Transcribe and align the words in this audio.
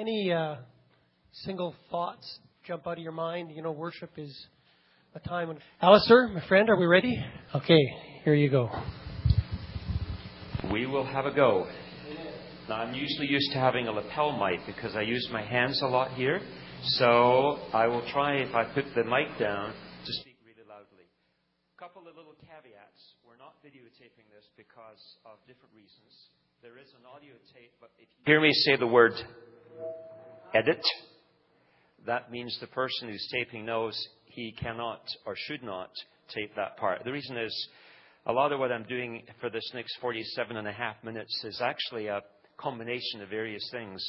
any 0.00 0.32
uh, 0.32 0.56
single 1.44 1.74
thoughts 1.90 2.38
jump 2.66 2.86
out 2.86 2.96
of 2.96 3.02
your 3.02 3.12
mind? 3.12 3.52
You 3.54 3.62
know, 3.62 3.72
worship 3.72 4.10
is 4.16 4.34
a 5.14 5.20
time 5.20 5.48
when. 5.48 5.58
Alistair, 5.82 6.28
my 6.28 6.46
friend, 6.48 6.70
are 6.70 6.76
we 6.76 6.86
ready? 6.86 7.22
Okay, 7.54 7.82
here 8.24 8.34
you 8.34 8.50
go. 8.50 8.70
We 10.72 10.86
will 10.86 11.04
have 11.04 11.26
a 11.26 11.34
go. 11.34 11.66
Now, 12.68 12.76
I'm 12.76 12.94
usually 12.94 13.26
used 13.26 13.52
to 13.52 13.58
having 13.58 13.88
a 13.88 13.92
lapel 13.92 14.38
mic 14.38 14.60
because 14.64 14.96
I 14.96 15.02
use 15.02 15.28
my 15.32 15.44
hands 15.44 15.82
a 15.82 15.86
lot 15.86 16.12
here. 16.12 16.40
So 16.96 17.58
I 17.74 17.86
will 17.86 18.06
try, 18.12 18.36
if 18.36 18.54
I 18.54 18.64
put 18.72 18.86
the 18.94 19.04
mic 19.04 19.36
down, 19.38 19.74
to 19.74 20.12
speak 20.22 20.36
really 20.46 20.64
loudly. 20.64 21.04
A 21.76 21.78
couple 21.78 22.08
of 22.08 22.16
little 22.16 22.38
caveats. 22.40 23.02
We're 23.26 23.36
not 23.36 23.60
videotaping 23.60 24.30
this 24.32 24.48
because 24.56 25.02
of 25.26 25.36
different 25.46 25.74
reasons. 25.74 26.30
There 26.62 26.78
is 26.78 26.88
an 26.96 27.04
audio 27.04 27.34
tape, 27.52 27.72
but 27.80 27.90
if 27.98 28.08
you 28.16 28.22
hear 28.24 28.40
me 28.40 28.52
say 28.52 28.76
the 28.76 28.86
word 28.86 29.12
edit, 30.54 30.82
that 32.06 32.30
means 32.30 32.56
the 32.60 32.66
person 32.66 33.08
who's 33.08 33.28
taping 33.32 33.64
knows 33.64 33.96
he 34.26 34.52
cannot 34.52 35.02
or 35.26 35.34
should 35.36 35.62
not 35.62 35.90
tape 36.34 36.54
that 36.56 36.76
part. 36.76 37.02
The 37.04 37.12
reason 37.12 37.36
is 37.36 37.68
a 38.26 38.32
lot 38.32 38.52
of 38.52 38.60
what 38.60 38.72
I'm 38.72 38.84
doing 38.84 39.22
for 39.40 39.50
this 39.50 39.68
next 39.74 39.96
47 40.00 40.56
and 40.56 40.68
a 40.68 40.72
half 40.72 40.96
minutes 41.02 41.44
is 41.44 41.60
actually 41.62 42.06
a 42.06 42.20
combination 42.58 43.22
of 43.22 43.28
various 43.28 43.66
things. 43.70 44.02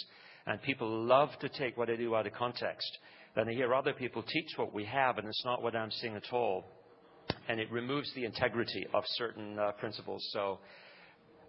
And 0.46 0.62
people 0.62 1.06
love 1.06 1.30
to 1.40 1.50
take 1.50 1.78
what 1.78 1.90
I 1.90 1.96
do 1.96 2.16
out 2.16 2.28
of 2.28 2.34
context. 2.34 2.98
Then 3.36 3.48
they 3.48 3.54
hear 3.54 3.74
other 3.74 3.94
people 3.94 4.24
teach 4.24 4.50
what 4.58 4.74
we 4.74 4.86
have, 4.86 5.18
and 5.18 5.28
it's 5.28 5.46
not 5.46 5.62
what 5.62 5.76
I'm 5.76 5.92
saying 5.92 6.16
at 6.16 6.34
all. 6.34 6.66
And 7.48 7.60
it 7.60 7.72
removes 7.72 8.12
the 8.14 8.26
integrity 8.26 8.86
of 8.94 9.04
certain 9.08 9.58
uh, 9.58 9.72
principles. 9.74 10.28
So 10.34 10.60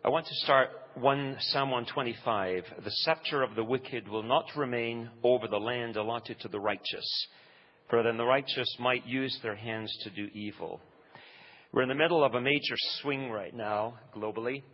I 0.04 0.08
want 0.08 0.26
to 0.26 0.34
start 0.34 0.70
one, 0.94 1.36
Psalm 1.38 1.70
125. 1.70 2.64
The 2.82 2.90
scepter 2.90 3.44
of 3.44 3.54
the 3.54 3.62
wicked 3.62 4.08
will 4.08 4.24
not 4.24 4.46
remain 4.56 5.08
over 5.22 5.46
the 5.46 5.60
land 5.60 5.94
allotted 5.94 6.40
to 6.40 6.48
the 6.48 6.58
righteous, 6.58 7.28
for 7.88 8.02
then 8.02 8.16
the 8.16 8.24
righteous 8.24 8.66
might 8.80 9.06
use 9.06 9.38
their 9.44 9.54
hands 9.54 9.96
to 10.02 10.10
do 10.10 10.26
evil. 10.34 10.80
We're 11.70 11.82
in 11.82 11.88
the 11.88 11.94
middle 11.94 12.24
of 12.24 12.34
a 12.34 12.40
major 12.40 12.74
swing 13.00 13.30
right 13.30 13.54
now, 13.54 13.94
globally. 14.12 14.64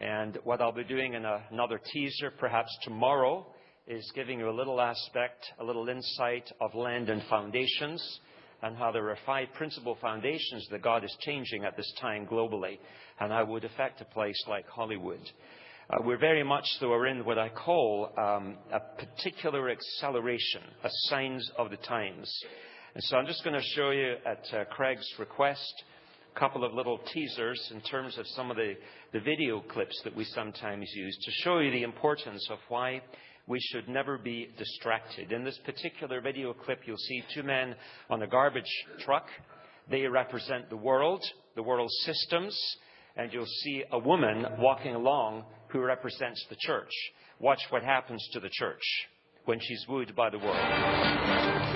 And 0.00 0.38
what 0.44 0.62
I'll 0.62 0.72
be 0.72 0.82
doing 0.82 1.12
in 1.12 1.26
a, 1.26 1.44
another 1.50 1.78
teaser, 1.92 2.30
perhaps 2.30 2.74
tomorrow, 2.84 3.46
is 3.86 4.10
giving 4.14 4.38
you 4.38 4.48
a 4.48 4.58
little 4.58 4.80
aspect, 4.80 5.44
a 5.60 5.64
little 5.64 5.90
insight 5.90 6.50
of 6.62 6.74
land 6.74 7.10
and 7.10 7.22
foundations, 7.28 8.02
and 8.64 8.76
how 8.76 8.90
there 8.90 9.10
are 9.10 9.18
five 9.26 9.48
principal 9.54 9.96
foundations 10.00 10.66
that 10.70 10.82
God 10.82 11.04
is 11.04 11.16
changing 11.20 11.64
at 11.64 11.76
this 11.76 11.92
time 12.00 12.26
globally, 12.26 12.78
and 13.20 13.30
how 13.30 13.42
it 13.42 13.48
would 13.48 13.64
affect 13.64 14.00
a 14.00 14.06
place 14.06 14.42
like 14.48 14.66
Hollywood. 14.66 15.20
Uh, 15.90 15.98
we're 16.02 16.18
very 16.18 16.42
much, 16.42 16.64
though, 16.80 16.92
are 16.94 17.06
in 17.06 17.26
what 17.26 17.38
I 17.38 17.50
call 17.50 18.10
um, 18.16 18.56
a 18.72 18.80
particular 18.80 19.68
acceleration, 19.68 20.62
a 20.82 20.88
signs 21.08 21.50
of 21.58 21.70
the 21.70 21.76
times. 21.76 22.32
And 22.94 23.02
so 23.04 23.18
I'm 23.18 23.26
just 23.26 23.44
going 23.44 23.54
to 23.54 23.66
show 23.74 23.90
you 23.90 24.14
at 24.24 24.44
uh, 24.54 24.64
Craig's 24.70 25.06
request 25.18 25.84
a 26.34 26.40
couple 26.40 26.64
of 26.64 26.72
little 26.72 26.98
teasers 27.12 27.70
in 27.70 27.82
terms 27.82 28.16
of 28.16 28.26
some 28.28 28.50
of 28.50 28.56
the, 28.56 28.74
the 29.14 29.20
video 29.20 29.60
clips 29.60 29.98
that 30.02 30.14
we 30.16 30.24
sometimes 30.24 30.90
use 30.92 31.16
to 31.22 31.30
show 31.44 31.60
you 31.60 31.70
the 31.70 31.84
importance 31.84 32.44
of 32.50 32.58
why 32.68 33.00
we 33.46 33.60
should 33.60 33.88
never 33.88 34.18
be 34.18 34.48
distracted. 34.58 35.30
In 35.30 35.44
this 35.44 35.56
particular 35.64 36.20
video 36.20 36.52
clip, 36.52 36.80
you'll 36.84 36.96
see 36.96 37.22
two 37.32 37.44
men 37.44 37.76
on 38.10 38.20
a 38.22 38.26
garbage 38.26 38.64
truck. 39.04 39.26
They 39.88 40.08
represent 40.08 40.68
the 40.68 40.76
world, 40.76 41.22
the 41.54 41.62
world's 41.62 41.94
systems, 42.04 42.58
and 43.16 43.32
you'll 43.32 43.46
see 43.46 43.84
a 43.92 43.98
woman 44.00 44.46
walking 44.58 44.96
along 44.96 45.44
who 45.68 45.78
represents 45.78 46.44
the 46.50 46.56
church. 46.58 46.90
Watch 47.38 47.60
what 47.70 47.84
happens 47.84 48.28
to 48.32 48.40
the 48.40 48.50
church 48.50 48.82
when 49.44 49.60
she's 49.60 49.86
wooed 49.88 50.16
by 50.16 50.30
the 50.30 50.38
world. 50.38 51.73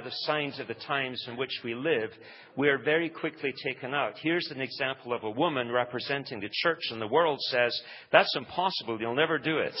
Of 0.00 0.04
the 0.04 0.16
signs 0.20 0.58
of 0.58 0.66
the 0.66 0.74
times 0.74 1.22
in 1.28 1.36
which 1.36 1.60
we 1.62 1.74
live, 1.74 2.10
we 2.56 2.68
are 2.68 2.78
very 2.78 3.10
quickly 3.10 3.52
taken 3.62 3.92
out. 3.92 4.14
Here's 4.22 4.50
an 4.50 4.60
example 4.60 5.12
of 5.12 5.24
a 5.24 5.30
woman 5.30 5.70
representing 5.70 6.40
the 6.40 6.48
church, 6.50 6.80
and 6.90 7.00
the 7.00 7.06
world 7.06 7.38
says, 7.42 7.78
That's 8.10 8.34
impossible, 8.34 8.98
you'll 8.98 9.14
never 9.14 9.38
do 9.38 9.58
it. 9.58 9.74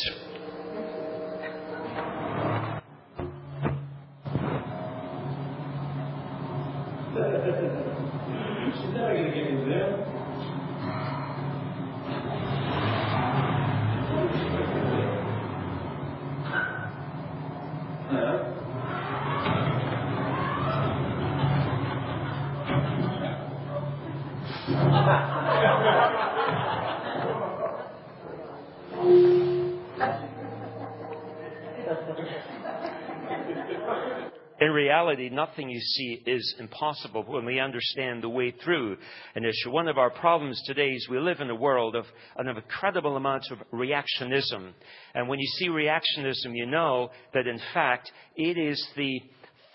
Reality, 34.90 35.28
nothing 35.30 35.70
you 35.70 35.80
see 35.80 36.22
is 36.26 36.54
impossible 36.58 37.22
when 37.22 37.44
we 37.44 37.60
understand 37.60 38.22
the 38.22 38.28
way 38.28 38.50
through 38.50 38.96
an 39.34 39.44
issue. 39.44 39.70
One 39.70 39.88
of 39.88 39.98
our 39.98 40.10
problems 40.10 40.60
today 40.66 40.90
is 40.90 41.08
we 41.08 41.18
live 41.18 41.40
in 41.40 41.48
a 41.48 41.54
world 41.54 41.94
of 41.94 42.04
an 42.36 42.48
incredible 42.48 43.16
amount 43.16 43.44
of 43.50 43.58
reactionism. 43.72 44.72
And 45.14 45.28
when 45.28 45.38
you 45.38 45.46
see 45.58 45.68
reactionism, 45.68 46.54
you 46.54 46.66
know 46.66 47.10
that 47.34 47.46
in 47.46 47.60
fact 47.72 48.10
it 48.36 48.58
is 48.58 48.84
the 48.96 49.20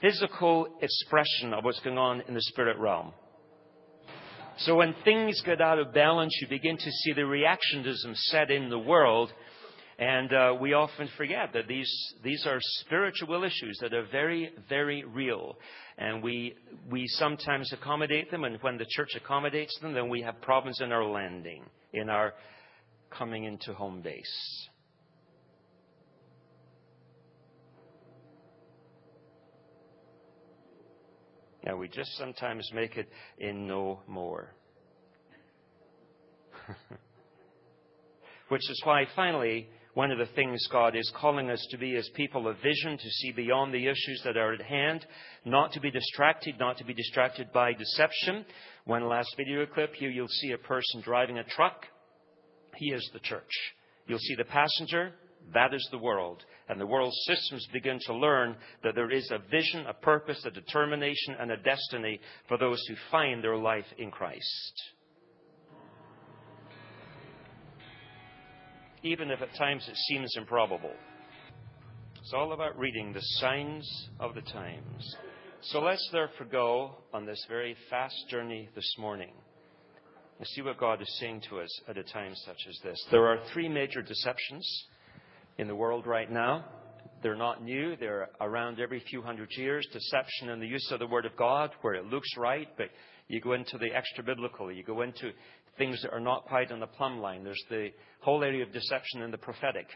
physical 0.01 0.67
expression 0.81 1.53
of 1.53 1.63
what's 1.63 1.79
going 1.79 1.97
on 1.97 2.21
in 2.27 2.33
the 2.33 2.41
spirit 2.41 2.77
realm. 2.77 3.13
So 4.57 4.75
when 4.75 4.95
things 5.03 5.41
get 5.45 5.61
out 5.61 5.79
of 5.79 5.93
balance, 5.93 6.37
you 6.41 6.47
begin 6.47 6.77
to 6.77 6.91
see 6.91 7.13
the 7.13 7.21
reactionism 7.21 8.15
set 8.15 8.51
in 8.51 8.69
the 8.69 8.79
world 8.79 9.31
and 9.97 10.33
uh, 10.33 10.55
we 10.59 10.73
often 10.73 11.07
forget 11.15 11.53
that 11.53 11.67
these, 11.67 11.89
these 12.21 12.45
are 12.45 12.57
spiritual 12.59 13.43
issues 13.45 13.77
that 13.81 13.93
are 13.93 14.05
very, 14.11 14.51
very 14.67 15.05
real. 15.05 15.55
And 15.97 16.21
we, 16.21 16.55
we 16.91 17.07
sometimes 17.07 17.71
accommodate 17.71 18.29
them, 18.29 18.43
and 18.43 18.61
when 18.61 18.77
the 18.77 18.85
church 18.89 19.11
accommodates 19.15 19.77
them, 19.81 19.93
then 19.93 20.09
we 20.09 20.21
have 20.21 20.41
problems 20.41 20.81
in 20.81 20.91
our 20.91 21.05
landing, 21.05 21.63
in 21.93 22.09
our 22.09 22.33
coming 23.09 23.45
into 23.45 23.73
home 23.73 24.01
base. 24.01 24.67
Now, 31.65 31.75
we 31.75 31.87
just 31.87 32.15
sometimes 32.17 32.69
make 32.73 32.95
it 32.95 33.09
in 33.39 33.67
no 33.67 34.01
more. 34.07 34.51
Which 38.49 38.69
is 38.69 38.81
why, 38.83 39.05
finally, 39.15 39.67
one 39.95 40.11
of 40.11 40.19
the 40.19 40.27
things 40.35 40.67
God 40.71 40.95
is 40.95 41.11
calling 41.19 41.49
us 41.49 41.65
to 41.71 41.77
be 41.77 41.93
is 41.95 42.07
people 42.13 42.47
of 42.47 42.57
vision, 42.57 42.97
to 42.97 43.09
see 43.09 43.31
beyond 43.31 43.73
the 43.73 43.87
issues 43.87 44.21
that 44.25 44.37
are 44.37 44.53
at 44.53 44.61
hand, 44.61 45.05
not 45.43 45.71
to 45.71 45.79
be 45.79 45.89
distracted, 45.89 46.59
not 46.59 46.77
to 46.77 46.85
be 46.85 46.93
distracted 46.93 47.51
by 47.51 47.73
deception. 47.73 48.45
One 48.83 49.07
last 49.07 49.33
video 49.35 49.65
clip 49.65 49.95
here, 49.95 50.11
you'll 50.11 50.27
see 50.27 50.51
a 50.51 50.57
person 50.59 51.01
driving 51.01 51.39
a 51.39 51.43
truck. 51.45 51.85
He 52.75 52.91
is 52.91 53.09
the 53.13 53.19
church. 53.19 53.49
You'll 54.05 54.19
see 54.19 54.35
the 54.35 54.45
passenger 54.45 55.13
That 55.53 55.73
is 55.73 55.87
the 55.91 55.97
world. 55.97 56.43
And 56.67 56.81
the 56.81 56.87
world 56.87 57.13
systems 57.27 57.67
begin 57.71 57.99
to 58.07 58.13
learn 58.15 58.55
that 58.83 58.95
there 58.95 59.11
is 59.11 59.29
a 59.31 59.37
vision, 59.51 59.85
a 59.87 59.93
purpose, 59.93 60.43
a 60.45 60.51
determination, 60.51 61.35
and 61.39 61.51
a 61.51 61.57
destiny 61.57 62.19
for 62.47 62.57
those 62.57 62.83
who 62.87 62.95
find 63.11 63.43
their 63.43 63.57
life 63.57 63.85
in 63.97 64.09
Christ. 64.09 64.83
Even 69.03 69.29
if 69.29 69.41
at 69.41 69.55
times 69.55 69.87
it 69.87 69.95
seems 70.07 70.33
improbable. 70.35 70.93
It's 72.19 72.33
all 72.33 72.53
about 72.53 72.79
reading 72.79 73.13
the 73.13 73.21
signs 73.21 74.09
of 74.19 74.33
the 74.33 74.41
times. 74.41 75.15
So 75.61 75.79
let's 75.79 76.09
therefore 76.11 76.47
go 76.47 76.95
on 77.13 77.27
this 77.27 77.45
very 77.47 77.75
fast 77.91 78.15
journey 78.29 78.69
this 78.73 78.95
morning 78.97 79.33
and 80.39 80.47
see 80.47 80.63
what 80.63 80.79
God 80.79 81.01
is 81.03 81.17
saying 81.19 81.43
to 81.49 81.59
us 81.59 81.81
at 81.87 81.99
a 81.99 82.03
time 82.03 82.33
such 82.33 82.57
as 82.67 82.79
this. 82.83 83.05
There 83.11 83.27
are 83.27 83.37
three 83.53 83.69
major 83.69 84.01
deceptions 84.01 84.85
in 85.57 85.67
the 85.67 85.75
world 85.75 86.05
right 86.05 86.31
now. 86.31 86.65
They're 87.23 87.35
not 87.35 87.63
new. 87.63 87.95
They're 87.95 88.29
around 88.39 88.79
every 88.79 88.99
few 88.99 89.21
hundred 89.21 89.49
years. 89.57 89.87
Deception 89.91 90.49
in 90.49 90.59
the 90.59 90.67
use 90.67 90.89
of 90.91 90.99
the 90.99 91.07
Word 91.07 91.25
of 91.25 91.35
God, 91.35 91.71
where 91.81 91.95
it 91.95 92.05
looks 92.05 92.29
right, 92.37 92.67
but 92.77 92.89
you 93.27 93.41
go 93.41 93.53
into 93.53 93.77
the 93.77 93.95
extra 93.95 94.23
biblical. 94.23 94.71
You 94.71 94.83
go 94.83 95.01
into 95.01 95.31
things 95.77 96.01
that 96.01 96.13
are 96.13 96.19
not 96.19 96.45
quite 96.45 96.71
on 96.71 96.79
the 96.79 96.87
plumb 96.87 97.19
line. 97.19 97.43
There's 97.43 97.63
the 97.69 97.89
whole 98.19 98.43
area 98.43 98.63
of 98.63 98.71
deception 98.71 99.21
in 99.21 99.31
the 99.31 99.37
prophetic. 99.37 99.87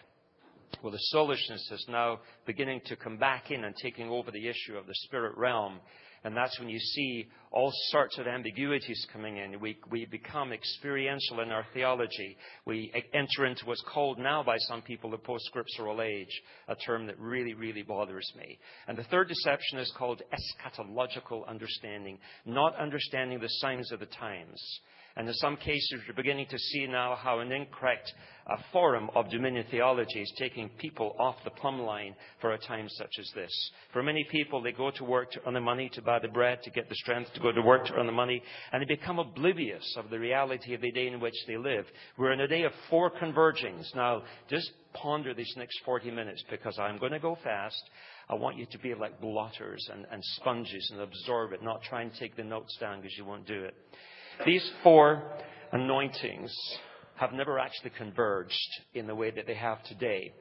Well, 0.83 0.91
the 0.91 0.99
soulishness 1.11 1.69
is 1.71 1.85
now 1.89 2.19
beginning 2.45 2.81
to 2.85 2.95
come 2.95 3.17
back 3.17 3.51
in 3.51 3.63
and 3.63 3.75
taking 3.75 4.09
over 4.09 4.31
the 4.31 4.47
issue 4.47 4.77
of 4.77 4.87
the 4.87 4.95
spirit 4.95 5.37
realm. 5.37 5.79
And 6.23 6.35
that's 6.35 6.59
when 6.59 6.69
you 6.69 6.79
see 6.79 7.27
all 7.51 7.71
sorts 7.89 8.17
of 8.17 8.27
ambiguities 8.27 9.07
coming 9.11 9.37
in. 9.37 9.59
We, 9.59 9.77
we 9.89 10.05
become 10.05 10.51
experiential 10.51 11.39
in 11.39 11.51
our 11.51 11.65
theology. 11.73 12.37
We 12.65 12.91
enter 13.13 13.45
into 13.45 13.65
what's 13.65 13.83
called 13.91 14.19
now 14.19 14.43
by 14.43 14.57
some 14.59 14.81
people 14.81 15.09
the 15.09 15.17
post-scriptural 15.17 16.01
age, 16.01 16.41
a 16.67 16.75
term 16.75 17.07
that 17.07 17.19
really, 17.19 17.53
really 17.53 17.83
bothers 17.83 18.29
me. 18.37 18.59
And 18.87 18.97
the 18.97 19.03
third 19.03 19.29
deception 19.29 19.79
is 19.79 19.91
called 19.97 20.21
eschatological 20.33 21.47
understanding, 21.47 22.19
not 22.45 22.75
understanding 22.75 23.39
the 23.39 23.47
signs 23.47 23.91
of 23.91 23.99
the 23.99 24.05
times. 24.07 24.61
And 25.19 25.27
in 25.27 25.33
some 25.33 25.57
cases, 25.57 26.01
you're 26.07 26.15
beginning 26.15 26.47
to 26.49 26.57
see 26.57 26.87
now 26.87 27.13
how 27.13 27.39
an 27.39 27.51
incorrect 27.51 28.09
uh, 28.47 28.55
of 29.15 29.29
dominion 29.29 29.65
theology 29.69 30.21
is 30.21 30.33
taking 30.39 30.69
people 30.77 31.13
off 31.19 31.35
the 31.43 31.49
plumb 31.49 31.81
line 31.81 32.15
for 32.39 32.53
a 32.53 32.57
time 32.57 32.87
such 32.87 33.11
as 33.19 33.29
this. 33.35 33.51
For 33.91 34.01
many 34.01 34.25
people, 34.31 34.61
they 34.61 34.71
go 34.71 34.91
to 34.91 35.03
work 35.03 35.29
to 35.31 35.41
earn 35.45 35.55
the 35.55 35.59
money, 35.59 35.89
to 35.89 36.01
buy 36.01 36.19
the 36.19 36.29
bread, 36.29 36.63
to 36.63 36.69
get 36.69 36.87
the 36.87 36.95
strength 36.95 37.33
to 37.33 37.41
go 37.41 37.51
to 37.51 37.61
work 37.61 37.87
to 37.87 37.95
earn 37.95 38.05
the 38.05 38.13
money, 38.13 38.41
and 38.71 38.81
they 38.81 38.85
become 38.85 39.19
oblivious 39.19 39.93
of 39.97 40.09
the 40.09 40.17
reality 40.17 40.73
of 40.73 40.79
the 40.79 40.91
day 40.93 41.07
in 41.07 41.19
which 41.19 41.35
they 41.47 41.57
live. 41.57 41.85
We're 42.17 42.31
in 42.31 42.39
a 42.39 42.47
day 42.47 42.63
of 42.63 42.71
four 42.89 43.09
convergings. 43.09 43.91
Now, 43.93 44.23
just 44.49 44.71
ponder 44.93 45.33
these 45.33 45.53
next 45.57 45.81
40 45.83 46.11
minutes 46.11 46.45
because 46.49 46.79
I'm 46.79 46.97
going 46.97 47.11
to 47.11 47.19
go 47.19 47.37
fast. 47.43 47.83
I 48.29 48.35
want 48.35 48.55
you 48.55 48.67
to 48.71 48.79
be 48.79 48.95
like 48.95 49.19
blotters 49.19 49.85
and, 49.91 50.05
and 50.11 50.23
sponges 50.37 50.89
and 50.93 51.01
absorb 51.01 51.51
it, 51.51 51.61
not 51.61 51.83
try 51.83 52.03
and 52.03 52.11
take 52.17 52.37
the 52.37 52.43
notes 52.45 52.77
down 52.79 53.01
because 53.01 53.17
you 53.17 53.25
won't 53.25 53.45
do 53.45 53.65
it. 53.65 53.75
These 54.45 54.71
four 54.83 55.21
anointings 55.73 56.55
have 57.15 57.33
never 57.33 57.59
actually 57.59 57.91
converged 57.97 58.55
in 58.93 59.05
the 59.05 59.15
way 59.15 59.31
that 59.31 59.45
they 59.45 59.55
have 59.55 59.83
today. 59.83 60.33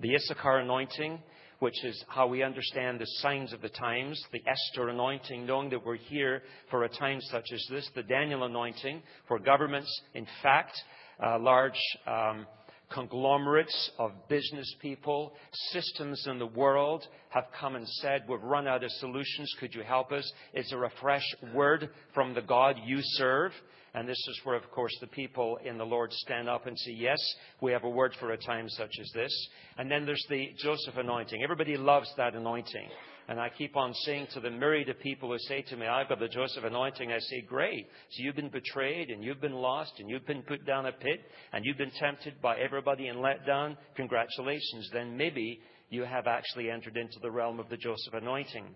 The 0.00 0.14
Issachar 0.14 0.58
anointing, 0.58 1.18
which 1.58 1.84
is 1.84 2.04
how 2.06 2.28
we 2.28 2.44
understand 2.44 3.00
the 3.00 3.06
signs 3.20 3.52
of 3.52 3.62
the 3.62 3.68
times, 3.68 4.22
the 4.30 4.42
Esther 4.46 4.90
anointing, 4.90 5.44
knowing 5.44 5.70
that 5.70 5.84
we're 5.84 5.96
here 5.96 6.42
for 6.70 6.84
a 6.84 6.88
time 6.88 7.20
such 7.20 7.46
as 7.52 7.66
this, 7.68 7.90
the 7.96 8.04
Daniel 8.04 8.44
anointing, 8.44 9.02
for 9.26 9.40
governments, 9.40 9.90
in 10.14 10.26
fact, 10.40 10.80
uh, 11.20 11.36
large 11.40 11.80
um, 12.06 12.46
conglomerates 12.92 13.90
of 13.98 14.12
business 14.28 14.74
people, 14.80 15.34
systems 15.72 16.26
in 16.28 16.38
the 16.38 16.46
world 16.46 17.06
have 17.30 17.44
come 17.58 17.76
and 17.76 17.88
said, 17.88 18.22
We've 18.28 18.42
run 18.42 18.66
out 18.66 18.84
of 18.84 18.90
solutions. 18.92 19.52
Could 19.58 19.74
you 19.74 19.82
help 19.82 20.12
us? 20.12 20.30
It's 20.52 20.72
a 20.72 20.90
fresh 21.00 21.24
word 21.54 21.90
from 22.14 22.34
the 22.34 22.42
God 22.42 22.76
you 22.84 22.98
serve. 23.00 23.52
And 23.94 24.06
this 24.06 24.18
is 24.28 24.40
where, 24.44 24.56
of 24.56 24.70
course, 24.70 24.92
the 25.00 25.06
people 25.06 25.58
in 25.64 25.78
the 25.78 25.84
Lord 25.84 26.12
stand 26.12 26.48
up 26.48 26.66
and 26.66 26.78
say, 26.78 26.92
Yes, 26.92 27.18
we 27.60 27.72
have 27.72 27.84
a 27.84 27.88
word 27.88 28.14
for 28.20 28.32
a 28.32 28.36
time 28.36 28.68
such 28.68 28.92
as 29.00 29.10
this. 29.14 29.48
And 29.78 29.90
then 29.90 30.04
there's 30.04 30.24
the 30.28 30.50
Joseph 30.58 30.96
anointing. 30.96 31.42
Everybody 31.42 31.76
loves 31.76 32.08
that 32.16 32.34
anointing. 32.34 32.88
And 33.28 33.40
I 33.40 33.48
keep 33.48 33.76
on 33.76 33.92
saying 34.04 34.28
to 34.34 34.40
the 34.40 34.50
myriad 34.50 34.88
of 34.88 35.00
people 35.00 35.30
who 35.30 35.38
say 35.48 35.62
to 35.62 35.76
me, 35.76 35.86
I've 35.86 36.08
got 36.08 36.20
the 36.20 36.28
Joseph 36.28 36.62
anointing, 36.62 37.10
I 37.10 37.18
say, 37.18 37.40
great. 37.40 37.86
So 38.10 38.22
you've 38.22 38.36
been 38.36 38.50
betrayed 38.50 39.10
and 39.10 39.24
you've 39.24 39.40
been 39.40 39.54
lost 39.54 39.92
and 39.98 40.08
you've 40.08 40.26
been 40.26 40.42
put 40.42 40.64
down 40.64 40.86
a 40.86 40.92
pit 40.92 41.20
and 41.52 41.64
you've 41.64 41.78
been 41.78 41.90
tempted 41.98 42.40
by 42.40 42.56
everybody 42.58 43.08
and 43.08 43.20
let 43.20 43.44
down. 43.44 43.76
Congratulations. 43.96 44.88
Then 44.92 45.16
maybe 45.16 45.60
you 45.90 46.04
have 46.04 46.28
actually 46.28 46.70
entered 46.70 46.96
into 46.96 47.18
the 47.20 47.30
realm 47.30 47.58
of 47.58 47.68
the 47.68 47.76
Joseph 47.76 48.14
anointing. 48.14 48.66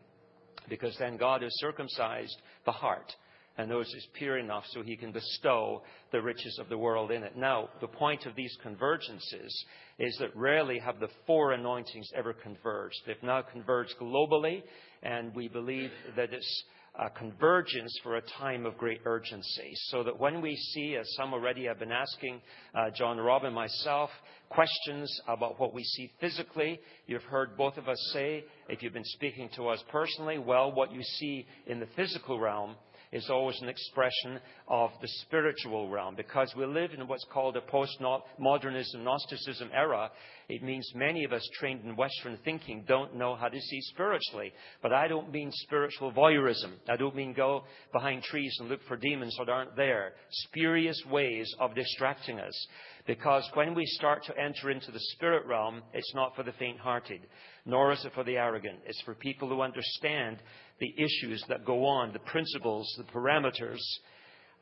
Because 0.69 0.97
then 0.99 1.17
God 1.17 1.43
has 1.43 1.53
circumcised 1.61 2.37
the 2.65 2.73
heart 2.73 3.13
and 3.59 3.69
knows 3.69 3.87
is 3.95 4.07
pure 4.15 4.39
enough 4.39 4.65
so 4.71 4.83
he 4.83 4.97
can 4.97 5.13
bestow 5.13 5.83
the 6.13 6.23
riches 6.23 6.59
of 6.61 6.69
the 6.69 6.79
world 6.79 7.11
in 7.11 7.23
it. 7.23 7.37
Now, 7.37 7.69
the 7.81 7.89
point 7.89 8.27
of 8.27 8.35
these 8.35 8.57
convergences 8.65 9.53
is 9.99 10.17
that 10.19 10.35
rarely 10.35 10.79
have 10.79 11.01
the 11.01 11.11
four 11.27 11.53
anointings 11.53 12.11
ever 12.15 12.33
converged. 12.33 12.97
They've 13.07 13.23
now 13.23 13.43
converged 13.43 13.95
globally, 14.01 14.63
and 15.03 15.35
we 15.35 15.49
believe 15.49 15.91
that 16.17 16.33
it's 16.33 16.65
a 16.99 17.11
convergence 17.11 17.97
for 18.03 18.17
a 18.17 18.23
time 18.39 18.67
of 18.67 18.77
great 18.77 19.01
urgency. 19.05 19.71
So 19.91 20.03
that 20.03 20.19
when 20.19 20.41
we 20.41 20.57
see, 20.57 20.97
as 20.97 21.09
some 21.15 21.33
already 21.33 21.67
have 21.67 21.79
been 21.79 21.93
asking, 21.93 22.41
uh, 22.75 22.91
John 22.91 23.19
Robb 23.19 23.45
and 23.45 23.55
myself, 23.55 24.11
questions 24.49 25.09
about 25.29 25.61
what 25.61 25.73
we 25.73 25.85
see 25.85 26.11
physically, 26.21 26.81
you've 27.07 27.23
heard 27.23 27.57
both 27.57 27.77
of 27.77 27.89
us 27.89 28.11
say, 28.13 28.45
if 28.69 28.83
you've 28.83 28.93
been 28.93 29.05
speaking 29.05 29.49
to 29.55 29.69
us 29.69 29.83
personally, 29.91 30.39
well, 30.39 30.73
what 30.73 30.93
you 30.93 31.03
see 31.03 31.47
in 31.67 31.79
the 31.79 31.87
physical 31.95 32.41
realm 32.41 32.75
is 33.13 33.29
always 33.29 33.61
an 33.61 33.69
expression 33.69 34.39
of 34.69 34.91
the 35.01 35.09
spiritual 35.23 35.89
realm. 35.89 36.15
Because 36.15 36.55
we 36.57 36.65
live 36.65 36.93
in 36.93 37.07
what's 37.09 37.27
called 37.33 37.57
a 37.57 37.61
post-modernism, 37.61 39.03
Gnosticism 39.03 39.71
era, 39.75 40.11
it 40.51 40.65
means 40.65 40.91
many 40.97 41.23
of 41.23 41.33
us 41.33 41.49
trained 41.59 41.85
in 41.85 41.95
Western 41.95 42.37
thinking 42.45 42.85
don't 42.89 43.15
know 43.15 43.37
how 43.37 43.47
to 43.47 43.61
see 43.61 43.81
spiritually. 43.83 44.53
But 44.83 44.93
I 44.93 45.07
don't 45.07 45.31
mean 45.31 45.51
spiritual 45.53 46.13
voyeurism. 46.13 46.73
I 46.89 46.97
don't 46.97 47.15
mean 47.15 47.33
go 47.33 47.63
behind 47.93 48.25
trees 48.25 48.57
and 48.59 48.69
look 48.69 48.81
for 48.89 48.97
demons 48.97 49.37
that 49.39 49.49
aren't 49.49 49.77
there. 49.77 50.15
Spurious 50.31 51.01
ways 51.09 51.55
of 51.61 51.77
distracting 51.77 52.41
us. 52.41 52.67
Because 53.07 53.49
when 53.55 53.75
we 53.75 53.87
start 53.87 54.25
to 54.25 54.37
enter 54.37 54.71
into 54.71 54.91
the 54.91 54.99
spirit 55.15 55.47
realm, 55.47 55.83
it's 55.95 56.15
not 56.15 56.35
for 56.35 56.43
the 56.43 56.53
faint 56.59 56.81
hearted, 56.81 57.21
nor 57.65 57.93
is 57.93 58.05
it 58.05 58.13
for 58.15 58.25
the 58.25 58.37
arrogant. 58.37 58.81
It's 58.87 59.01
for 59.03 59.15
people 59.15 59.49
who 59.49 59.63
understand 59.63 60.39
the 60.81 60.93
issues 60.99 61.45
that 61.49 61.65
go 61.65 61.87
on, 61.87 62.13
the 62.13 62.19
principles, 62.19 62.93
the 62.99 63.05
parameters 63.05 63.81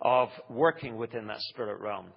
of 0.02 0.28
working 0.50 0.98
within 0.98 1.26
that 1.28 1.40
spirit 1.40 1.80
realm. 1.80 2.08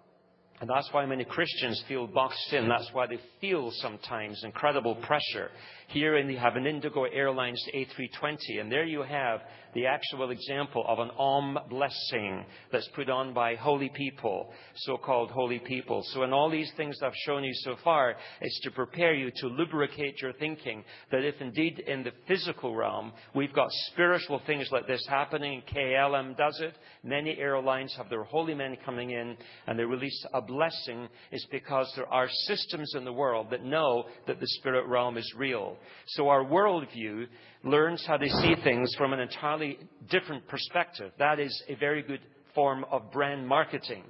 And 0.62 0.70
that's 0.70 0.90
why 0.92 1.08
many 1.08 1.26
Christians 1.26 1.84
feel 1.88 2.06
boxed 2.06 2.54
in. 2.54 2.70
That's 2.70 2.88
why 2.94 3.08
they 3.08 3.18
feel 3.42 3.72
sometimes 3.72 4.44
incredible 4.44 4.94
pressure. 4.94 5.50
Here 5.92 6.16
in, 6.16 6.30
you 6.30 6.38
have 6.38 6.56
an 6.56 6.66
Indigo 6.66 7.04
Airlines 7.04 7.62
A320, 7.76 8.62
and 8.62 8.72
there 8.72 8.86
you 8.86 9.02
have 9.02 9.42
the 9.74 9.86
actual 9.86 10.32
example 10.32 10.86
of 10.88 11.00
an 11.00 11.10
Om 11.18 11.58
blessing 11.70 12.46
that's 12.72 12.88
put 12.96 13.10
on 13.10 13.34
by 13.34 13.56
holy 13.56 13.90
people, 13.90 14.52
so-called 14.76 15.32
holy 15.32 15.60
people. 15.60 16.02
So 16.14 16.24
in 16.24 16.32
all 16.32 16.50
these 16.50 16.72
things 16.78 16.98
I've 17.02 17.12
shown 17.26 17.44
you 17.44 17.54
so 17.56 17.76
far, 17.84 18.16
it's 18.40 18.60
to 18.62 18.72
prepare 18.72 19.14
you 19.14 19.32
to 19.38 19.48
lubricate 19.48 20.22
your 20.22 20.34
thinking 20.34 20.84
that 21.12 21.26
if 21.26 21.36
indeed 21.42 21.80
in 21.80 22.04
the 22.04 22.12
physical 22.28 22.76
realm 22.76 23.12
we've 23.34 23.54
got 23.54 23.70
spiritual 23.92 24.42
things 24.46 24.70
like 24.72 24.88
this 24.88 25.06
happening, 25.10 25.62
KLM 25.74 26.38
does 26.38 26.60
it, 26.62 26.74
many 27.04 27.38
airlines 27.38 27.94
have 27.98 28.10
their 28.10 28.24
holy 28.24 28.54
men 28.54 28.78
coming 28.86 29.12
in 29.12 29.38
and 29.68 29.78
they 29.78 29.86
release 29.86 30.26
a 30.34 30.42
blessing, 30.42 31.08
is 31.32 31.46
because 31.52 31.92
there 31.96 32.12
are 32.12 32.30
systems 32.48 32.94
in 32.96 33.06
the 33.06 33.14
world 33.14 33.48
that 33.52 33.64
know 33.64 34.06
that 34.28 34.40
the 34.40 34.48
spirit 34.48 34.88
realm 34.88 35.18
is 35.18 35.34
real. 35.38 35.78
So 36.08 36.30
our 36.30 36.44
worldview 36.44 37.28
learns 37.64 38.04
how 38.06 38.18
to 38.18 38.30
see 38.30 38.56
things 38.64 38.94
from 38.98 39.14
an 39.14 39.20
entirely 39.20 39.80
different 40.10 40.48
perspective. 40.48 41.12
That 41.20 41.40
is 41.40 41.64
a 41.68 41.76
very 41.76 42.02
good 42.02 42.22
form 42.54 42.86
of 42.92 43.12
brand 43.12 43.48
marketing, 43.48 44.04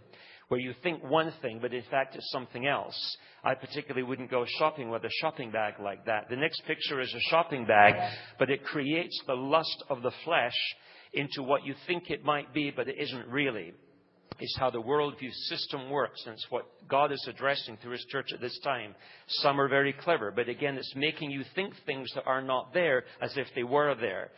where 0.48 0.60
you 0.60 0.74
think 0.84 1.04
one 1.04 1.32
thing, 1.42 1.60
but 1.62 1.74
in 1.74 1.84
fact 1.90 2.16
it's 2.16 2.30
something 2.32 2.68
else. 2.68 3.18
I 3.44 3.56
particularly 3.56 4.04
wouldn't 4.04 4.30
go 4.30 4.46
shopping 4.60 4.90
with 4.90 5.04
a 5.04 5.10
shopping 5.22 5.52
bag 5.52 5.76
like 5.82 6.06
that. 6.06 6.30
The 6.30 6.36
next 6.36 6.62
picture 6.66 7.00
is 7.02 7.14
a 7.14 7.30
shopping 7.30 7.66
bag, 7.66 7.96
but 8.38 8.50
it 8.50 8.64
creates 8.64 9.20
the 9.26 9.34
lust 9.34 9.84
of 9.90 10.02
the 10.02 10.12
flesh 10.26 10.58
into 11.14 11.44
what 11.44 11.66
you 11.66 11.74
think 11.88 12.10
it 12.10 12.24
might 12.24 12.54
be, 12.54 12.72
but 12.72 12.88
it 12.88 12.96
isn't 13.00 13.28
really 13.28 13.74
is 14.40 14.56
how 14.60 14.70
the 14.70 14.82
worldview 14.82 15.32
system 15.50 15.90
works, 15.90 16.24
and 16.26 16.34
it's 16.34 16.48
what 16.50 16.66
God 16.88 17.12
is 17.12 17.24
addressing 17.28 17.78
through 17.78 17.92
His 17.94 18.06
church 18.10 18.32
at 18.34 18.42
this 18.42 18.58
time. 18.64 18.96
Some 19.28 19.60
are 19.60 19.68
very 19.68 19.94
clever, 19.94 20.32
but 20.32 20.50
again, 20.50 20.78
it's 20.78 20.94
making 20.96 21.32
you 21.32 21.44
think 21.54 21.74
things 21.86 22.12
that 22.16 22.26
are 22.26 22.42
not 22.42 22.74
there 22.74 23.04
as 23.22 23.36
if 23.38 23.48
they 23.56 23.64
were 23.64 23.96
there. 23.96 24.32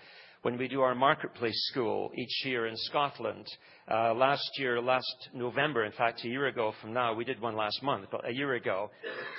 when 0.43 0.57
we 0.57 0.67
do 0.67 0.81
our 0.81 0.93
marketplace 0.93 1.57
school 1.71 2.11
each 2.17 2.45
year 2.45 2.67
in 2.67 2.75
Scotland. 2.75 3.47
Uh, 3.89 4.13
last 4.13 4.43
year, 4.57 4.81
last 4.81 5.29
November, 5.33 5.85
in 5.85 5.91
fact, 5.93 6.21
a 6.25 6.27
year 6.27 6.47
ago 6.47 6.73
from 6.81 6.91
now, 6.93 7.13
we 7.13 7.23
did 7.23 7.39
one 7.39 7.55
last 7.55 7.81
month, 7.81 8.05
but 8.11 8.27
a 8.27 8.33
year 8.33 8.53
ago, 8.55 8.91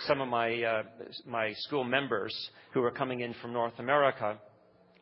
some 0.06 0.22
of 0.22 0.28
my, 0.28 0.62
uh, 0.62 0.82
my 1.26 1.52
school 1.58 1.84
members 1.84 2.34
who 2.72 2.80
were 2.80 2.90
coming 2.90 3.20
in 3.20 3.34
from 3.42 3.52
North 3.52 3.78
America 3.78 4.38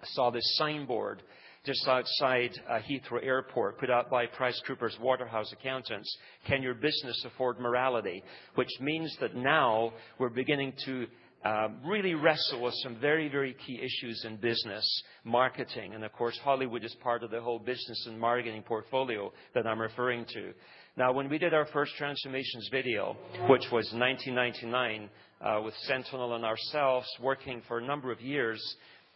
saw 0.02 0.30
this 0.30 0.56
signboard 0.56 1.22
just 1.64 1.86
outside 1.86 2.50
uh, 2.68 2.80
Heathrow 2.80 3.24
Airport, 3.24 3.78
put 3.78 3.90
out 3.90 4.10
by 4.10 4.26
PriceCoopers 4.26 4.98
Waterhouse 5.00 5.52
Accountants. 5.52 6.16
Can 6.46 6.62
your 6.62 6.74
business 6.74 7.24
afford 7.24 7.60
morality? 7.60 8.22
Which 8.56 8.70
means 8.80 9.16
that 9.20 9.36
now 9.36 9.92
we're 10.18 10.28
beginning 10.28 10.72
to 10.86 11.06
um, 11.44 11.78
really 11.84 12.14
wrestle 12.14 12.62
with 12.62 12.74
some 12.82 13.00
very, 13.00 13.28
very 13.28 13.54
key 13.66 13.80
issues 13.80 14.24
in 14.24 14.36
business, 14.36 14.84
marketing, 15.24 15.94
and 15.94 16.04
of 16.04 16.12
course, 16.12 16.38
Hollywood 16.42 16.84
is 16.84 16.94
part 17.02 17.24
of 17.24 17.30
the 17.30 17.40
whole 17.40 17.58
business 17.58 18.06
and 18.06 18.18
marketing 18.18 18.62
portfolio 18.62 19.32
that 19.54 19.66
I'm 19.66 19.80
referring 19.80 20.24
to. 20.34 20.52
Now, 20.96 21.12
when 21.12 21.28
we 21.28 21.38
did 21.38 21.54
our 21.54 21.66
first 21.66 21.92
transformations 21.96 22.68
video, 22.70 23.16
which 23.48 23.64
was 23.72 23.92
1999, 23.92 25.08
uh, 25.40 25.60
with 25.64 25.74
Sentinel 25.88 26.34
and 26.34 26.44
ourselves 26.44 27.08
working 27.20 27.62
for 27.66 27.78
a 27.78 27.84
number 27.84 28.12
of 28.12 28.20
years, 28.20 28.60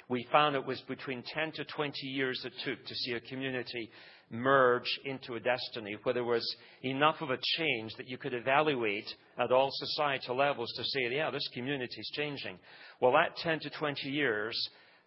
we 0.09 0.27
found 0.31 0.55
it 0.55 0.65
was 0.65 0.81
between 0.83 1.23
10 1.35 1.53
to 1.53 1.65
20 1.65 2.07
years 2.07 2.41
it 2.45 2.53
took 2.65 2.85
to 2.85 2.95
see 2.95 3.13
a 3.13 3.21
community 3.21 3.91
merge 4.31 4.89
into 5.05 5.35
a 5.35 5.41
destiny, 5.41 5.97
where 6.03 6.15
there 6.15 6.25
was 6.25 6.57
enough 6.83 7.17
of 7.21 7.31
a 7.31 7.39
change 7.57 7.93
that 7.97 8.09
you 8.09 8.19
could 8.19 8.35
evaluate 8.35 9.07
at 9.39 9.53
all 9.53 9.69
societal 9.71 10.37
levels 10.37 10.73
to 10.77 10.85
say, 10.85 11.09
yeah, 11.11 11.31
this 11.31 11.49
community 11.55 12.01
is 12.01 12.11
changing. 12.15 12.59
Well, 13.01 13.13
that 13.13 13.37
10 13.37 13.61
to 13.61 13.71
20 13.71 14.09
years 14.09 14.57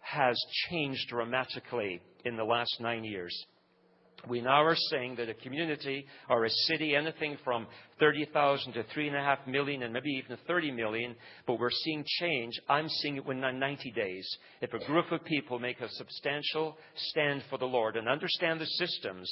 has 0.00 0.38
changed 0.70 1.08
dramatically 1.08 2.00
in 2.24 2.36
the 2.36 2.44
last 2.44 2.80
nine 2.80 3.04
years. 3.04 3.34
We 4.28 4.40
now 4.40 4.62
are 4.64 4.76
saying 4.90 5.16
that 5.16 5.28
a 5.28 5.34
community 5.34 6.06
or 6.28 6.44
a 6.44 6.50
city, 6.50 6.94
anything 6.94 7.38
from 7.44 7.66
30,000 7.98 8.72
to 8.74 8.84
3.5 8.84 9.46
million 9.46 9.82
and 9.82 9.92
maybe 9.92 10.10
even 10.10 10.36
30 10.46 10.72
million, 10.72 11.16
but 11.46 11.58
we're 11.58 11.70
seeing 11.70 12.04
change. 12.20 12.52
I'm 12.68 12.88
seeing 12.88 13.16
it 13.16 13.24
within 13.24 13.58
90 13.58 13.90
days. 13.92 14.28
If 14.60 14.74
a 14.74 14.84
group 14.84 15.10
of 15.12 15.24
people 15.24 15.58
make 15.58 15.80
a 15.80 15.88
substantial 15.88 16.76
stand 16.96 17.44
for 17.48 17.58
the 17.58 17.66
Lord 17.66 17.96
and 17.96 18.08
understand 18.08 18.60
the 18.60 18.66
systems, 18.66 19.30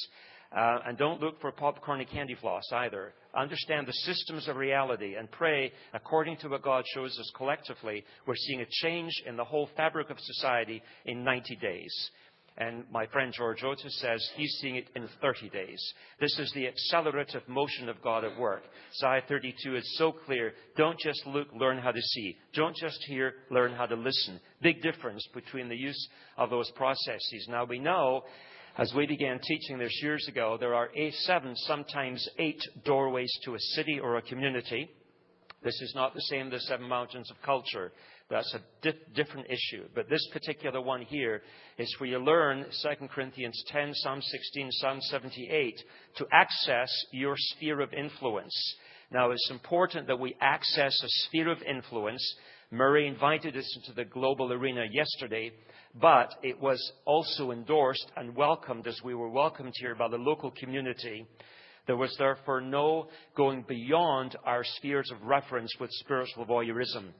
uh, 0.56 0.78
and 0.86 0.96
don't 0.96 1.20
look 1.20 1.38
for 1.40 1.52
popcorn 1.52 2.00
and 2.00 2.08
candy 2.08 2.34
floss 2.34 2.62
either. 2.72 3.12
Understand 3.36 3.86
the 3.86 3.92
systems 3.92 4.48
of 4.48 4.56
reality 4.56 5.14
and 5.16 5.30
pray 5.30 5.70
according 5.92 6.38
to 6.38 6.48
what 6.48 6.62
God 6.62 6.84
shows 6.94 7.18
us 7.18 7.30
collectively. 7.36 8.02
We're 8.26 8.34
seeing 8.34 8.62
a 8.62 8.66
change 8.82 9.12
in 9.26 9.36
the 9.36 9.44
whole 9.44 9.68
fabric 9.76 10.08
of 10.08 10.18
society 10.18 10.82
in 11.04 11.22
90 11.22 11.56
days. 11.56 12.10
And 12.60 12.84
my 12.90 13.06
friend 13.06 13.32
George 13.32 13.62
Otis 13.62 14.00
says 14.00 14.28
he's 14.34 14.58
seeing 14.60 14.74
it 14.74 14.88
in 14.96 15.08
30 15.22 15.48
days. 15.50 15.80
This 16.20 16.36
is 16.40 16.50
the 16.54 16.66
accelerative 16.66 17.42
motion 17.46 17.88
of 17.88 18.02
God 18.02 18.24
at 18.24 18.36
work. 18.36 18.62
Isaiah 19.00 19.22
32 19.28 19.76
is 19.76 19.96
so 19.96 20.10
clear. 20.10 20.52
Don't 20.76 20.98
just 20.98 21.24
look, 21.24 21.46
learn 21.54 21.78
how 21.78 21.92
to 21.92 22.00
see. 22.00 22.36
Don't 22.54 22.74
just 22.76 22.98
hear, 23.06 23.34
learn 23.52 23.72
how 23.72 23.86
to 23.86 23.94
listen. 23.94 24.40
Big 24.60 24.82
difference 24.82 25.24
between 25.32 25.68
the 25.68 25.76
use 25.76 26.08
of 26.36 26.50
those 26.50 26.68
processes. 26.72 27.46
Now 27.48 27.64
we 27.64 27.78
know 27.78 28.24
as 28.76 28.92
we 28.92 29.06
began 29.06 29.38
teaching 29.40 29.78
this 29.78 29.96
years 30.02 30.26
ago, 30.28 30.56
there 30.58 30.74
are 30.74 30.90
eight, 30.96 31.14
seven, 31.14 31.54
sometimes 31.54 32.28
eight 32.38 32.60
doorways 32.84 33.32
to 33.44 33.54
a 33.54 33.60
city 33.76 34.00
or 34.00 34.16
a 34.16 34.22
community. 34.22 34.90
This 35.62 35.80
is 35.80 35.92
not 35.94 36.14
the 36.14 36.20
same 36.22 36.46
as 36.46 36.52
the 36.52 36.60
seven 36.60 36.88
mountains 36.88 37.30
of 37.30 37.36
culture. 37.42 37.92
That's 38.30 38.54
a 38.54 38.60
di- 38.82 38.98
different 39.14 39.46
issue. 39.48 39.84
But 39.94 40.10
this 40.10 40.26
particular 40.32 40.82
one 40.82 41.02
here 41.02 41.42
is 41.78 41.94
where 41.98 42.10
you 42.10 42.18
learn 42.18 42.66
2 42.82 43.08
Corinthians 43.08 43.62
10, 43.68 43.94
Psalm 43.94 44.20
16, 44.20 44.68
Psalm 44.72 45.00
78 45.00 45.82
to 46.16 46.26
access 46.30 46.90
your 47.10 47.34
sphere 47.36 47.80
of 47.80 47.94
influence. 47.94 48.54
Now, 49.10 49.30
it's 49.30 49.48
important 49.50 50.06
that 50.08 50.20
we 50.20 50.36
access 50.42 51.02
a 51.02 51.08
sphere 51.08 51.50
of 51.50 51.62
influence. 51.62 52.22
Murray 52.70 53.06
invited 53.06 53.56
us 53.56 53.78
into 53.80 53.94
the 53.94 54.04
global 54.04 54.52
arena 54.52 54.84
yesterday, 54.92 55.50
but 55.94 56.34
it 56.42 56.60
was 56.60 56.92
also 57.06 57.50
endorsed 57.50 58.12
and 58.16 58.36
welcomed 58.36 58.86
as 58.86 59.00
we 59.02 59.14
were 59.14 59.30
welcomed 59.30 59.72
here 59.76 59.94
by 59.94 60.08
the 60.08 60.18
local 60.18 60.50
community. 60.50 61.26
There 61.86 61.96
was 61.96 62.14
therefore 62.18 62.60
no 62.60 63.08
going 63.34 63.64
beyond 63.66 64.36
our 64.44 64.62
spheres 64.62 65.10
of 65.10 65.22
reference 65.22 65.74
with 65.80 65.88
spiritual 65.92 66.44
voyeurism. 66.44 67.14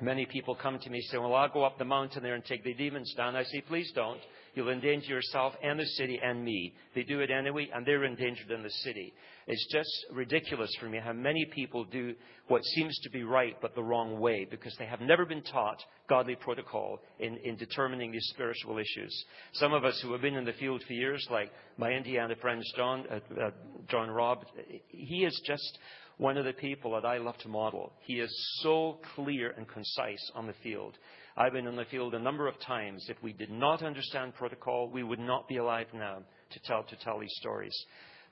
Many 0.00 0.26
people 0.26 0.54
come 0.54 0.78
to 0.78 0.90
me 0.90 1.00
saying, 1.00 1.22
Well, 1.22 1.34
I'll 1.34 1.48
go 1.48 1.64
up 1.64 1.78
the 1.78 1.84
mountain 1.84 2.22
there 2.22 2.34
and 2.34 2.44
take 2.44 2.64
the 2.64 2.74
demons 2.74 3.14
down. 3.16 3.34
I 3.34 3.44
say, 3.44 3.62
Please 3.62 3.90
don't. 3.94 4.20
You'll 4.54 4.70
endanger 4.70 5.08
yourself 5.08 5.52
and 5.62 5.78
the 5.78 5.84
city 5.84 6.18
and 6.22 6.42
me. 6.42 6.74
They 6.94 7.02
do 7.02 7.20
it 7.20 7.30
anyway, 7.30 7.68
and 7.74 7.84
they're 7.84 8.04
endangered 8.04 8.50
in 8.50 8.62
the 8.62 8.70
city. 8.70 9.12
It's 9.46 9.66
just 9.70 9.90
ridiculous 10.10 10.70
for 10.80 10.86
me 10.86 10.98
how 10.98 11.12
many 11.12 11.44
people 11.54 11.84
do 11.84 12.14
what 12.48 12.64
seems 12.64 12.98
to 13.02 13.10
be 13.10 13.22
right 13.22 13.54
but 13.60 13.74
the 13.74 13.82
wrong 13.82 14.18
way 14.18 14.46
because 14.50 14.74
they 14.78 14.86
have 14.86 15.00
never 15.00 15.26
been 15.26 15.42
taught 15.42 15.78
godly 16.08 16.36
protocol 16.36 17.00
in, 17.18 17.36
in 17.44 17.56
determining 17.56 18.10
these 18.12 18.26
spiritual 18.30 18.78
issues. 18.78 19.24
Some 19.52 19.72
of 19.72 19.84
us 19.84 20.00
who 20.02 20.12
have 20.12 20.22
been 20.22 20.36
in 20.36 20.44
the 20.44 20.52
field 20.54 20.82
for 20.86 20.92
years, 20.94 21.26
like 21.30 21.52
my 21.76 21.90
Indiana 21.90 22.34
friend 22.40 22.62
John, 22.76 23.04
uh, 23.10 23.40
uh, 23.40 23.50
John 23.88 24.10
Robb, 24.10 24.46
he 24.88 25.24
is 25.24 25.38
just 25.46 25.78
one 26.18 26.38
of 26.38 26.44
the 26.44 26.52
people 26.52 26.92
that 26.92 27.04
I 27.04 27.18
love 27.18 27.36
to 27.38 27.48
model. 27.48 27.92
He 28.02 28.14
is 28.14 28.60
so 28.62 28.98
clear 29.14 29.52
and 29.56 29.68
concise 29.68 30.30
on 30.34 30.46
the 30.46 30.54
field. 30.62 30.94
I've 31.36 31.52
been 31.52 31.66
in 31.66 31.76
the 31.76 31.84
field 31.84 32.14
a 32.14 32.18
number 32.18 32.48
of 32.48 32.58
times. 32.60 33.04
If 33.08 33.22
we 33.22 33.34
did 33.34 33.50
not 33.50 33.82
understand 33.82 34.34
protocol, 34.34 34.90
we 34.90 35.02
would 35.02 35.18
not 35.18 35.46
be 35.48 35.58
alive 35.58 35.88
now 35.92 36.22
to 36.50 36.60
tell, 36.64 36.84
to 36.84 36.96
tell 36.96 37.18
these 37.18 37.34
stories. 37.36 37.76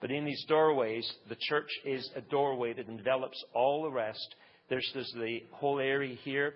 But 0.00 0.10
in 0.10 0.24
these 0.24 0.44
doorways, 0.48 1.10
the 1.28 1.36
church 1.48 1.68
is 1.84 2.08
a 2.16 2.22
doorway 2.22 2.72
that 2.72 2.88
envelops 2.88 3.42
all 3.52 3.82
the 3.82 3.90
rest. 3.90 4.34
There's, 4.70 4.90
there's 4.94 5.12
the 5.16 5.42
whole 5.52 5.78
area 5.78 6.16
here 6.24 6.54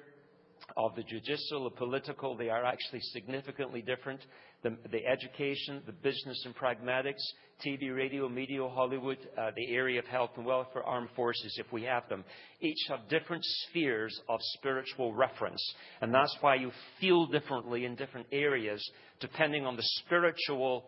of 0.76 0.94
the 0.96 1.02
judicial, 1.02 1.64
the 1.64 1.76
political. 1.76 2.36
They 2.36 2.48
are 2.48 2.64
actually 2.64 3.00
significantly 3.12 3.82
different 3.82 4.20
the, 4.62 5.06
education, 5.06 5.82
the 5.86 5.92
business 5.92 6.42
and 6.44 6.54
pragmatics, 6.54 7.22
TV, 7.64 7.94
radio, 7.94 8.28
media, 8.28 8.66
Hollywood, 8.68 9.18
uh, 9.36 9.50
the 9.56 9.74
area 9.74 9.98
of 9.98 10.06
health 10.06 10.30
and 10.36 10.46
welfare, 10.46 10.82
armed 10.82 11.08
forces, 11.16 11.56
if 11.58 11.72
we 11.72 11.82
have 11.84 12.08
them. 12.08 12.24
Each 12.60 12.86
have 12.88 13.08
different 13.08 13.44
spheres 13.44 14.20
of 14.28 14.40
spiritual 14.54 15.14
reference. 15.14 15.62
And 16.00 16.12
that's 16.12 16.36
why 16.40 16.56
you 16.56 16.70
feel 17.00 17.26
differently 17.26 17.84
in 17.84 17.94
different 17.96 18.26
areas 18.32 18.82
depending 19.20 19.66
on 19.66 19.76
the 19.76 19.82
spiritual 20.04 20.84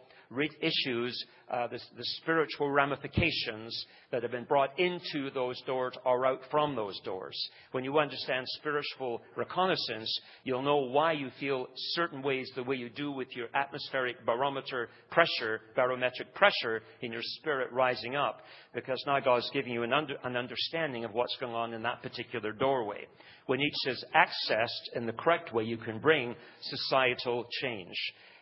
issues, 0.61 1.25
uh, 1.51 1.67
the, 1.67 1.79
the, 1.97 2.05
spiritual 2.23 2.71
ramifications 2.71 3.87
that 4.13 4.23
have 4.23 4.31
been 4.31 4.45
brought 4.45 4.79
into 4.79 5.31
those 5.35 5.61
doors 5.63 5.93
or 6.05 6.25
out 6.25 6.41
from 6.51 6.77
those 6.77 6.99
doors. 7.01 7.37
When 7.73 7.83
you 7.83 7.99
understand 7.99 8.47
spiritual 8.61 9.23
reconnaissance, 9.37 10.09
you'll 10.45 10.63
know 10.63 10.77
why 10.77 11.13
you 11.13 11.31
feel 11.41 11.67
certain 11.95 12.23
ways 12.23 12.49
the 12.55 12.63
way 12.63 12.77
you 12.77 12.89
do 12.91 13.11
with 13.11 13.35
your 13.35 13.49
atmospheric 13.55 14.25
barometer 14.25 14.89
pressure, 15.11 15.63
barometric 15.75 16.33
pressure 16.35 16.83
in 17.01 17.11
your 17.11 17.23
spirit 17.23 17.73
rising 17.73 18.15
up, 18.15 18.43
because 18.73 19.03
now 19.07 19.19
God's 19.19 19.51
giving 19.53 19.73
you 19.73 19.83
an, 19.83 19.93
under, 19.93 20.15
an 20.23 20.37
understanding 20.37 21.05
of 21.05 21.13
what's 21.13 21.37
going 21.41 21.55
on 21.55 21.75
in 21.75 21.83
that 21.83 22.03
particular 22.03 22.53
doorway. 22.53 23.07
When 23.47 23.61
each 23.61 23.75
is 23.87 24.05
accessed 24.15 24.95
in 24.97 25.07
the 25.07 25.13
correct 25.13 25.53
way, 25.53 25.65
you 25.65 25.77
can 25.77 25.99
bring 25.99 26.37
societal 26.61 27.47
change 27.61 27.97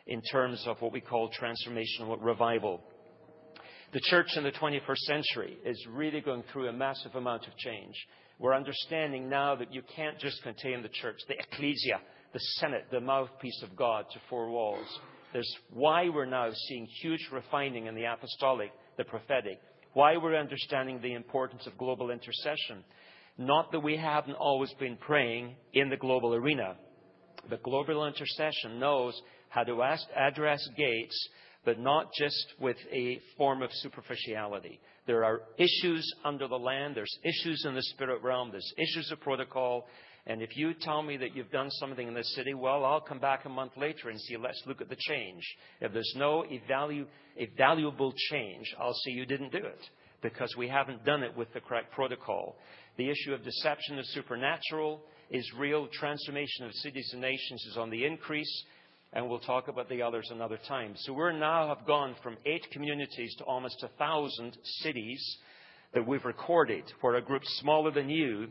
in 0.08 0.22
terms 0.22 0.64
of 0.66 0.80
what 0.80 0.92
we 0.92 1.00
call 1.00 1.30
transformational 1.30 2.16
revival. 2.20 2.80
The 3.92 4.00
church 4.00 4.36
in 4.36 4.44
the 4.44 4.52
21st 4.52 4.98
century 4.98 5.58
is 5.64 5.86
really 5.90 6.20
going 6.20 6.42
through 6.52 6.68
a 6.68 6.72
massive 6.72 7.14
amount 7.14 7.46
of 7.46 7.56
change. 7.56 7.94
We're 8.38 8.54
understanding 8.54 9.28
now 9.28 9.54
that 9.56 9.72
you 9.72 9.82
can't 9.94 10.18
just 10.18 10.42
contain 10.42 10.82
the 10.82 10.88
church, 10.88 11.16
the 11.26 11.38
ecclesia, 11.38 12.00
the 12.32 12.38
senate, 12.58 12.86
the 12.90 13.00
mouthpiece 13.00 13.62
of 13.62 13.76
God 13.76 14.04
to 14.12 14.20
four 14.28 14.50
walls. 14.50 14.86
There's 15.32 15.56
why 15.72 16.08
we're 16.08 16.26
now 16.26 16.50
seeing 16.52 16.86
huge 17.02 17.28
refining 17.32 17.86
in 17.86 17.94
the 17.94 18.04
apostolic, 18.04 18.70
the 18.96 19.04
prophetic, 19.04 19.60
why 19.92 20.16
we're 20.16 20.36
understanding 20.36 21.00
the 21.00 21.14
importance 21.14 21.66
of 21.66 21.76
global 21.76 22.10
intercession. 22.10 22.84
Not 23.36 23.72
that 23.72 23.80
we 23.80 23.96
haven't 23.96 24.34
always 24.34 24.72
been 24.74 24.96
praying 24.96 25.56
in 25.72 25.90
the 25.90 25.96
global 25.96 26.34
arena, 26.34 26.76
but 27.48 27.62
global 27.62 28.06
intercession 28.06 28.78
knows 28.78 29.20
how 29.48 29.64
to 29.64 29.82
address 30.16 30.66
gates, 30.76 31.28
but 31.64 31.78
not 31.78 32.12
just 32.18 32.54
with 32.60 32.76
a 32.92 33.20
form 33.36 33.62
of 33.62 33.70
superficiality. 33.72 34.80
There 35.06 35.24
are 35.24 35.42
issues 35.58 36.10
under 36.24 36.48
the 36.48 36.58
land, 36.58 36.94
there's 36.94 37.18
issues 37.24 37.64
in 37.66 37.74
the 37.74 37.82
spirit 37.82 38.22
realm, 38.22 38.50
there's 38.50 38.72
issues 38.76 39.10
of 39.10 39.20
protocol. 39.20 39.86
And 40.26 40.42
if 40.42 40.56
you 40.56 40.74
tell 40.74 41.02
me 41.02 41.16
that 41.16 41.34
you've 41.34 41.50
done 41.50 41.70
something 41.72 42.06
in 42.06 42.12
the 42.12 42.24
city, 42.24 42.52
well, 42.52 42.84
I'll 42.84 43.00
come 43.00 43.18
back 43.18 43.46
a 43.46 43.48
month 43.48 43.72
later 43.76 44.10
and 44.10 44.20
see, 44.20 44.36
let's 44.36 44.62
look 44.66 44.82
at 44.82 44.90
the 44.90 44.96
change. 44.98 45.42
If 45.80 45.92
there's 45.94 46.14
no 46.16 46.44
evalu- 46.44 47.06
evaluable 47.40 48.12
change, 48.30 48.66
I'll 48.78 48.92
see 48.92 49.12
you 49.12 49.24
didn't 49.24 49.52
do 49.52 49.58
it 49.58 49.80
because 50.22 50.54
we 50.58 50.68
haven't 50.68 51.04
done 51.04 51.22
it 51.22 51.36
with 51.36 51.52
the 51.54 51.60
correct 51.60 51.92
protocol. 51.92 52.56
The 52.98 53.08
issue 53.08 53.32
of 53.32 53.44
deception 53.44 53.98
is 53.98 54.12
supernatural, 54.12 55.00
is 55.30 55.50
real. 55.56 55.86
Transformation 55.92 56.66
of 56.66 56.72
cities 56.74 57.08
and 57.12 57.22
nations 57.22 57.64
is 57.70 57.76
on 57.76 57.90
the 57.90 58.04
increase. 58.04 58.64
And 59.12 59.28
we'll 59.28 59.38
talk 59.38 59.68
about 59.68 59.88
the 59.88 60.02
others 60.02 60.28
another 60.30 60.58
time. 60.68 60.94
So 60.96 61.12
we 61.12 61.38
now 61.38 61.68
have 61.74 61.86
gone 61.86 62.14
from 62.22 62.36
eight 62.44 62.66
communities 62.72 63.34
to 63.38 63.44
almost 63.44 63.82
a 63.82 63.88
thousand 63.98 64.56
cities 64.82 65.38
that 65.94 66.06
we've 66.06 66.24
recorded 66.24 66.84
where 67.00 67.14
a 67.14 67.22
group 67.22 67.42
smaller 67.60 67.90
than 67.90 68.10
you 68.10 68.48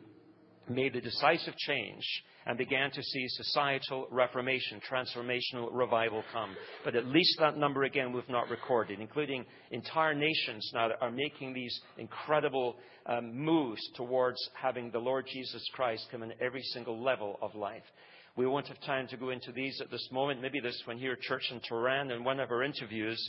made 0.69 0.95
a 0.95 1.01
decisive 1.01 1.55
change 1.57 2.03
and 2.45 2.57
began 2.57 2.89
to 2.91 3.03
see 3.03 3.25
societal 3.27 4.07
reformation, 4.09 4.81
transformational 4.89 5.69
revival 5.71 6.23
come. 6.31 6.55
But 6.83 6.95
at 6.95 7.05
least 7.05 7.37
that 7.39 7.57
number 7.57 7.83
again 7.83 8.13
we've 8.13 8.27
not 8.29 8.49
recorded, 8.49 8.99
including 8.99 9.45
entire 9.71 10.13
nations 10.13 10.69
now 10.73 10.87
that 10.87 11.01
are 11.01 11.11
making 11.11 11.53
these 11.53 11.77
incredible 11.97 12.77
um, 13.05 13.37
moves 13.37 13.81
towards 13.95 14.37
having 14.53 14.91
the 14.91 14.99
Lord 14.99 15.25
Jesus 15.31 15.63
Christ 15.73 16.07
come 16.11 16.23
in 16.23 16.33
every 16.41 16.63
single 16.73 17.01
level 17.01 17.37
of 17.41 17.53
life. 17.53 17.83
We 18.37 18.45
won't 18.45 18.67
have 18.67 18.79
time 18.81 19.07
to 19.07 19.17
go 19.17 19.31
into 19.31 19.51
these 19.51 19.81
at 19.81 19.89
this 19.89 20.07
moment. 20.11 20.43
Maybe 20.43 20.59
this 20.59 20.79
one 20.85 20.99
here, 20.99 21.17
Church 21.19 21.41
in 21.51 21.59
Tehran, 21.59 22.11
in 22.11 22.23
one 22.23 22.39
of 22.39 22.51
our 22.51 22.61
interviews, 22.61 23.19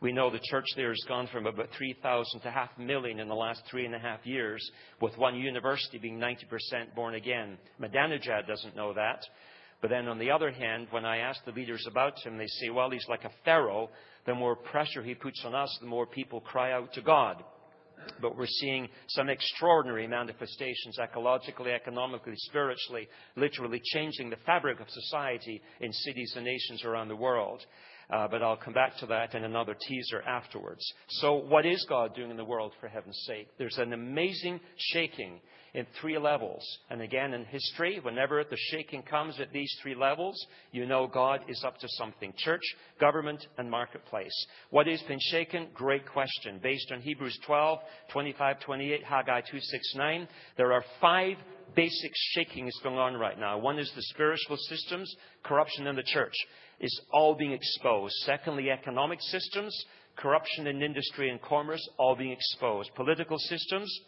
we 0.00 0.12
know 0.12 0.28
the 0.28 0.40
church 0.50 0.64
there 0.74 0.88
has 0.88 1.04
gone 1.06 1.28
from 1.28 1.46
about 1.46 1.68
3,000 1.78 2.40
to 2.40 2.50
half 2.50 2.70
a 2.76 2.80
million 2.80 3.20
in 3.20 3.28
the 3.28 3.34
last 3.34 3.62
three 3.70 3.86
and 3.86 3.94
a 3.94 3.98
half 4.00 4.26
years, 4.26 4.68
with 5.00 5.16
one 5.16 5.36
university 5.36 5.98
being 5.98 6.18
90% 6.18 6.96
born 6.96 7.14
again. 7.14 7.58
Ahmadinejad 7.80 8.48
doesn't 8.48 8.74
know 8.74 8.92
that. 8.92 9.20
But 9.80 9.90
then 9.90 10.08
on 10.08 10.18
the 10.18 10.32
other 10.32 10.50
hand, 10.50 10.88
when 10.90 11.04
I 11.04 11.18
ask 11.18 11.44
the 11.44 11.52
leaders 11.52 11.86
about 11.88 12.18
him, 12.18 12.36
they 12.36 12.48
say, 12.48 12.70
well, 12.70 12.90
he's 12.90 13.06
like 13.08 13.22
a 13.22 13.30
pharaoh. 13.44 13.88
The 14.26 14.34
more 14.34 14.56
pressure 14.56 15.04
he 15.04 15.14
puts 15.14 15.44
on 15.44 15.54
us, 15.54 15.78
the 15.80 15.86
more 15.86 16.06
people 16.06 16.40
cry 16.40 16.72
out 16.72 16.92
to 16.94 17.02
God 17.02 17.44
but 18.20 18.36
we're 18.36 18.46
seeing 18.46 18.88
some 19.08 19.28
extraordinary 19.28 20.06
manifestations 20.06 20.98
ecologically, 20.98 21.74
economically, 21.74 22.34
spiritually, 22.36 23.08
literally 23.36 23.80
changing 23.92 24.30
the 24.30 24.36
fabric 24.46 24.80
of 24.80 24.88
society 24.88 25.60
in 25.80 25.92
cities 25.92 26.32
and 26.36 26.44
nations 26.44 26.84
around 26.84 27.08
the 27.08 27.16
world. 27.16 27.64
Uh, 28.08 28.28
but 28.28 28.42
I'll 28.42 28.56
come 28.56 28.74
back 28.74 28.96
to 28.98 29.06
that 29.06 29.34
in 29.34 29.44
another 29.44 29.76
teaser 29.88 30.22
afterwards. 30.22 30.82
So, 31.08 31.34
what 31.34 31.66
is 31.66 31.84
God 31.88 32.14
doing 32.14 32.30
in 32.30 32.36
the 32.36 32.44
world, 32.44 32.72
for 32.80 32.88
heaven's 32.88 33.18
sake? 33.26 33.48
There's 33.58 33.78
an 33.78 33.92
amazing 33.92 34.60
shaking 34.76 35.40
in 35.76 35.86
three 36.00 36.16
levels. 36.16 36.64
And 36.88 37.02
again, 37.02 37.34
in 37.34 37.44
history, 37.44 38.00
whenever 38.00 38.42
the 38.42 38.56
shaking 38.70 39.02
comes 39.02 39.38
at 39.38 39.52
these 39.52 39.72
three 39.82 39.94
levels, 39.94 40.34
you 40.72 40.86
know 40.86 41.06
God 41.06 41.40
is 41.48 41.62
up 41.66 41.78
to 41.78 41.88
something. 41.98 42.32
Church, 42.38 42.62
government, 42.98 43.44
and 43.58 43.70
marketplace. 43.70 44.46
What 44.70 44.86
has 44.86 45.02
been 45.02 45.18
shaken? 45.20 45.68
Great 45.74 46.06
question. 46.10 46.60
Based 46.62 46.90
on 46.92 47.02
Hebrews 47.02 47.38
12, 47.44 47.78
25, 48.10 48.60
28, 48.60 49.04
Haggai 49.04 49.40
2, 49.50 49.60
6, 49.60 49.94
9, 49.96 50.28
there 50.56 50.72
are 50.72 50.84
five 51.00 51.36
basic 51.74 52.12
shaking 52.14 52.68
is 52.68 52.80
going 52.82 52.98
on 52.98 53.14
right 53.14 53.38
now. 53.38 53.58
One 53.58 53.78
is 53.78 53.90
the 53.94 54.02
spiritual 54.02 54.56
systems, 54.56 55.14
corruption 55.42 55.86
in 55.86 55.96
the 55.96 56.02
church 56.02 56.34
is 56.80 57.00
all 57.12 57.34
being 57.34 57.52
exposed. 57.52 58.14
Secondly, 58.24 58.70
economic 58.70 59.20
systems, 59.22 59.74
corruption 60.16 60.66
in 60.66 60.82
industry 60.82 61.30
and 61.30 61.40
commerce, 61.40 61.86
all 61.98 62.16
being 62.16 62.32
exposed. 62.32 62.90
Political 62.94 63.38
systems, 63.38 64.00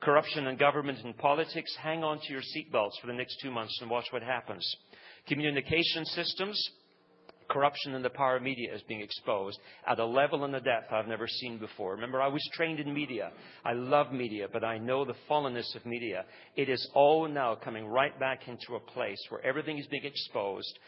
corruption 0.00 0.46
in 0.46 0.56
government 0.56 0.98
and 1.04 1.16
politics, 1.16 1.74
hang 1.80 2.02
on 2.02 2.18
to 2.20 2.32
your 2.32 2.42
seatbelts 2.42 3.00
for 3.00 3.06
the 3.06 3.12
next 3.12 3.36
two 3.42 3.50
months 3.50 3.78
and 3.80 3.90
watch 3.90 4.06
what 4.10 4.22
happens. 4.22 4.64
Communication 5.26 6.04
systems, 6.06 6.70
corruption 7.54 7.94
in 7.94 8.02
the 8.02 8.10
power 8.10 8.36
of 8.36 8.42
media 8.42 8.74
is 8.74 8.82
being 8.88 9.00
exposed 9.00 9.58
at 9.86 10.00
a 10.00 10.04
level 10.04 10.44
and 10.44 10.54
a 10.56 10.60
depth 10.60 10.92
I've 10.92 11.06
never 11.06 11.28
seen 11.28 11.58
before. 11.58 11.92
Remember, 11.92 12.20
I 12.20 12.26
was 12.26 12.42
trained 12.52 12.80
in 12.80 12.92
media. 12.92 13.30
I 13.64 13.74
love 13.74 14.12
media, 14.12 14.48
but 14.52 14.64
I 14.64 14.76
know 14.76 15.04
the 15.04 15.14
fallenness 15.30 15.72
of 15.76 15.86
media. 15.86 16.24
It 16.56 16.68
is 16.68 16.90
all 16.94 17.28
now 17.28 17.54
coming 17.54 17.86
right 17.86 18.18
back 18.18 18.48
into 18.48 18.74
a 18.74 18.80
place 18.80 19.24
where 19.28 19.46
everything 19.46 19.78
is 19.78 19.86
being 19.86 20.04
exposed 20.04 20.78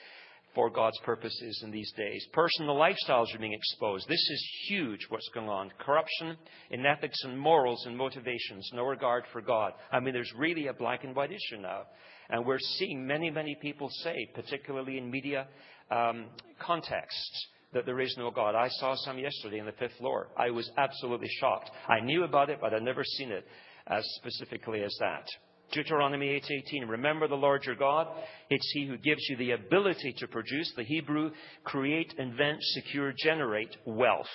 for 0.57 0.71
God's 0.71 0.99
purposes 1.05 1.61
in 1.63 1.71
these 1.71 1.93
days. 1.97 2.27
Personal 2.33 2.75
lifestyles 2.75 3.33
are 3.33 3.39
being 3.39 3.53
exposed. 3.53 4.09
This 4.09 4.29
is 4.31 4.51
huge 4.69 5.01
what's 5.09 5.29
going 5.35 5.49
on. 5.49 5.71
Corruption 5.79 6.37
in 6.71 6.85
ethics 6.85 7.19
and 7.23 7.39
morals 7.39 7.85
and 7.87 7.97
motivations, 7.97 8.69
no 8.75 8.83
regard 8.83 9.25
for 9.33 9.41
God. 9.41 9.73
I 9.93 10.01
mean, 10.01 10.15
there's 10.15 10.33
really 10.37 10.67
a 10.67 10.73
black 10.73 11.05
and 11.05 11.15
white 11.15 11.31
issue 11.31 11.61
now. 11.61 11.83
And 12.29 12.45
we're 12.45 12.59
seeing 12.59 13.07
many, 13.07 13.31
many 13.31 13.57
people 13.61 13.89
say, 14.03 14.29
particularly 14.35 14.99
in 14.99 15.11
media 15.11 15.47
um, 15.91 16.27
contexts, 16.61 17.47
that 17.73 17.87
there 17.87 18.01
is 18.01 18.15
no 18.17 18.31
God. 18.31 18.55
I 18.55 18.69
saw 18.69 18.95
some 18.97 19.19
yesterday 19.19 19.59
in 19.59 19.67
the 19.67 19.73
fifth 19.73 19.97
floor. 19.99 20.29
I 20.37 20.51
was 20.51 20.71
absolutely 20.77 21.29
shocked. 21.41 21.71
I 21.89 22.01
knew 22.01 22.25
about 22.25 22.51
it, 22.51 22.59
but 22.61 22.73
I'd 22.73 22.83
never 22.83 23.05
seen 23.05 23.31
it 23.31 23.47
as 23.87 24.05
specifically 24.17 24.83
as 24.83 24.97
that. 25.01 25.27
Deuteronomy 25.73 26.29
8:18 26.29 26.89
Remember 26.89 27.27
the 27.27 27.35
Lord 27.35 27.65
your 27.65 27.75
God 27.75 28.07
it's 28.51 28.71
he 28.73 28.87
who 28.87 28.97
gives 28.97 29.21
you 29.29 29.37
the 29.37 29.51
ability 29.53 30.15
to 30.19 30.29
produce 30.29 30.73
the 30.77 30.85
Hebrew 30.85 31.33
create 31.65 32.15
invent 32.19 32.59
secure 32.61 33.13
generate 33.19 33.77
wealth 33.85 34.31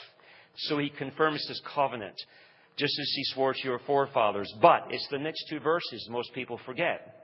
so 0.57 0.77
he 0.77 0.89
confirms 0.89 1.45
his 1.47 1.61
covenant 1.73 2.15
just 2.75 2.99
as 2.99 3.11
he 3.15 3.23
swore 3.33 3.53
to 3.53 3.63
your 3.63 3.79
forefathers 3.87 4.53
but 4.61 4.87
it's 4.89 5.07
the 5.09 5.17
next 5.17 5.45
two 5.49 5.59
verses 5.59 6.05
most 6.09 6.33
people 6.33 6.59
forget 6.65 7.20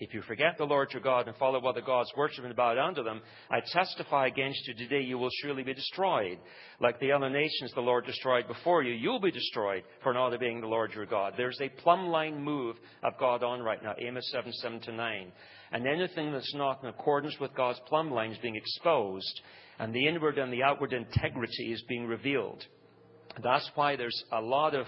if 0.00 0.14
you 0.14 0.22
forget 0.22 0.56
the 0.56 0.64
Lord 0.64 0.88
your 0.92 1.02
God 1.02 1.28
and 1.28 1.36
follow 1.36 1.60
other 1.60 1.82
gods, 1.82 2.10
worship 2.16 2.44
and 2.44 2.56
bow 2.56 2.72
down 2.72 2.94
to 2.94 3.02
them, 3.02 3.20
I 3.50 3.60
testify 3.60 4.28
against 4.28 4.66
you 4.66 4.74
today, 4.74 5.02
you 5.02 5.18
will 5.18 5.28
surely 5.42 5.62
be 5.62 5.74
destroyed. 5.74 6.38
Like 6.80 6.98
the 6.98 7.12
other 7.12 7.28
nations 7.28 7.72
the 7.74 7.82
Lord 7.82 8.06
destroyed 8.06 8.48
before 8.48 8.82
you, 8.82 8.94
you'll 8.94 9.20
be 9.20 9.30
destroyed 9.30 9.82
for 10.02 10.14
not 10.14 10.32
obeying 10.32 10.62
the 10.62 10.66
Lord 10.66 10.92
your 10.94 11.04
God. 11.04 11.34
There's 11.36 11.60
a 11.60 11.68
plumb 11.82 12.08
line 12.08 12.42
move 12.42 12.76
of 13.02 13.12
God 13.20 13.42
on 13.42 13.60
right 13.60 13.82
now, 13.82 13.94
Amos 13.98 14.26
7, 14.32 14.50
7 14.50 14.80
to 14.80 14.92
9. 14.92 15.32
And 15.72 15.86
anything 15.86 16.32
that's 16.32 16.54
not 16.54 16.82
in 16.82 16.88
accordance 16.88 17.36
with 17.38 17.54
God's 17.54 17.80
plumb 17.86 18.10
line 18.10 18.32
is 18.32 18.38
being 18.38 18.56
exposed, 18.56 19.40
and 19.78 19.94
the 19.94 20.08
inward 20.08 20.38
and 20.38 20.50
the 20.50 20.62
outward 20.62 20.94
integrity 20.94 21.72
is 21.72 21.84
being 21.88 22.06
revealed. 22.06 22.64
That's 23.42 23.70
why 23.74 23.96
there's 23.96 24.24
a 24.32 24.40
lot 24.40 24.74
of 24.74 24.86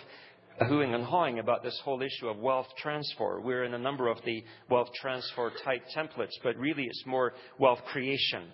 hooing 0.60 0.94
and 0.94 1.04
hawing 1.04 1.38
about 1.38 1.62
this 1.62 1.80
whole 1.84 2.02
issue 2.02 2.28
of 2.28 2.38
wealth 2.38 2.68
transfer. 2.78 3.40
We're 3.40 3.64
in 3.64 3.74
a 3.74 3.78
number 3.78 4.08
of 4.08 4.18
the 4.24 4.44
wealth 4.70 4.88
transfer 5.00 5.52
type 5.64 5.82
templates, 5.96 6.34
but 6.42 6.56
really 6.56 6.84
it's 6.84 7.04
more 7.06 7.32
wealth 7.58 7.80
creation. 7.90 8.44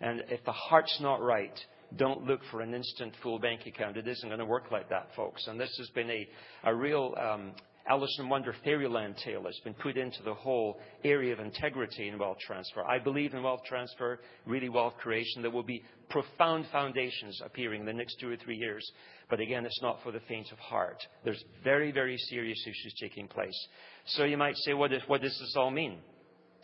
And 0.00 0.24
if 0.28 0.44
the 0.44 0.52
heart's 0.52 0.98
not 1.00 1.22
right, 1.22 1.58
don't 1.96 2.24
look 2.24 2.40
for 2.50 2.60
an 2.60 2.74
instant 2.74 3.14
full 3.22 3.38
bank 3.38 3.66
account. 3.66 3.96
It 3.96 4.08
isn't 4.08 4.28
going 4.28 4.38
to 4.38 4.46
work 4.46 4.70
like 4.70 4.88
that, 4.88 5.08
folks. 5.14 5.46
And 5.46 5.60
this 5.60 5.74
has 5.78 5.88
been 5.90 6.10
a, 6.10 6.28
a 6.64 6.74
real 6.74 7.14
um, 7.20 7.52
Alice 7.88 8.16
in 8.20 8.28
Wonder 8.28 8.54
fairyland 8.64 9.16
tale 9.24 9.42
that's 9.42 9.58
been 9.60 9.74
put 9.74 9.96
into 9.96 10.22
the 10.22 10.34
whole 10.34 10.78
area 11.04 11.32
of 11.32 11.40
integrity 11.40 12.08
in 12.08 12.18
wealth 12.18 12.38
transfer. 12.46 12.84
I 12.84 12.98
believe 12.98 13.34
in 13.34 13.42
wealth 13.42 13.64
transfer, 13.66 14.20
really 14.46 14.68
wealth 14.68 14.94
creation. 14.98 15.42
There 15.42 15.50
will 15.50 15.64
be 15.64 15.82
profound 16.08 16.66
foundations 16.70 17.40
appearing 17.44 17.80
in 17.80 17.86
the 17.86 17.92
next 17.92 18.16
two 18.20 18.30
or 18.30 18.36
three 18.36 18.56
years. 18.56 18.88
But 19.28 19.40
again, 19.40 19.66
it's 19.66 19.82
not 19.82 19.98
for 20.02 20.12
the 20.12 20.20
faint 20.28 20.52
of 20.52 20.58
heart. 20.58 21.02
There's 21.24 21.42
very, 21.64 21.90
very 21.90 22.16
serious 22.16 22.60
issues 22.64 22.94
taking 23.00 23.26
place. 23.26 23.66
So 24.06 24.24
you 24.24 24.36
might 24.36 24.56
say, 24.58 24.74
what, 24.74 24.92
is, 24.92 25.02
what 25.06 25.22
does 25.22 25.36
this 25.38 25.54
all 25.56 25.70
mean? 25.70 25.98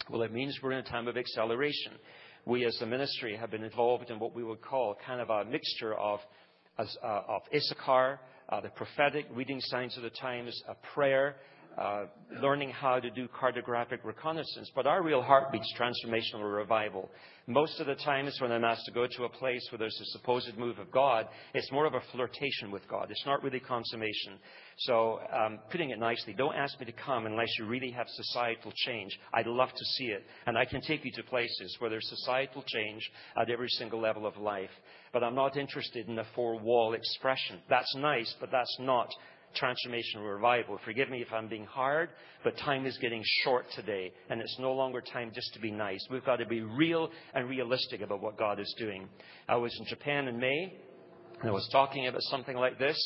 Well, 0.08 0.22
it 0.22 0.32
means 0.32 0.58
we're 0.62 0.72
in 0.72 0.78
a 0.78 0.82
time 0.82 1.08
of 1.08 1.16
acceleration. 1.16 1.92
We 2.46 2.64
as 2.64 2.80
a 2.80 2.86
ministry 2.86 3.36
have 3.36 3.50
been 3.50 3.64
involved 3.64 4.10
in 4.10 4.18
what 4.18 4.34
we 4.34 4.44
would 4.44 4.62
call 4.62 4.96
kind 5.04 5.20
of 5.20 5.30
a 5.30 5.44
mixture 5.44 5.94
of, 5.94 6.20
uh, 6.78 6.84
of 7.04 7.42
Issachar, 7.54 8.20
Uh, 8.50 8.62
the 8.62 8.70
prophetic, 8.70 9.26
reading 9.34 9.60
signs 9.60 9.94
of 9.98 10.02
the 10.02 10.08
times, 10.08 10.58
a 10.70 10.74
prayer, 10.94 11.36
uh, 11.78 12.06
learning 12.42 12.70
how 12.70 12.98
to 12.98 13.08
do 13.10 13.28
cartographic 13.28 14.04
reconnaissance. 14.04 14.70
But 14.74 14.86
our 14.86 15.02
real 15.02 15.22
heartbeat's 15.22 15.72
transformational 15.78 16.54
revival. 16.54 17.08
Most 17.46 17.78
of 17.80 17.86
the 17.86 17.94
times 17.94 18.36
when 18.40 18.50
I'm 18.50 18.64
asked 18.64 18.84
to 18.86 18.92
go 18.92 19.06
to 19.06 19.24
a 19.24 19.28
place 19.28 19.66
where 19.70 19.78
there's 19.78 19.98
a 20.00 20.18
supposed 20.18 20.58
move 20.58 20.78
of 20.78 20.90
God, 20.90 21.28
it's 21.54 21.70
more 21.70 21.86
of 21.86 21.94
a 21.94 22.02
flirtation 22.12 22.70
with 22.72 22.86
God. 22.88 23.10
It's 23.10 23.24
not 23.24 23.42
really 23.42 23.60
consummation. 23.60 24.34
So, 24.78 25.20
um, 25.32 25.60
putting 25.70 25.90
it 25.90 25.98
nicely, 25.98 26.34
don't 26.34 26.54
ask 26.54 26.78
me 26.78 26.86
to 26.86 26.92
come 26.92 27.26
unless 27.26 27.48
you 27.58 27.66
really 27.66 27.90
have 27.92 28.06
societal 28.08 28.72
change. 28.74 29.18
I'd 29.32 29.46
love 29.46 29.70
to 29.70 29.84
see 29.96 30.06
it. 30.06 30.24
And 30.46 30.58
I 30.58 30.64
can 30.64 30.80
take 30.80 31.04
you 31.04 31.12
to 31.12 31.22
places 31.22 31.76
where 31.78 31.90
there's 31.90 32.08
societal 32.08 32.64
change 32.66 33.02
at 33.40 33.50
every 33.50 33.68
single 33.70 34.00
level 34.00 34.26
of 34.26 34.36
life. 34.36 34.70
But 35.12 35.22
I'm 35.22 35.34
not 35.34 35.56
interested 35.56 36.08
in 36.08 36.18
a 36.18 36.26
four 36.34 36.58
wall 36.58 36.94
expression. 36.94 37.60
That's 37.70 37.94
nice, 37.96 38.34
but 38.40 38.50
that's 38.50 38.76
not 38.80 39.08
transformational 39.60 40.32
revival. 40.32 40.78
Forgive 40.84 41.10
me 41.10 41.22
if 41.22 41.32
I'm 41.32 41.48
being 41.48 41.64
hard, 41.64 42.10
but 42.44 42.56
time 42.58 42.86
is 42.86 42.96
getting 42.98 43.22
short 43.44 43.66
today, 43.74 44.12
and 44.30 44.40
it's 44.40 44.56
no 44.58 44.72
longer 44.72 45.00
time 45.00 45.30
just 45.34 45.52
to 45.54 45.60
be 45.60 45.70
nice. 45.70 46.04
We've 46.10 46.24
got 46.24 46.36
to 46.36 46.46
be 46.46 46.60
real 46.60 47.10
and 47.34 47.48
realistic 47.48 48.00
about 48.00 48.22
what 48.22 48.38
God 48.38 48.60
is 48.60 48.74
doing. 48.78 49.08
I 49.48 49.56
was 49.56 49.76
in 49.78 49.86
Japan 49.86 50.28
in 50.28 50.38
May, 50.38 50.72
and 51.40 51.48
I 51.48 51.52
was 51.52 51.68
talking 51.72 52.06
about 52.06 52.22
something 52.22 52.56
like 52.56 52.78
this, 52.78 52.96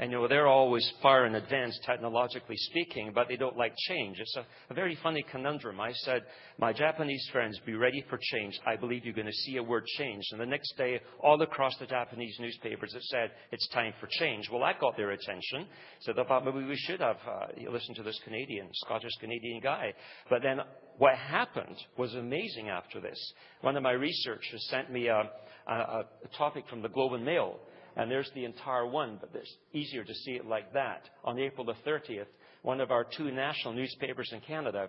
and 0.00 0.10
you 0.10 0.18
know, 0.18 0.26
they're 0.26 0.48
always 0.48 0.90
far 1.02 1.26
in 1.26 1.34
advance 1.34 1.78
technologically 1.84 2.56
speaking, 2.56 3.12
but 3.14 3.28
they 3.28 3.36
don't 3.36 3.56
like 3.56 3.74
change. 3.88 4.16
It's 4.18 4.36
a, 4.36 4.46
a 4.70 4.74
very 4.74 4.98
funny 5.02 5.22
conundrum. 5.30 5.78
I 5.78 5.92
said, 5.92 6.22
my 6.58 6.72
Japanese 6.72 7.24
friends, 7.30 7.60
be 7.66 7.74
ready 7.74 8.02
for 8.08 8.18
change. 8.32 8.58
I 8.66 8.76
believe 8.76 9.04
you're 9.04 9.14
going 9.14 9.26
to 9.26 9.32
see 9.44 9.58
a 9.58 9.62
word 9.62 9.84
change. 9.98 10.24
And 10.32 10.40
the 10.40 10.46
next 10.46 10.74
day, 10.78 11.00
all 11.22 11.40
across 11.42 11.76
the 11.78 11.86
Japanese 11.86 12.34
newspapers, 12.40 12.94
it 12.94 13.02
said, 13.04 13.30
it's 13.52 13.68
time 13.68 13.92
for 14.00 14.08
change. 14.10 14.48
Well, 14.50 14.62
that 14.62 14.80
got 14.80 14.96
their 14.96 15.10
attention. 15.10 15.66
So 16.00 16.14
they 16.14 16.24
thought 16.24 16.46
maybe 16.46 16.64
we 16.64 16.76
should 16.76 17.00
have 17.00 17.18
uh, 17.28 17.70
listened 17.70 17.96
to 17.98 18.02
this 18.02 18.18
Canadian, 18.24 18.68
Scottish 18.72 19.12
Canadian 19.20 19.60
guy. 19.60 19.92
But 20.30 20.42
then 20.42 20.60
What 21.00 21.16
happened 21.16 21.76
was 21.96 22.14
amazing 22.14 22.68
after 22.68 23.00
this. 23.00 23.18
One 23.62 23.74
of 23.74 23.82
my 23.82 23.92
researchers 23.92 24.66
sent 24.68 24.92
me 24.92 25.06
a, 25.06 25.30
a, 25.66 25.74
a 25.74 26.04
topic 26.36 26.64
from 26.68 26.82
the 26.82 26.90
Globe 26.90 27.14
and 27.14 27.24
Mail, 27.24 27.58
and 28.00 28.10
there's 28.10 28.30
the 28.34 28.46
entire 28.46 28.86
one, 28.86 29.18
but 29.20 29.28
it's 29.34 29.54
easier 29.74 30.02
to 30.02 30.14
see 30.14 30.30
it 30.30 30.46
like 30.46 30.72
that. 30.72 31.02
On 31.22 31.38
April 31.38 31.66
the 31.66 31.74
30th, 31.86 32.24
one 32.62 32.80
of 32.80 32.90
our 32.90 33.04
two 33.04 33.30
national 33.30 33.74
newspapers 33.74 34.30
in 34.32 34.40
Canada 34.40 34.88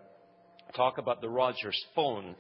talk 0.78 0.98
about 0.98 1.20
the 1.20 1.28
Rogers 1.28 1.78
phone. 1.94 2.36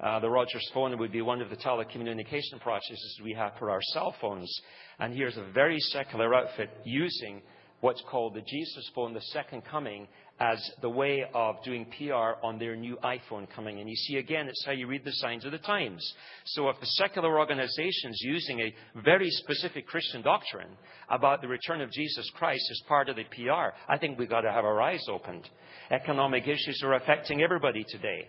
Uh, 0.00 0.18
the 0.18 0.28
Rogers 0.28 0.68
phone 0.74 0.98
would 0.98 1.12
be 1.12 1.22
one 1.22 1.40
of 1.40 1.48
the 1.48 1.54
telecommunication 1.54 2.60
processes 2.60 3.20
we 3.22 3.34
have 3.34 3.52
for 3.60 3.70
our 3.70 3.78
cell 3.92 4.16
phones. 4.20 4.52
And 4.98 5.14
here's 5.14 5.36
a 5.36 5.46
very 5.54 5.78
secular 5.78 6.34
outfit 6.34 6.70
using 6.84 7.40
what's 7.80 8.02
called 8.10 8.34
the 8.34 8.40
Jesus 8.40 8.90
phone, 8.96 9.14
the 9.14 9.20
second 9.20 9.62
coming, 9.64 10.08
as 10.38 10.58
the 10.82 10.90
way 10.90 11.24
of 11.34 11.62
doing 11.64 11.86
PR 11.96 12.36
on 12.42 12.58
their 12.58 12.76
new 12.76 12.96
iPhone 13.02 13.48
coming. 13.54 13.80
And 13.80 13.88
you 13.88 13.96
see, 13.96 14.16
again, 14.16 14.48
it's 14.48 14.64
how 14.64 14.72
you 14.72 14.86
read 14.86 15.04
the 15.04 15.12
signs 15.12 15.44
of 15.44 15.52
the 15.52 15.58
times. 15.58 16.14
So 16.44 16.68
if 16.68 16.78
the 16.78 16.86
secular 16.86 17.38
organizations 17.38 18.20
using 18.22 18.60
a 18.60 18.74
very 19.02 19.30
specific 19.30 19.86
Christian 19.86 20.22
doctrine 20.22 20.76
about 21.08 21.40
the 21.40 21.48
return 21.48 21.80
of 21.80 21.90
Jesus 21.90 22.30
Christ 22.36 22.66
as 22.70 22.82
part 22.86 23.08
of 23.08 23.16
the 23.16 23.24
PR, 23.24 23.74
I 23.88 23.96
think 23.98 24.18
we've 24.18 24.28
got 24.28 24.42
to 24.42 24.52
have 24.52 24.64
our 24.64 24.80
eyes 24.82 25.04
opened. 25.10 25.48
Economic 25.90 26.46
issues 26.46 26.82
are 26.84 26.94
affecting 26.94 27.42
everybody 27.42 27.84
today. 27.88 28.28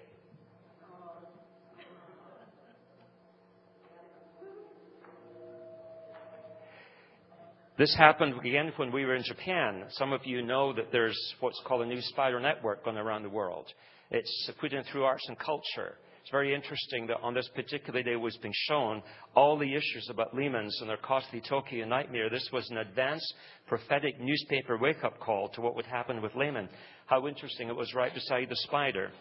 This 7.77 7.95
happened 7.95 8.33
again 8.39 8.71
when 8.77 8.91
we 8.91 9.05
were 9.05 9.13
in 9.13 9.23
Japan. 9.23 9.83
Some 9.91 10.11
of 10.11 10.25
you 10.25 10.41
know 10.41 10.73
that 10.73 10.91
there's 10.91 11.17
what's 11.41 11.61
called 11.63 11.83
a 11.83 11.85
new 11.85 12.01
spider 12.01 12.39
network 12.39 12.83
going 12.83 12.97
around 12.97 13.21
the 13.21 13.29
world. 13.29 13.67
It's 14.09 14.49
put 14.59 14.73
in 14.73 14.83
through 14.85 15.03
arts 15.03 15.27
and 15.27 15.37
culture. 15.37 15.93
It's 16.21 16.31
very 16.31 16.55
interesting 16.55 17.05
that 17.05 17.21
on 17.21 17.35
this 17.35 17.47
particular 17.53 18.01
day 18.01 18.15
was 18.15 18.35
being 18.37 18.53
shown 18.67 19.03
all 19.35 19.59
the 19.59 19.75
issues 19.75 20.07
about 20.09 20.35
Lehman's 20.35 20.75
and 20.81 20.89
their 20.89 20.97
costly 20.97 21.39
Tokyo 21.47 21.85
nightmare. 21.85 22.31
This 22.31 22.49
was 22.51 22.67
an 22.71 22.79
advanced 22.79 23.31
prophetic 23.67 24.19
newspaper 24.19 24.79
wake-up 24.79 25.19
call 25.19 25.49
to 25.49 25.61
what 25.61 25.75
would 25.75 25.85
happen 25.85 26.19
with 26.19 26.33
Lehman. 26.35 26.69
How 27.05 27.27
interesting 27.27 27.67
it 27.67 27.75
was 27.75 27.93
right 27.93 28.13
beside 28.13 28.49
the 28.49 28.55
spider. 28.55 29.11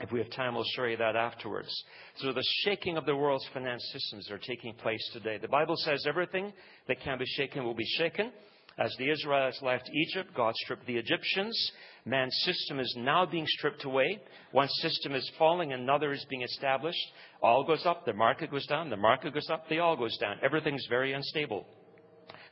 If 0.00 0.12
we 0.12 0.18
have 0.20 0.30
time, 0.30 0.54
we'll 0.54 0.64
show 0.74 0.84
you 0.84 0.96
that 0.96 1.16
afterwards. 1.16 1.68
So 2.16 2.32
the 2.32 2.44
shaking 2.64 2.96
of 2.96 3.06
the 3.06 3.16
world's 3.16 3.46
finance 3.52 3.82
systems 3.92 4.30
are 4.30 4.38
taking 4.38 4.74
place 4.74 5.10
today. 5.12 5.38
The 5.38 5.48
Bible 5.48 5.74
says 5.76 6.04
everything 6.08 6.52
that 6.88 7.00
can 7.02 7.18
be 7.18 7.26
shaken 7.26 7.64
will 7.64 7.74
be 7.74 7.86
shaken. 7.98 8.32
As 8.78 8.94
the 8.98 9.10
Israelites 9.10 9.60
left 9.62 9.90
Egypt, 9.92 10.30
God 10.34 10.54
stripped 10.56 10.86
the 10.86 10.96
Egyptians. 10.96 11.72
Man's 12.06 12.34
system 12.44 12.80
is 12.80 12.94
now 12.96 13.26
being 13.26 13.46
stripped 13.46 13.84
away. 13.84 14.18
One 14.52 14.68
system 14.68 15.14
is 15.14 15.30
falling, 15.38 15.72
another 15.72 16.12
is 16.12 16.24
being 16.30 16.42
established. 16.42 17.12
All 17.42 17.64
goes 17.64 17.84
up, 17.84 18.06
the 18.06 18.14
market 18.14 18.50
goes 18.50 18.66
down, 18.66 18.88
the 18.88 18.96
market 18.96 19.34
goes 19.34 19.50
up, 19.50 19.68
the 19.68 19.80
all 19.80 19.96
goes 19.96 20.16
down. 20.18 20.36
Everything's 20.42 20.86
very 20.88 21.12
unstable. 21.12 21.66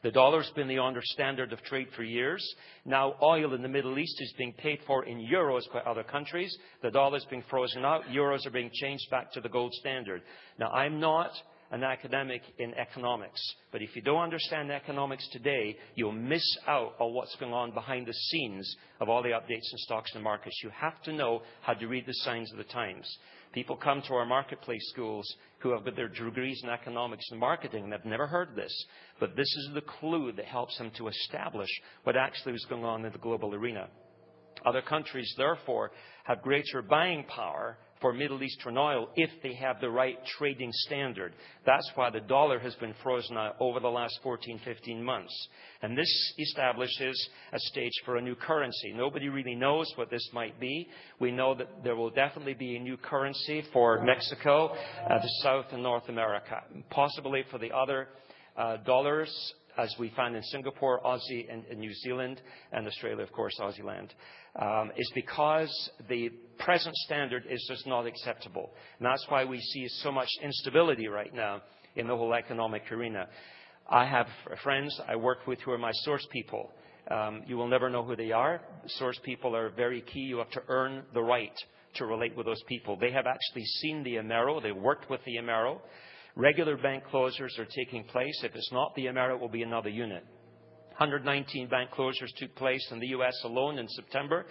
The 0.02 0.12
dollar's 0.12 0.50
been 0.54 0.68
the 0.68 0.78
under 0.78 1.00
standard 1.02 1.52
of 1.52 1.60
trade 1.62 1.88
for 1.96 2.04
years. 2.04 2.46
Now 2.84 3.16
oil 3.20 3.54
in 3.54 3.62
the 3.62 3.68
Middle 3.68 3.98
East 3.98 4.20
is 4.20 4.32
being 4.38 4.52
paid 4.52 4.78
for 4.86 5.04
in 5.04 5.18
euros 5.18 5.62
by 5.72 5.80
other 5.80 6.04
countries. 6.04 6.56
The 6.82 6.90
dollar's 6.90 7.26
being 7.28 7.42
frozen 7.50 7.84
out. 7.84 8.04
Euros 8.04 8.46
are 8.46 8.50
being 8.50 8.70
changed 8.72 9.10
back 9.10 9.32
to 9.32 9.40
the 9.40 9.48
gold 9.48 9.72
standard. 9.74 10.22
Now 10.58 10.70
I'm 10.70 11.00
not 11.00 11.32
an 11.70 11.82
academic 11.82 12.42
in 12.58 12.72
economics, 12.74 13.40
but 13.72 13.82
if 13.82 13.94
you 13.94 14.00
don't 14.00 14.22
understand 14.22 14.70
economics 14.70 15.28
today, 15.32 15.76
you'll 15.96 16.12
miss 16.12 16.56
out 16.66 16.94
on 16.98 17.12
what's 17.12 17.36
going 17.36 17.52
on 17.52 17.72
behind 17.72 18.06
the 18.06 18.14
scenes 18.14 18.76
of 19.00 19.08
all 19.08 19.22
the 19.22 19.30
updates 19.30 19.70
in 19.72 19.78
stocks 19.78 20.12
and 20.14 20.24
markets. 20.24 20.58
You 20.62 20.70
have 20.70 21.02
to 21.02 21.12
know 21.12 21.42
how 21.60 21.74
to 21.74 21.86
read 21.86 22.06
the 22.06 22.14
signs 22.14 22.50
of 22.52 22.58
the 22.58 22.64
times. 22.64 23.06
People 23.52 23.76
come 23.76 24.02
to 24.02 24.14
our 24.14 24.26
marketplace 24.26 24.86
schools 24.90 25.26
who 25.58 25.70
have 25.70 25.84
got 25.84 25.96
their 25.96 26.08
degrees 26.08 26.60
in 26.62 26.70
economics 26.70 27.24
and 27.30 27.40
marketing 27.40 27.84
and 27.84 27.92
have 27.92 28.04
never 28.04 28.26
heard 28.26 28.54
this. 28.54 28.72
But 29.18 29.36
this 29.36 29.46
is 29.46 29.70
the 29.74 29.80
clue 29.80 30.32
that 30.32 30.44
helps 30.44 30.76
them 30.78 30.90
to 30.98 31.08
establish 31.08 31.70
what 32.04 32.16
actually 32.16 32.54
is 32.54 32.66
going 32.68 32.84
on 32.84 33.04
in 33.04 33.12
the 33.12 33.18
global 33.18 33.54
arena. 33.54 33.88
Other 34.66 34.82
countries, 34.82 35.32
therefore, 35.36 35.92
have 36.24 36.42
greater 36.42 36.82
buying 36.82 37.24
power 37.24 37.78
for 38.00 38.12
Middle 38.12 38.42
Eastern 38.42 38.76
oil 38.76 39.08
if 39.16 39.30
they 39.42 39.54
have 39.54 39.80
the 39.80 39.90
right 39.90 40.18
trading 40.38 40.70
standard. 40.72 41.32
That's 41.66 41.90
why 41.94 42.10
the 42.10 42.20
dollar 42.20 42.58
has 42.58 42.74
been 42.76 42.94
frozen 43.02 43.36
over 43.60 43.80
the 43.80 43.88
last 43.88 44.18
14, 44.22 44.60
15 44.64 45.02
months. 45.02 45.48
And 45.82 45.96
this 45.96 46.34
establishes 46.38 47.28
a 47.52 47.58
stage 47.58 47.92
for 48.04 48.16
a 48.16 48.22
new 48.22 48.34
currency. 48.34 48.92
Nobody 48.94 49.28
really 49.28 49.54
knows 49.54 49.90
what 49.96 50.10
this 50.10 50.28
might 50.32 50.58
be. 50.60 50.88
We 51.20 51.32
know 51.32 51.54
that 51.54 51.84
there 51.84 51.96
will 51.96 52.10
definitely 52.10 52.54
be 52.54 52.76
a 52.76 52.80
new 52.80 52.96
currency 52.96 53.62
for 53.72 54.02
Mexico, 54.04 54.68
uh, 54.68 55.18
the 55.18 55.30
South 55.42 55.66
and 55.72 55.82
North 55.82 56.08
America. 56.08 56.62
Possibly 56.90 57.44
for 57.50 57.58
the 57.58 57.72
other 57.72 58.08
uh, 58.56 58.78
dollars 58.78 59.30
as 59.78 59.94
we 59.98 60.10
find 60.16 60.34
in 60.34 60.42
Singapore, 60.42 61.00
Aussie, 61.04 61.46
and, 61.50 61.64
New 61.78 61.92
Zealand, 61.94 62.42
and 62.72 62.86
Australia, 62.86 63.22
of 63.22 63.32
course, 63.32 63.54
Aussie 63.60 63.84
land, 63.84 64.12
um, 64.60 64.90
is 64.96 65.10
because 65.14 65.70
the 66.08 66.30
present 66.58 66.94
standard 66.96 67.44
is 67.48 67.64
just 67.68 67.86
not 67.86 68.06
acceptable. 68.06 68.70
And 68.98 69.06
that's 69.06 69.24
why 69.28 69.44
we 69.44 69.60
see 69.60 69.86
so 70.02 70.10
much 70.10 70.28
instability 70.42 71.06
right 71.06 71.32
now 71.32 71.62
in 71.94 72.08
the 72.08 72.16
whole 72.16 72.34
economic 72.34 72.90
arena. 72.90 73.28
I 73.88 74.04
have 74.04 74.26
friends 74.62 75.00
I 75.08 75.16
work 75.16 75.46
with 75.46 75.60
who 75.60 75.70
are 75.70 75.78
my 75.78 75.92
source 75.92 76.26
people. 76.32 76.72
Um, 77.10 77.42
you 77.46 77.56
will 77.56 77.68
never 77.68 77.88
know 77.88 78.04
who 78.04 78.16
they 78.16 78.32
are. 78.32 78.60
Source 78.86 79.18
people 79.24 79.56
are 79.56 79.70
very 79.70 80.02
key. 80.02 80.20
You 80.20 80.38
have 80.38 80.50
to 80.50 80.62
earn 80.68 81.04
the 81.14 81.22
right 81.22 81.54
to 81.94 82.04
relate 82.04 82.36
with 82.36 82.46
those 82.46 82.62
people. 82.66 82.96
They 82.96 83.12
have 83.12 83.26
actually 83.26 83.64
seen 83.64 84.02
the 84.02 84.16
Amero. 84.16 84.62
They 84.62 84.72
worked 84.72 85.08
with 85.08 85.24
the 85.24 85.36
Amero. 85.36 85.78
Regular 86.38 86.76
bank 86.76 87.02
closures 87.12 87.58
are 87.58 87.66
taking 87.76 88.04
place. 88.04 88.44
If 88.44 88.54
it's 88.54 88.70
not 88.70 88.94
the 88.94 89.06
Amero, 89.06 89.34
it 89.34 89.40
will 89.40 89.48
be 89.48 89.64
another 89.64 89.88
unit. 89.88 90.24
119 90.96 91.68
bank 91.68 91.90
closures 91.90 92.32
took 92.36 92.54
place 92.54 92.86
in 92.92 93.00
the 93.00 93.08
U.S. 93.08 93.34
alone 93.42 93.76
in 93.76 93.88
September. 93.88 94.46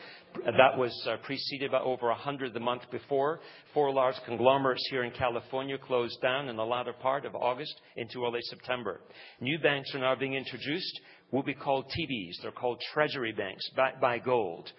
That 0.45 0.77
was 0.77 0.91
uh, 1.09 1.15
preceded 1.23 1.71
by 1.71 1.79
over 1.79 2.07
100 2.07 2.53
the 2.53 2.59
month 2.59 2.81
before. 2.91 3.39
Four 3.73 3.93
large 3.93 4.15
conglomerates 4.25 4.85
here 4.89 5.05
in 5.05 5.11
California 5.11 5.77
closed 5.77 6.21
down 6.21 6.49
in 6.49 6.57
the 6.57 6.65
latter 6.65 6.91
part 6.91 7.23
of 7.23 7.35
August 7.35 7.79
into 7.95 8.25
early 8.25 8.41
September. 8.49 8.99
New 9.39 9.57
banks 9.57 9.95
are 9.95 9.99
now 9.99 10.15
being 10.15 10.33
introduced, 10.33 10.99
will 11.31 11.43
be 11.43 11.53
called 11.53 11.85
TBs. 11.85 12.41
They're 12.41 12.51
called 12.51 12.81
treasury 12.93 13.31
banks, 13.31 13.63
backed 13.77 14.01
by 14.01 14.19
gold. 14.19 14.69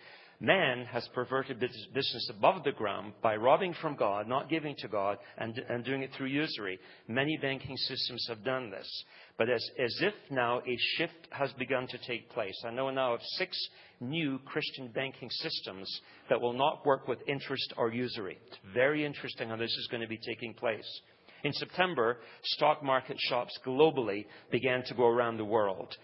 Man 0.41 0.85
has 0.85 1.09
perverted 1.15 1.59
business 1.59 2.31
above 2.31 2.63
the 2.63 2.71
ground 2.71 3.13
by 3.23 3.35
robbing 3.35 3.75
from 3.83 3.97
God, 3.97 4.29
not 4.29 4.49
giving 4.49 4.77
to 4.79 4.89
God, 4.89 5.19
and, 5.37 5.59
and 5.69 5.85
doing 5.85 6.03
it 6.03 6.11
through 6.17 6.29
usury. 6.29 6.79
Many 7.09 7.37
banking 7.43 7.77
systems 7.77 8.25
have 8.29 8.45
done 8.45 8.71
this. 8.71 8.89
But 9.37 9.51
as, 9.51 9.69
as 9.85 9.97
if 10.01 10.15
now 10.31 10.61
a 10.61 10.77
shift 10.97 11.27
has 11.31 11.53
begun 11.55 11.89
to 11.89 11.99
take 12.07 12.31
place. 12.31 12.55
I 12.65 12.71
know 12.71 12.89
now 12.91 13.15
of 13.15 13.21
six 13.37 13.59
new 14.01 14.39
Christian 14.45 14.93
banking 14.95 15.29
systems 15.29 16.01
that 16.31 16.41
will 16.41 16.53
not 16.53 16.87
work 16.87 17.09
with 17.09 17.19
interest 17.27 17.75
or 17.77 17.93
usury. 17.93 18.39
It's 18.47 18.59
very 18.73 19.05
interesting 19.05 19.49
how 19.49 19.57
this 19.57 19.77
is 19.77 19.89
going 19.91 20.03
to 20.03 20.09
be 20.09 20.21
taking 20.25 20.55
place. 20.55 21.01
In 21.43 21.53
September, 21.53 22.19
stock 22.45 22.83
market 22.85 23.17
shops 23.29 23.59
globally 23.67 24.27
began 24.53 24.85
to 24.85 24.95
go 24.95 25.09
around 25.09 25.37
the 25.37 25.45
world. 25.45 25.97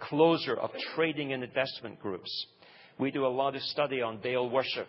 Closure 0.00 0.56
of 0.56 0.70
trading 0.94 1.32
and 1.32 1.42
investment 1.42 1.98
groups. 1.98 2.46
We 2.98 3.10
do 3.10 3.26
a 3.26 3.28
lot 3.28 3.56
of 3.56 3.62
study 3.62 4.02
on 4.02 4.18
Baal 4.18 4.50
worship. 4.50 4.88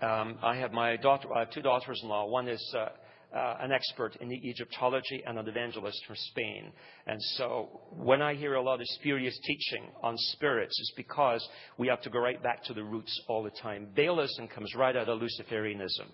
Um, 0.00 0.38
I 0.42 0.56
have 0.56 0.72
my 0.72 0.96
daughter, 0.96 1.28
I 1.34 1.40
have 1.40 1.50
two 1.50 1.62
daughters-in-law. 1.62 2.26
One 2.26 2.48
is 2.48 2.74
uh, 2.76 2.88
uh, 3.36 3.56
an 3.60 3.72
expert 3.72 4.16
in 4.20 4.32
Egyptology 4.32 5.22
and 5.26 5.38
an 5.38 5.46
evangelist 5.46 6.00
from 6.06 6.16
Spain. 6.16 6.72
And 7.06 7.20
so 7.36 7.80
when 7.92 8.22
I 8.22 8.34
hear 8.34 8.54
a 8.54 8.62
lot 8.62 8.80
of 8.80 8.86
spurious 8.86 9.38
teaching 9.44 9.88
on 10.02 10.14
spirits, 10.16 10.76
it's 10.80 10.92
because 10.96 11.46
we 11.78 11.88
have 11.88 12.00
to 12.02 12.10
go 12.10 12.18
right 12.18 12.42
back 12.42 12.64
to 12.64 12.74
the 12.74 12.82
roots 12.82 13.20
all 13.28 13.42
the 13.42 13.50
time. 13.50 13.88
Baalism 13.96 14.48
comes 14.52 14.74
right 14.74 14.96
out 14.96 15.08
of 15.08 15.20
Luciferianism. 15.20 16.08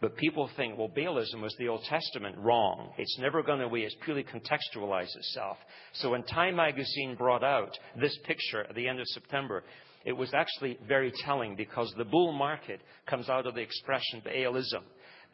But 0.00 0.16
people 0.16 0.48
think, 0.56 0.78
well, 0.78 0.88
Baalism 0.88 1.42
was 1.42 1.54
the 1.58 1.68
Old 1.68 1.82
Testament. 1.88 2.36
Wrong. 2.38 2.90
It's 2.98 3.18
never 3.18 3.42
going 3.42 3.62
away. 3.62 3.80
It's 3.80 3.96
purely 4.04 4.24
contextualized 4.24 5.16
itself. 5.16 5.56
So 5.94 6.10
when 6.10 6.22
Time 6.22 6.54
magazine 6.54 7.16
brought 7.16 7.42
out 7.42 7.76
this 8.00 8.16
picture 8.24 8.64
at 8.68 8.76
the 8.76 8.86
end 8.86 9.00
of 9.00 9.06
September, 9.08 9.64
it 10.04 10.12
was 10.12 10.32
actually 10.34 10.78
very 10.86 11.12
telling 11.24 11.56
because 11.56 11.92
the 11.96 12.04
bull 12.04 12.32
market 12.32 12.80
comes 13.06 13.28
out 13.28 13.46
of 13.46 13.54
the 13.54 13.60
expression 13.60 14.22
Baalism. 14.24 14.82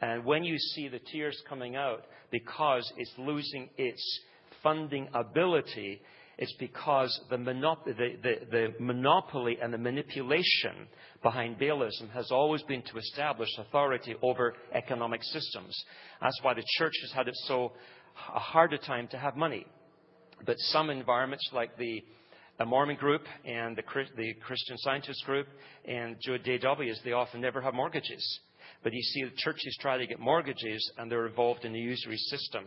And 0.01 0.25
when 0.25 0.43
you 0.43 0.57
see 0.57 0.87
the 0.87 0.99
tears 1.11 1.41
coming 1.47 1.75
out 1.75 2.03
because 2.31 2.91
it's 2.97 3.13
losing 3.17 3.69
its 3.77 4.19
funding 4.61 5.07
ability, 5.13 6.01
it's 6.37 6.53
because 6.59 7.17
the, 7.29 7.37
monop- 7.37 7.85
the, 7.85 7.93
the, 7.93 8.35
the, 8.51 8.73
monopoly 8.79 9.57
and 9.61 9.73
the 9.73 9.77
manipulation 9.77 10.87
behind 11.23 11.57
Baalism 11.57 12.11
has 12.13 12.29
always 12.31 12.61
been 12.63 12.81
to 12.81 12.97
establish 12.97 13.49
authority 13.57 14.15
over 14.21 14.53
economic 14.73 15.23
systems. 15.23 15.73
That's 16.21 16.39
why 16.41 16.53
the 16.53 16.63
church 16.77 16.93
has 17.03 17.11
had 17.13 17.27
it 17.27 17.35
so 17.47 17.71
a 18.33 18.39
harder 18.39 18.77
time 18.77 19.07
to 19.09 19.17
have 19.17 19.37
money. 19.37 19.65
But 20.45 20.57
some 20.57 20.89
environments, 20.89 21.49
like 21.53 21.77
the 21.77 22.03
Mormon 22.63 22.95
group 22.95 23.23
and 23.43 23.75
the, 23.75 23.83
the 24.15 24.33
Christian 24.35 24.77
Scientist 24.77 25.25
group 25.25 25.47
and 25.85 26.15
JWs, 26.25 27.03
they 27.03 27.11
often 27.11 27.41
never 27.41 27.59
have 27.59 27.73
mortgages 27.73 28.39
But 28.83 28.93
you 28.93 29.01
see, 29.01 29.23
the 29.23 29.31
churches 29.37 29.77
try 29.81 29.97
to 29.97 30.07
get 30.07 30.19
mortgages 30.19 30.91
and 30.97 31.11
they're 31.11 31.27
involved 31.27 31.65
in 31.65 31.73
the 31.73 31.79
usury 31.79 32.17
system. 32.17 32.65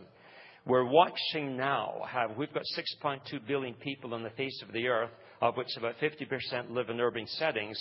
We're 0.65 0.85
watching 0.85 1.57
now 1.57 2.01
we've 2.37 2.53
got 2.53 2.63
6.2 3.03 3.47
billion 3.47 3.73
people 3.75 4.13
on 4.13 4.23
the 4.23 4.29
face 4.31 4.61
of 4.61 4.73
the 4.73 4.87
earth, 4.87 5.11
of 5.41 5.57
which 5.57 5.69
about 5.77 5.95
50% 5.99 6.69
live 6.69 6.89
in 6.89 6.99
urban 6.99 7.25
settings. 7.25 7.79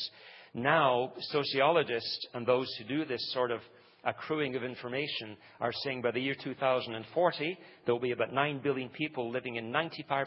Now, 0.54 1.12
sociologists 1.18 2.26
and 2.32 2.46
those 2.46 2.72
who 2.78 2.84
do 2.84 3.04
this 3.04 3.32
sort 3.32 3.50
of 3.50 3.60
accruing 4.04 4.54
of 4.54 4.62
information 4.62 5.36
are 5.60 5.72
saying 5.84 6.02
by 6.02 6.10
the 6.10 6.20
year 6.20 6.36
2040, 6.42 7.58
there 7.84 7.94
will 7.94 8.00
be 8.00 8.12
about 8.12 8.32
9 8.32 8.60
billion 8.62 8.88
people 8.90 9.30
living 9.30 9.56
in 9.56 9.72
95% 9.72 10.26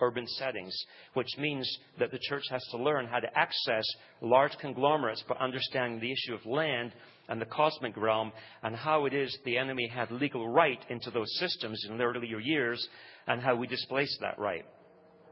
urban 0.00 0.26
settings, 0.26 0.74
which 1.14 1.28
means 1.38 1.68
that 1.98 2.10
the 2.10 2.20
church 2.28 2.44
has 2.50 2.62
to 2.70 2.78
learn 2.78 3.06
how 3.06 3.18
to 3.18 3.38
access 3.38 3.84
large 4.20 4.56
conglomerates 4.60 5.22
by 5.28 5.34
understanding 5.36 6.00
the 6.00 6.12
issue 6.12 6.34
of 6.34 6.46
land 6.46 6.92
and 7.28 7.40
the 7.40 7.46
cosmic 7.46 7.96
realm 7.96 8.32
and 8.62 8.74
how 8.74 9.04
it 9.04 9.12
is 9.12 9.36
the 9.44 9.58
enemy 9.58 9.88
had 9.88 10.10
legal 10.10 10.48
right 10.48 10.84
into 10.88 11.10
those 11.10 11.30
systems 11.38 11.84
in 11.88 11.98
the 11.98 12.04
earlier 12.04 12.38
years 12.38 12.88
and 13.26 13.42
how 13.42 13.54
we 13.54 13.66
displace 13.66 14.16
that 14.20 14.38
right. 14.38 14.64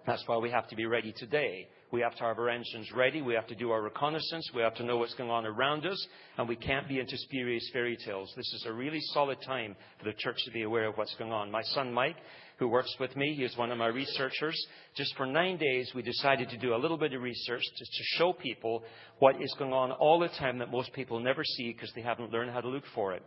That's 0.06 0.22
why 0.26 0.36
we 0.38 0.50
have 0.50 0.68
to 0.68 0.76
be 0.76 0.86
ready 0.86 1.12
today. 1.16 1.68
We 1.92 2.00
have 2.00 2.16
to 2.16 2.24
have 2.24 2.38
our 2.38 2.48
engines 2.48 2.90
ready. 2.94 3.22
We 3.22 3.34
have 3.34 3.46
to 3.46 3.54
do 3.54 3.70
our 3.70 3.80
reconnaissance. 3.80 4.50
We 4.54 4.62
have 4.62 4.74
to 4.76 4.84
know 4.84 4.96
what's 4.96 5.14
going 5.14 5.30
on 5.30 5.46
around 5.46 5.86
us. 5.86 6.06
And 6.36 6.48
we 6.48 6.56
can't 6.56 6.88
be 6.88 6.98
into 6.98 7.16
spurious 7.16 7.68
fairy 7.72 7.96
tales. 8.04 8.32
This 8.36 8.52
is 8.54 8.64
a 8.66 8.72
really 8.72 9.00
solid 9.12 9.38
time 9.46 9.76
for 9.98 10.04
the 10.04 10.14
church 10.18 10.36
to 10.44 10.50
be 10.50 10.62
aware 10.62 10.86
of 10.86 10.96
what's 10.96 11.14
going 11.14 11.32
on. 11.32 11.50
My 11.50 11.62
son 11.62 11.92
Mike, 11.92 12.16
who 12.58 12.68
works 12.68 12.94
with 12.98 13.14
me, 13.14 13.34
he 13.34 13.44
is 13.44 13.56
one 13.56 13.70
of 13.70 13.78
my 13.78 13.86
researchers. 13.86 14.60
Just 14.96 15.14
for 15.16 15.26
nine 15.26 15.58
days, 15.58 15.92
we 15.94 16.02
decided 16.02 16.48
to 16.50 16.58
do 16.58 16.74
a 16.74 16.76
little 16.76 16.98
bit 16.98 17.12
of 17.12 17.22
research 17.22 17.62
to, 17.62 17.84
to 17.84 18.02
show 18.16 18.32
people 18.32 18.82
what 19.20 19.40
is 19.40 19.54
going 19.58 19.72
on 19.72 19.92
all 19.92 20.18
the 20.18 20.28
time 20.28 20.58
that 20.58 20.72
most 20.72 20.92
people 20.92 21.20
never 21.20 21.44
see 21.44 21.72
because 21.72 21.92
they 21.94 22.02
haven't 22.02 22.32
learned 22.32 22.50
how 22.50 22.60
to 22.60 22.68
look 22.68 22.84
for 22.94 23.14
it. 23.14 23.22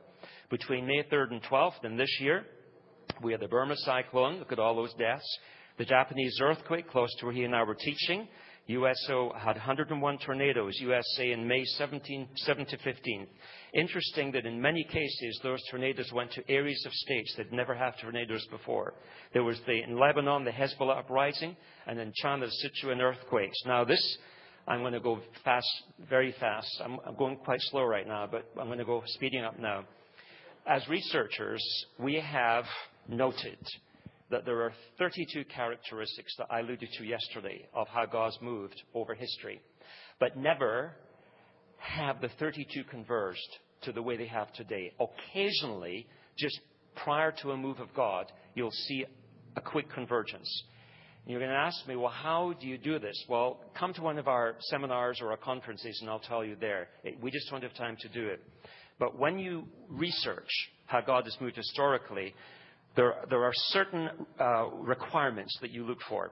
Between 0.50 0.86
May 0.86 1.04
3rd 1.04 1.32
and 1.32 1.44
12th, 1.44 1.84
and 1.84 1.98
this 1.98 2.18
year, 2.20 2.44
we 3.24 3.32
had 3.32 3.42
the 3.42 3.48
Burma 3.48 3.76
cyclone. 3.78 4.40
Look 4.40 4.52
at 4.52 4.60
all 4.60 4.76
those 4.76 4.94
deaths. 4.96 5.40
The 5.78 5.86
Japanese 5.86 6.38
earthquake 6.42 6.90
close 6.90 7.14
to 7.20 7.26
where 7.26 7.34
he 7.34 7.44
and 7.44 7.56
I 7.56 7.64
were 7.64 7.76
teaching. 7.76 8.28
USO 8.70 9.34
had 9.36 9.56
101 9.56 10.20
tornadoes, 10.20 10.78
USA 10.80 11.32
in 11.32 11.48
May 11.48 11.64
17, 11.66 12.28
7 12.36 12.66
to 12.68 12.78
15. 12.78 13.28
Interesting 13.74 14.32
that 14.34 14.46
in 14.46 14.62
many 14.62 14.84
cases, 14.84 15.40
those 15.42 15.60
tornadoes 15.72 16.12
went 16.14 16.32
to 16.34 16.48
areas 16.48 16.84
of 16.86 16.94
states 16.94 17.34
that 17.38 17.52
never 17.52 17.74
had 17.74 17.94
tornadoes 18.00 18.46
before. 18.52 18.94
There 19.34 19.44
was 19.44 19.60
the, 19.66 19.82
in 19.82 19.98
Lebanon, 19.98 20.46
the 20.46 20.52
Hezbollah 20.52 21.00
uprising, 21.00 21.58
and 21.88 22.00
in 22.00 22.14
China, 22.22 22.46
the 22.46 22.70
Sichuan 22.70 23.02
earthquakes. 23.02 23.58
Now 23.66 23.86
this, 23.86 24.18
I'm 24.68 24.82
going 24.82 24.94
to 24.94 25.00
go 25.00 25.20
fast, 25.44 25.68
very 26.08 26.36
fast. 26.40 26.70
I'm, 26.86 27.00
I'm 27.08 27.16
going 27.16 27.38
quite 27.38 27.62
slow 27.72 27.86
right 27.86 28.08
now, 28.08 28.28
but 28.30 28.52
I'm 28.60 28.68
going 28.68 28.78
to 28.78 28.86
go 28.86 29.02
speeding 29.08 29.44
up 29.44 29.58
now. 29.58 29.86
As 30.68 30.88
researchers, 30.88 31.64
we 31.98 32.16
have 32.16 32.66
noted 33.08 33.58
that 34.30 34.46
there 34.46 34.62
are 34.62 34.74
32 34.98 35.46
characteristics 35.46 36.34
that 36.38 36.48
I 36.50 36.60
alluded 36.60 36.90
to 36.98 37.04
yesterday 37.04 37.68
of 37.74 37.88
how 37.88 38.06
God's 38.06 38.38
moved 38.42 38.82
over 38.94 39.16
history, 39.16 39.62
but 40.20 40.38
never 40.38 40.94
have 41.78 42.22
the 42.22 42.30
32 42.40 42.84
converged 42.86 43.40
to 43.84 43.92
the 43.92 44.02
way 44.02 44.18
they 44.18 44.28
have 44.28 44.52
today. 44.54 44.94
Occasionally, 45.00 46.08
just 46.38 46.60
prior 47.04 47.34
to 47.42 47.52
a 47.52 47.58
move 47.58 47.80
of 47.80 47.94
God, 47.96 48.32
you'll 48.54 48.72
see 48.72 49.06
a 49.56 49.62
quick 49.62 49.90
convergence. 49.92 50.64
You're 51.26 51.40
going 51.40 51.52
to 51.52 51.58
ask 51.58 51.88
me, 51.88 51.96
well, 51.96 52.12
how 52.12 52.54
do 52.60 52.68
you 52.68 52.78
do 52.78 52.98
this? 52.98 53.24
Well, 53.30 53.60
come 53.78 53.94
to 53.94 54.02
one 54.02 54.18
of 54.18 54.28
our 54.28 54.56
seminars 54.62 55.20
or 55.22 55.32
our 55.32 55.38
conferences 55.38 56.00
and 56.02 56.10
I'll 56.10 56.20
tell 56.20 56.44
you 56.44 56.56
there. 56.60 56.88
We 57.22 57.30
just 57.30 57.50
don't 57.50 57.62
have 57.62 57.74
time 57.76 57.98
to 58.02 58.10
do 58.10 58.28
it. 58.28 58.42
But 59.00 59.18
when 59.18 59.38
you 59.40 59.66
research 59.90 60.50
how 60.86 61.02
God 61.02 61.26
has 61.26 61.38
moved 61.40 61.56
historically, 61.56 62.34
there, 63.30 63.46
are 63.46 63.54
certain 63.70 64.10
uh, 64.40 64.68
requirements 64.72 65.58
that 65.62 65.72
you 65.72 65.86
look 65.86 66.00
for. 66.10 66.32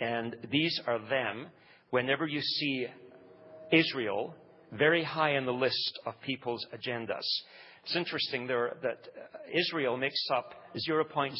And 0.00 0.34
these 0.50 0.80
are 0.86 0.98
them 1.08 1.46
whenever 1.90 2.26
you 2.26 2.40
see 2.40 2.86
Israel 3.72 4.34
very 4.72 5.04
high 5.04 5.36
in 5.36 5.46
the 5.46 5.52
list 5.52 6.00
of 6.04 6.20
people's 6.20 6.66
agendas. 6.74 7.24
It's 7.84 7.96
interesting 7.96 8.46
there 8.46 8.76
that 8.82 9.08
Israel 9.54 9.96
makes 9.96 10.22
up 10.34 10.52
0.02% 10.88 11.34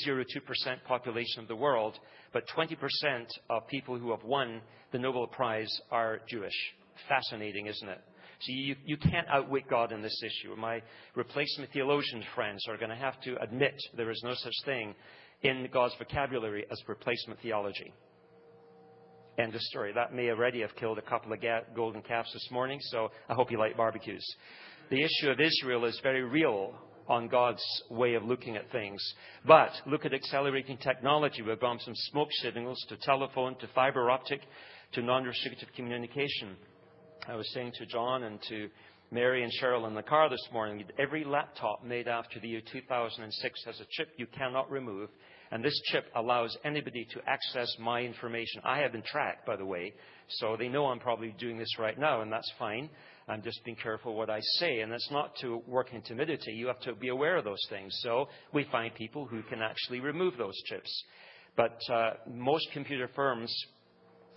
population 0.87 1.43
of 1.43 1.49
the 1.49 1.57
world, 1.57 1.99
but 2.33 2.45
20% 2.57 2.77
of 3.51 3.67
people 3.67 3.99
who 3.99 4.11
have 4.13 4.23
won 4.23 4.61
the 4.93 4.99
Nobel 4.99 5.27
Prize 5.27 5.81
are 5.91 6.21
Jewish. 6.29 6.55
Fascinating, 7.09 7.67
isn't 7.67 7.89
it? 7.89 8.01
So 8.41 8.53
you, 8.53 8.77
you 8.85 8.97
can't 8.97 9.27
outwit 9.29 9.69
God 9.69 9.93
in 9.93 10.01
this 10.01 10.23
issue. 10.23 10.55
My 10.57 10.81
replacement 11.17 11.73
theologian 11.73 12.23
friends 12.35 12.65
are 12.69 12.77
going 12.77 12.91
to 12.91 12.97
have 12.97 13.21
to 13.23 13.37
admit 13.43 13.75
there 13.97 14.11
is 14.11 14.21
no 14.25 14.35
such 14.35 14.55
thing 14.65 14.95
in 15.43 15.69
God's 15.73 15.95
vocabulary 15.99 16.65
as 16.71 16.81
replacement 16.87 17.41
theology. 17.41 17.93
End 19.39 19.55
of 19.55 19.61
story. 19.63 19.93
That 19.93 20.13
may 20.13 20.31
already 20.31 20.61
have 20.61 20.75
killed 20.77 20.99
a 20.99 21.03
couple 21.03 21.33
of 21.33 21.41
golden 21.75 22.03
calves 22.03 22.33
this 22.33 22.49
morning, 22.51 22.79
so 22.81 23.11
I 23.29 23.35
hope 23.35 23.51
you 23.51 23.59
like 23.59 23.77
barbecues. 23.77 24.25
The 24.91 25.03
issue 25.03 25.31
of 25.31 25.39
Israel 25.41 25.85
is 25.85 25.99
very 26.03 26.23
real 26.23 26.75
on 27.09 27.29
God's 27.29 27.63
way 27.91 28.15
of 28.15 28.25
looking 28.25 28.57
at 28.57 28.71
things. 28.71 29.03
But 29.47 29.71
look 29.87 30.05
at 30.05 30.13
accelerating 30.13 30.77
technology. 30.77 31.43
We've 31.43 31.61
gone 31.61 31.79
from 31.85 31.95
smoke 31.95 32.29
signals 32.43 32.85
to 32.89 32.97
telephone 32.97 33.57
to 33.59 33.69
fiber 33.75 34.11
optic 34.11 34.41
to 34.93 35.03
non-restrictive 35.03 35.69
communication. 35.75 36.57
I 37.29 37.37
was 37.37 37.53
saying 37.53 37.73
to 37.77 37.85
John 37.85 38.23
and 38.23 38.41
to 38.49 38.71
Mary 39.11 39.45
and 39.45 39.53
Cheryl 39.61 39.87
in 39.87 39.95
the 39.95 40.03
car 40.03 40.31
this 40.31 40.49
morning, 40.51 40.83
every 40.99 41.25
laptop 41.25 41.85
made 41.85 42.09
after 42.09 42.41
the 42.41 42.49
year 42.49 42.63
2006 42.73 43.65
has 43.67 43.81
a 43.81 43.87
chip 43.91 44.09
you 44.17 44.27
cannot 44.27 44.71
remove, 44.71 45.11
and 45.51 45.63
this 45.63 45.79
chip 45.93 46.07
allows 46.17 46.57
anybody 46.65 47.07
to 47.13 47.21
access 47.27 47.69
my 47.79 48.01
information. 48.01 48.63
I 48.65 48.79
have 48.79 48.93
been 48.93 49.03
tracked, 49.03 49.45
by 49.45 49.57
the 49.57 49.67
way, 49.67 49.93
so 50.39 50.57
they 50.59 50.69
know 50.69 50.87
I'm 50.87 51.01
probably 51.01 51.35
doing 51.39 51.59
this 51.59 51.79
right 51.79 51.99
now, 51.99 52.23
and 52.23 52.33
that's 52.33 52.51
fine. 52.59 52.89
I'm 53.29 53.43
just 53.43 53.63
being 53.63 53.77
careful 53.77 54.15
what 54.15 54.31
I 54.31 54.41
say, 54.41 54.81
and 54.81 54.91
it's 54.91 55.11
not 55.11 55.37
to 55.43 55.63
work 55.67 55.93
in 55.93 56.01
timidity. 56.01 56.53
You 56.53 56.69
have 56.69 56.81
to 56.81 56.95
be 56.95 57.09
aware 57.09 57.37
of 57.37 57.45
those 57.45 57.63
things. 57.69 57.95
So 58.01 58.29
we 58.55 58.67
find 58.73 58.95
people 58.95 59.27
who 59.27 59.43
can 59.43 59.61
actually 59.61 60.01
remove 60.01 60.39
those 60.39 60.57
chips. 60.65 61.05
But 61.59 61.79
uh, 61.93 62.13
most 62.27 62.69
computer 62.73 63.11
firms 63.15 63.55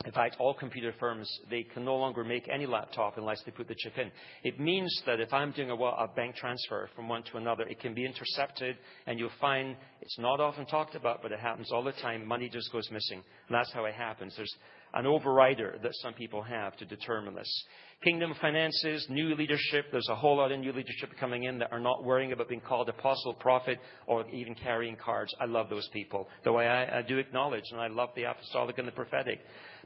in 0.06 0.12
fact, 0.12 0.38
all 0.40 0.54
computer 0.54 0.94
firms, 1.00 1.30
they 1.50 1.64
can 1.64 1.86
no 1.86 1.96
longer 1.96 2.24
make 2.24 2.50
any 2.50 2.66
laptop 2.66 3.18
unless 3.18 3.42
they 3.46 3.52
put 3.52 3.68
the 3.68 3.76
chip 3.78 3.98
in. 3.98 4.12
It 4.44 4.60
means 4.60 5.02
that 5.06 5.20
if 5.20 5.32
I'm 5.32 5.52
doing 5.52 5.70
a, 5.70 5.76
a, 5.76 6.08
bank 6.16 6.36
transfer 6.36 6.90
from 6.96 7.08
one 7.08 7.24
to 7.32 7.38
another, 7.38 7.64
it 7.64 7.80
can 7.80 7.94
be 7.94 8.06
intercepted, 8.06 8.78
and 9.06 9.20
you'll 9.20 9.30
find 9.40 9.76
it's 10.02 10.18
not 10.18 10.40
often 10.40 10.66
talked 10.66 10.96
about, 10.96 11.22
but 11.22 11.32
it 11.32 11.40
happens 11.40 11.72
all 11.72 11.84
the 11.84 11.92
time. 11.94 12.26
Money 12.26 12.50
just 12.50 12.72
goes 12.72 12.90
missing. 12.92 13.22
And 13.48 13.56
that's 13.56 13.72
how 13.74 13.86
it 13.86 13.94
happens. 13.94 14.34
There's 14.36 14.56
an 14.94 15.06
overrider 15.06 15.82
that 15.82 15.94
some 15.96 16.14
people 16.14 16.42
have 16.42 16.76
to 16.78 16.86
determine 16.86 17.36
this. 17.36 17.66
Kingdom 18.04 18.34
finances, 18.42 19.06
new 19.10 19.36
leadership. 19.36 19.86
There's 19.92 20.10
a 20.10 20.16
whole 20.16 20.38
lot 20.38 20.52
of 20.52 20.60
new 20.60 20.74
leadership 20.74 21.12
coming 21.20 21.44
in 21.44 21.60
that 21.60 21.72
are 21.72 21.80
not 21.80 22.04
worrying 22.04 22.32
about 22.32 22.50
being 22.50 22.62
called 22.62 22.90
apostle, 22.90 23.36
prophet, 23.36 23.80
or 24.08 24.28
even 24.30 24.56
carrying 24.56 24.96
cards. 24.96 25.34
I 25.40 25.46
love 25.46 25.70
those 25.70 25.88
people. 25.94 26.28
Though 26.44 26.58
I, 26.58 27.00
I 27.00 27.02
do 27.04 27.20
acknowledge, 27.20 27.66
and 27.72 27.80
I 27.80 27.88
love 27.88 28.10
the 28.16 28.24
apostolic 28.24 28.80
and 28.80 28.88
the 28.88 28.92
prophetic 28.92 29.40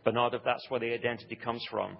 but 0.05 0.13
not 0.13 0.33
if 0.33 0.43
that's 0.45 0.63
where 0.69 0.79
the 0.79 0.93
identity 0.93 1.35
comes 1.35 1.65
from. 1.69 1.97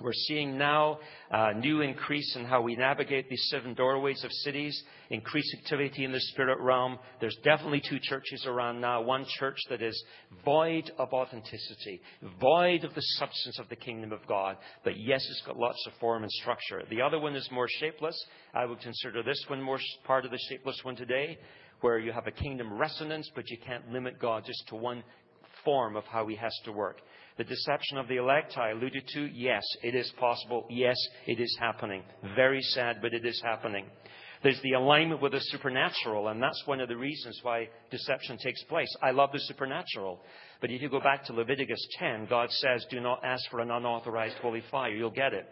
We're 0.00 0.12
seeing 0.12 0.56
now 0.56 0.98
a 1.30 1.54
new 1.54 1.80
increase 1.82 2.36
in 2.36 2.44
how 2.44 2.62
we 2.62 2.76
navigate 2.76 3.28
these 3.28 3.48
seven 3.50 3.74
doorways 3.74 4.24
of 4.24 4.32
cities, 4.32 4.82
increased 5.10 5.54
activity 5.58 6.04
in 6.04 6.12
the 6.12 6.20
spirit 6.20 6.58
realm. 6.60 6.98
There's 7.20 7.36
definitely 7.44 7.82
two 7.86 7.98
churches 8.00 8.46
around 8.46 8.80
now. 8.80 9.02
One 9.02 9.26
church 9.38 9.58
that 9.68 9.82
is 9.82 10.02
void 10.44 10.90
of 10.98 11.12
authenticity, 11.12 12.00
void 12.40 12.84
of 12.84 12.94
the 12.94 13.02
substance 13.18 13.58
of 13.58 13.68
the 13.68 13.76
kingdom 13.76 14.12
of 14.12 14.26
God, 14.26 14.56
but 14.84 14.98
yes, 14.98 15.26
it's 15.30 15.42
got 15.46 15.58
lots 15.58 15.84
of 15.86 15.92
form 16.00 16.22
and 16.22 16.32
structure. 16.32 16.82
The 16.88 17.02
other 17.02 17.18
one 17.18 17.36
is 17.36 17.48
more 17.52 17.68
shapeless. 17.68 18.16
I 18.54 18.64
would 18.66 18.80
consider 18.80 19.22
this 19.22 19.44
one 19.48 19.60
more 19.60 19.80
part 20.04 20.24
of 20.24 20.30
the 20.30 20.40
shapeless 20.48 20.80
one 20.82 20.96
today, 20.96 21.38
where 21.80 21.98
you 21.98 22.12
have 22.12 22.26
a 22.26 22.32
kingdom 22.32 22.72
resonance, 22.72 23.30
but 23.34 23.48
you 23.50 23.58
can't 23.58 23.90
limit 23.90 24.18
God 24.18 24.44
just 24.46 24.66
to 24.68 24.76
one 24.76 25.02
form 25.64 25.96
of 25.96 26.04
how 26.04 26.26
he 26.26 26.36
has 26.36 26.56
to 26.64 26.72
work. 26.72 26.98
The 27.40 27.44
deception 27.44 27.96
of 27.96 28.06
the 28.06 28.16
elect 28.16 28.58
I 28.58 28.72
alluded 28.72 29.08
to, 29.14 29.30
yes, 29.32 29.62
it 29.82 29.94
is 29.94 30.12
possible. 30.20 30.66
Yes, 30.68 30.96
it 31.26 31.40
is 31.40 31.56
happening. 31.58 32.02
Very 32.36 32.60
sad, 32.60 32.98
but 33.00 33.14
it 33.14 33.24
is 33.24 33.40
happening. 33.42 33.86
There's 34.42 34.60
the 34.60 34.74
alignment 34.74 35.22
with 35.22 35.32
the 35.32 35.40
supernatural, 35.40 36.28
and 36.28 36.42
that's 36.42 36.62
one 36.66 36.80
of 36.80 36.90
the 36.90 36.98
reasons 36.98 37.40
why 37.42 37.70
deception 37.90 38.36
takes 38.36 38.62
place. 38.64 38.94
I 39.02 39.12
love 39.12 39.30
the 39.32 39.38
supernatural. 39.38 40.20
But 40.60 40.70
if 40.70 40.82
you 40.82 40.90
go 40.90 41.00
back 41.00 41.24
to 41.24 41.32
Leviticus 41.32 41.80
10, 41.98 42.26
God 42.28 42.50
says, 42.50 42.84
do 42.90 43.00
not 43.00 43.24
ask 43.24 43.42
for 43.50 43.60
an 43.60 43.70
unauthorized 43.70 44.36
holy 44.42 44.62
fire. 44.70 44.90
You'll 44.90 45.08
get 45.08 45.32
it. 45.32 45.48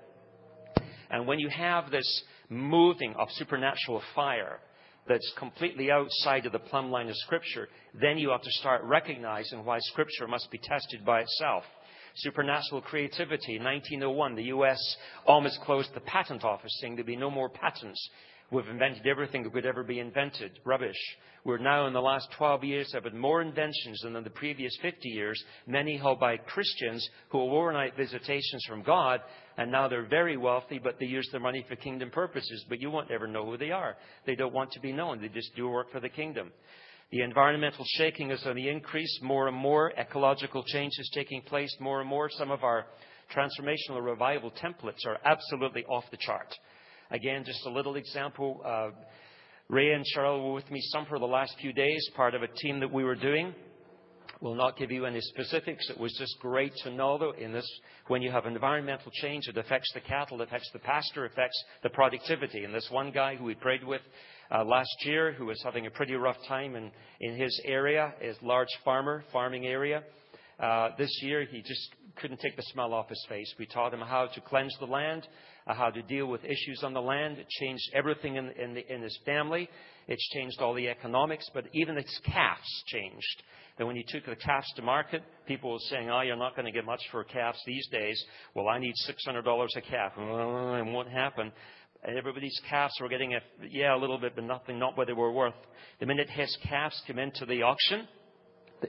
And 1.10 1.26
when 1.26 1.38
you 1.38 1.48
have 1.48 1.90
this 1.90 2.22
moving 2.50 3.14
of 3.18 3.28
supernatural 3.30 4.02
fire, 4.14 4.60
that's 5.08 5.32
completely 5.38 5.90
outside 5.90 6.44
of 6.44 6.52
the 6.52 6.58
plumb 6.58 6.90
line 6.90 7.08
of 7.08 7.16
Scripture, 7.16 7.66
then 7.98 8.18
you 8.18 8.28
have 8.28 8.42
to 8.42 8.50
start 8.50 8.84
recognizing 8.84 9.64
why 9.64 9.78
Scripture 9.80 10.28
must 10.28 10.50
be 10.50 10.58
tested 10.58 11.02
by 11.06 11.20
itself. 11.20 11.64
Supernatural 12.18 12.82
creativity. 12.82 13.58
1901, 13.58 14.34
the 14.34 14.42
U.S. 14.44 14.96
almost 15.24 15.60
closed 15.60 15.90
the 15.94 16.00
patent 16.00 16.42
office 16.42 16.76
saying 16.80 16.96
there'd 16.96 17.06
be 17.06 17.16
no 17.16 17.30
more 17.30 17.48
patents. 17.48 18.10
We've 18.50 18.66
invented 18.66 19.06
everything 19.06 19.44
that 19.44 19.52
could 19.52 19.66
ever 19.66 19.84
be 19.84 20.00
invented. 20.00 20.58
Rubbish. 20.64 20.96
We're 21.44 21.58
now 21.58 21.86
in 21.86 21.92
the 21.92 22.00
last 22.00 22.28
12 22.36 22.64
years 22.64 22.90
have 22.92 23.04
had 23.04 23.14
more 23.14 23.40
inventions 23.40 24.00
than 24.02 24.16
in 24.16 24.24
the 24.24 24.30
previous 24.30 24.76
50 24.82 25.08
years, 25.08 25.40
many 25.66 25.96
held 25.96 26.18
by 26.18 26.38
Christians 26.38 27.08
who 27.28 27.40
overnight 27.40 27.96
visitations 27.96 28.64
from 28.66 28.82
God, 28.82 29.20
and 29.56 29.70
now 29.70 29.86
they're 29.86 30.08
very 30.08 30.36
wealthy, 30.36 30.80
but 30.82 30.98
they 30.98 31.06
use 31.06 31.28
their 31.30 31.40
money 31.40 31.64
for 31.68 31.76
kingdom 31.76 32.10
purposes, 32.10 32.64
but 32.68 32.80
you 32.80 32.90
won't 32.90 33.10
ever 33.10 33.28
know 33.28 33.44
who 33.44 33.56
they 33.56 33.70
are. 33.70 33.96
They 34.26 34.34
don't 34.34 34.54
want 34.54 34.72
to 34.72 34.80
be 34.80 34.92
known. 34.92 35.20
They 35.20 35.28
just 35.28 35.54
do 35.54 35.68
work 35.68 35.92
for 35.92 36.00
the 36.00 36.08
kingdom. 36.08 36.50
The 37.10 37.22
environmental 37.22 37.86
shaking 37.96 38.30
is 38.30 38.44
on 38.44 38.56
the 38.56 38.68
increase. 38.68 39.18
More 39.22 39.48
and 39.48 39.56
more 39.56 39.92
ecological 39.98 40.62
change 40.64 40.92
is 40.98 41.10
taking 41.14 41.40
place. 41.40 41.74
More 41.80 42.00
and 42.00 42.08
more, 42.08 42.28
some 42.28 42.50
of 42.50 42.62
our 42.62 42.86
transformational 43.34 44.04
revival 44.04 44.52
templates 44.62 45.06
are 45.06 45.18
absolutely 45.24 45.84
off 45.86 46.04
the 46.10 46.18
chart. 46.18 46.54
Again, 47.10 47.44
just 47.46 47.64
a 47.64 47.70
little 47.70 47.96
example. 47.96 48.60
Uh, 48.64 48.90
Ray 49.68 49.92
and 49.92 50.04
Cheryl 50.14 50.44
were 50.44 50.52
with 50.52 50.70
me 50.70 50.80
some 50.92 51.06
for 51.06 51.18
the 51.18 51.26
last 51.26 51.54
few 51.60 51.72
days, 51.72 52.06
part 52.14 52.34
of 52.34 52.42
a 52.42 52.48
team 52.48 52.80
that 52.80 52.92
we 52.92 53.04
were 53.04 53.14
doing. 53.14 53.54
Will 54.40 54.54
not 54.54 54.76
give 54.76 54.90
you 54.90 55.06
any 55.06 55.20
specifics. 55.20 55.88
It 55.90 55.98
was 55.98 56.14
just 56.18 56.38
great 56.40 56.72
to 56.84 56.90
know, 56.90 57.18
though, 57.18 57.32
in 57.32 57.52
this, 57.52 57.68
when 58.06 58.22
you 58.22 58.30
have 58.30 58.46
environmental 58.46 59.10
change, 59.22 59.48
it 59.48 59.56
affects 59.56 59.90
the 59.94 60.00
cattle, 60.00 60.40
it 60.40 60.44
affects 60.44 60.70
the 60.72 60.78
pasture, 60.78 61.24
affects 61.24 61.60
the 61.82 61.90
productivity. 61.90 62.64
And 62.64 62.72
this 62.72 62.88
one 62.90 63.10
guy 63.10 63.34
who 63.34 63.44
we 63.44 63.54
prayed 63.54 63.82
with 63.82 64.02
uh, 64.50 64.64
last 64.64 64.94
year, 65.04 65.32
who 65.32 65.46
was 65.46 65.60
having 65.62 65.86
a 65.86 65.90
pretty 65.90 66.14
rough 66.14 66.36
time 66.46 66.74
in, 66.74 66.90
in 67.20 67.36
his 67.36 67.60
area, 67.64 68.14
his 68.20 68.36
large 68.42 68.68
farmer, 68.84 69.24
farming 69.32 69.66
area, 69.66 70.02
uh, 70.60 70.90
this 70.98 71.10
year 71.22 71.44
he 71.44 71.60
just 71.62 71.94
couldn't 72.16 72.40
take 72.40 72.56
the 72.56 72.62
smile 72.72 72.92
off 72.92 73.08
his 73.08 73.24
face. 73.28 73.52
We 73.58 73.66
taught 73.66 73.94
him 73.94 74.00
how 74.00 74.26
to 74.26 74.40
cleanse 74.40 74.76
the 74.80 74.86
land, 74.86 75.26
uh, 75.66 75.74
how 75.74 75.90
to 75.90 76.02
deal 76.02 76.26
with 76.26 76.44
issues 76.44 76.82
on 76.82 76.92
the 76.92 77.00
land. 77.00 77.38
It 77.38 77.48
changed 77.60 77.84
everything 77.94 78.36
in, 78.36 78.50
in, 78.60 78.74
the, 78.74 78.92
in 78.92 79.02
his 79.02 79.16
family. 79.24 79.68
It's 80.08 80.28
changed 80.30 80.60
all 80.60 80.74
the 80.74 80.88
economics, 80.88 81.48
but 81.54 81.66
even 81.74 81.96
his 81.96 82.20
calves 82.24 82.82
changed. 82.86 83.42
That 83.78 83.86
when 83.86 83.94
he 83.94 84.04
took 84.08 84.26
the 84.26 84.34
calves 84.34 84.66
to 84.74 84.82
market, 84.82 85.22
people 85.46 85.70
were 85.70 85.78
saying, 85.88 86.10
"Oh, 86.10 86.22
you're 86.22 86.34
not 86.34 86.56
going 86.56 86.66
to 86.66 86.72
get 86.72 86.84
much 86.84 87.02
for 87.12 87.22
calves 87.22 87.60
these 87.64 87.86
days." 87.92 88.20
Well, 88.54 88.66
I 88.66 88.80
need 88.80 88.94
six 88.96 89.24
hundred 89.24 89.42
dollars 89.42 89.72
a 89.76 89.80
calf. 89.80 90.14
Well, 90.18 90.74
it 90.74 90.84
won't 90.84 91.10
happen. 91.10 91.52
And 92.04 92.16
everybody's 92.16 92.58
calves 92.68 92.94
were 93.00 93.08
getting 93.08 93.34
a 93.34 93.40
yeah 93.68 93.94
a 93.94 93.98
little 93.98 94.18
bit, 94.18 94.34
but 94.34 94.44
nothing, 94.44 94.78
not 94.78 94.96
what 94.96 95.08
they 95.08 95.12
were 95.12 95.32
worth. 95.32 95.54
The 96.00 96.06
minute 96.06 96.30
his 96.30 96.56
calves 96.68 97.00
came 97.06 97.18
into 97.18 97.44
the 97.44 97.62
auction, 97.62 98.06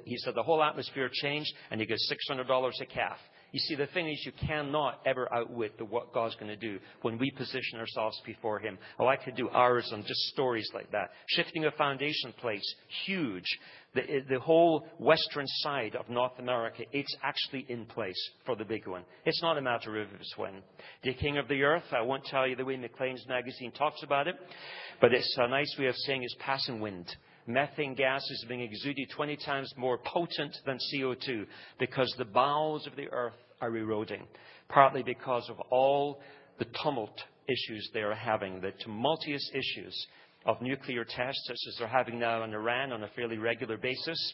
he 0.05 0.17
said 0.17 0.35
the 0.35 0.43
whole 0.43 0.63
atmosphere 0.63 1.09
changed, 1.11 1.51
and 1.71 1.81
he 1.81 1.87
got 1.87 1.97
$600 2.31 2.71
a 2.81 2.85
calf. 2.85 3.17
You 3.51 3.59
see, 3.59 3.75
the 3.75 3.87
thing 3.87 4.09
is, 4.09 4.21
you 4.25 4.31
cannot 4.47 5.01
ever 5.05 5.31
outwit 5.33 5.77
the, 5.77 5.85
what 5.85 6.13
God's 6.13 6.35
going 6.35 6.47
to 6.49 6.55
do 6.55 6.79
when 7.01 7.17
we 7.17 7.31
position 7.31 7.79
ourselves 7.79 8.19
before 8.25 8.59
Him. 8.59 8.77
Oh, 8.99 9.07
I 9.07 9.15
could 9.15 9.35
do 9.35 9.49
hours 9.49 9.89
on 9.91 10.01
just 10.01 10.19
stories 10.33 10.69
like 10.73 10.91
that. 10.91 11.09
Shifting 11.29 11.65
a 11.65 11.71
foundation 11.71 12.33
place, 12.39 12.75
huge. 13.05 13.45
The, 13.95 14.03
the 14.29 14.39
whole 14.39 14.87
western 14.99 15.47
side 15.47 15.95
of 15.95 16.09
North 16.09 16.37
America, 16.37 16.83
it's 16.91 17.15
actually 17.23 17.65
in 17.69 17.85
place 17.85 18.29
for 18.45 18.55
the 18.55 18.65
big 18.65 18.87
one. 18.87 19.03
It's 19.25 19.41
not 19.41 19.57
a 19.57 19.61
matter 19.61 19.99
of 19.99 20.09
if 20.09 20.19
it's 20.19 20.37
when. 20.37 20.61
The 21.03 21.15
King 21.15 21.39
of 21.39 21.47
the 21.47 21.63
Earth, 21.63 21.91
I 21.91 22.01
won't 22.01 22.25
tell 22.25 22.47
you 22.47 22.55
the 22.55 22.65
way 22.65 22.77
Maclean's 22.77 23.25
magazine 23.27 23.71
talks 23.71 24.03
about 24.03 24.27
it, 24.27 24.35
but 25.01 25.13
it's 25.13 25.35
a 25.39 25.47
nice 25.47 25.75
way 25.79 25.87
of 25.87 25.95
saying 25.95 26.21
it's 26.21 26.35
passing 26.39 26.79
wind 26.79 27.07
methane 27.49 27.95
gas 27.95 28.21
is 28.29 28.45
being 28.47 28.61
exuded 28.61 29.09
20 29.15 29.35
times 29.37 29.73
more 29.75 29.97
potent 29.97 30.55
than 30.65 30.77
CO2 30.93 31.45
because 31.79 32.13
the 32.17 32.25
bowels 32.25 32.85
of 32.87 32.95
the 32.95 33.09
earth 33.11 33.33
are 33.59 33.75
eroding, 33.75 34.25
partly 34.69 35.03
because 35.03 35.49
of 35.49 35.59
all 35.71 36.21
the 36.59 36.67
tumult 36.83 37.19
issues 37.47 37.89
they 37.93 38.01
are 38.01 38.13
having, 38.13 38.61
the 38.61 38.71
tumultuous 38.83 39.51
issues 39.53 40.07
of 40.45 40.61
nuclear 40.61 41.03
tests, 41.03 41.43
such 41.47 41.57
as 41.67 41.75
they're 41.79 41.87
having 41.87 42.19
now 42.19 42.43
in 42.43 42.53
Iran 42.53 42.93
on 42.93 43.03
a 43.03 43.09
fairly 43.09 43.37
regular 43.37 43.77
basis, 43.77 44.33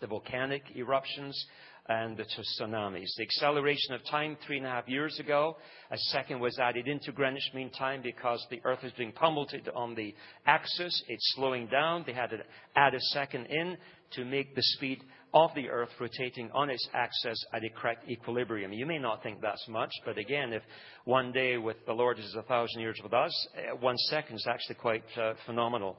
the 0.00 0.06
volcanic 0.06 0.62
eruptions, 0.76 1.46
and 1.88 2.16
the 2.16 2.24
tsunamis. 2.24 3.08
The 3.16 3.22
acceleration 3.22 3.94
of 3.94 4.04
time 4.04 4.36
three 4.46 4.58
and 4.58 4.66
a 4.66 4.70
half 4.70 4.88
years 4.88 5.18
ago, 5.18 5.56
a 5.90 5.96
second 5.96 6.38
was 6.40 6.58
added 6.58 6.86
into 6.86 7.12
Greenwich 7.12 7.50
Mean 7.54 7.70
Time 7.70 8.02
because 8.02 8.44
the 8.50 8.60
Earth 8.64 8.80
is 8.82 8.92
being 8.92 9.12
pummeled 9.12 9.52
on 9.74 9.94
the 9.94 10.14
axis. 10.46 11.02
It's 11.08 11.34
slowing 11.34 11.66
down. 11.68 12.04
They 12.06 12.12
had 12.12 12.30
to 12.30 12.38
add 12.76 12.94
a 12.94 13.00
second 13.12 13.46
in 13.46 13.76
to 14.12 14.24
make 14.24 14.54
the 14.54 14.62
speed 14.62 15.02
of 15.34 15.50
the 15.54 15.68
Earth 15.68 15.90
rotating 16.00 16.50
on 16.54 16.70
its 16.70 16.86
axis 16.94 17.42
at 17.52 17.64
a 17.64 17.68
correct 17.70 18.08
equilibrium. 18.08 18.72
You 18.72 18.86
may 18.86 18.98
not 18.98 19.22
think 19.22 19.40
that's 19.40 19.66
much, 19.68 19.90
but 20.04 20.16
again, 20.18 20.52
if 20.52 20.62
one 21.04 21.32
day 21.32 21.58
with 21.58 21.76
the 21.86 21.92
Lord 21.92 22.18
is 22.18 22.34
a 22.38 22.42
thousand 22.42 22.80
years 22.80 22.98
with 23.02 23.12
us, 23.12 23.48
uh, 23.56 23.76
one 23.76 23.96
second 24.08 24.36
is 24.36 24.46
actually 24.48 24.76
quite 24.76 25.04
uh, 25.20 25.34
phenomenal. 25.44 25.96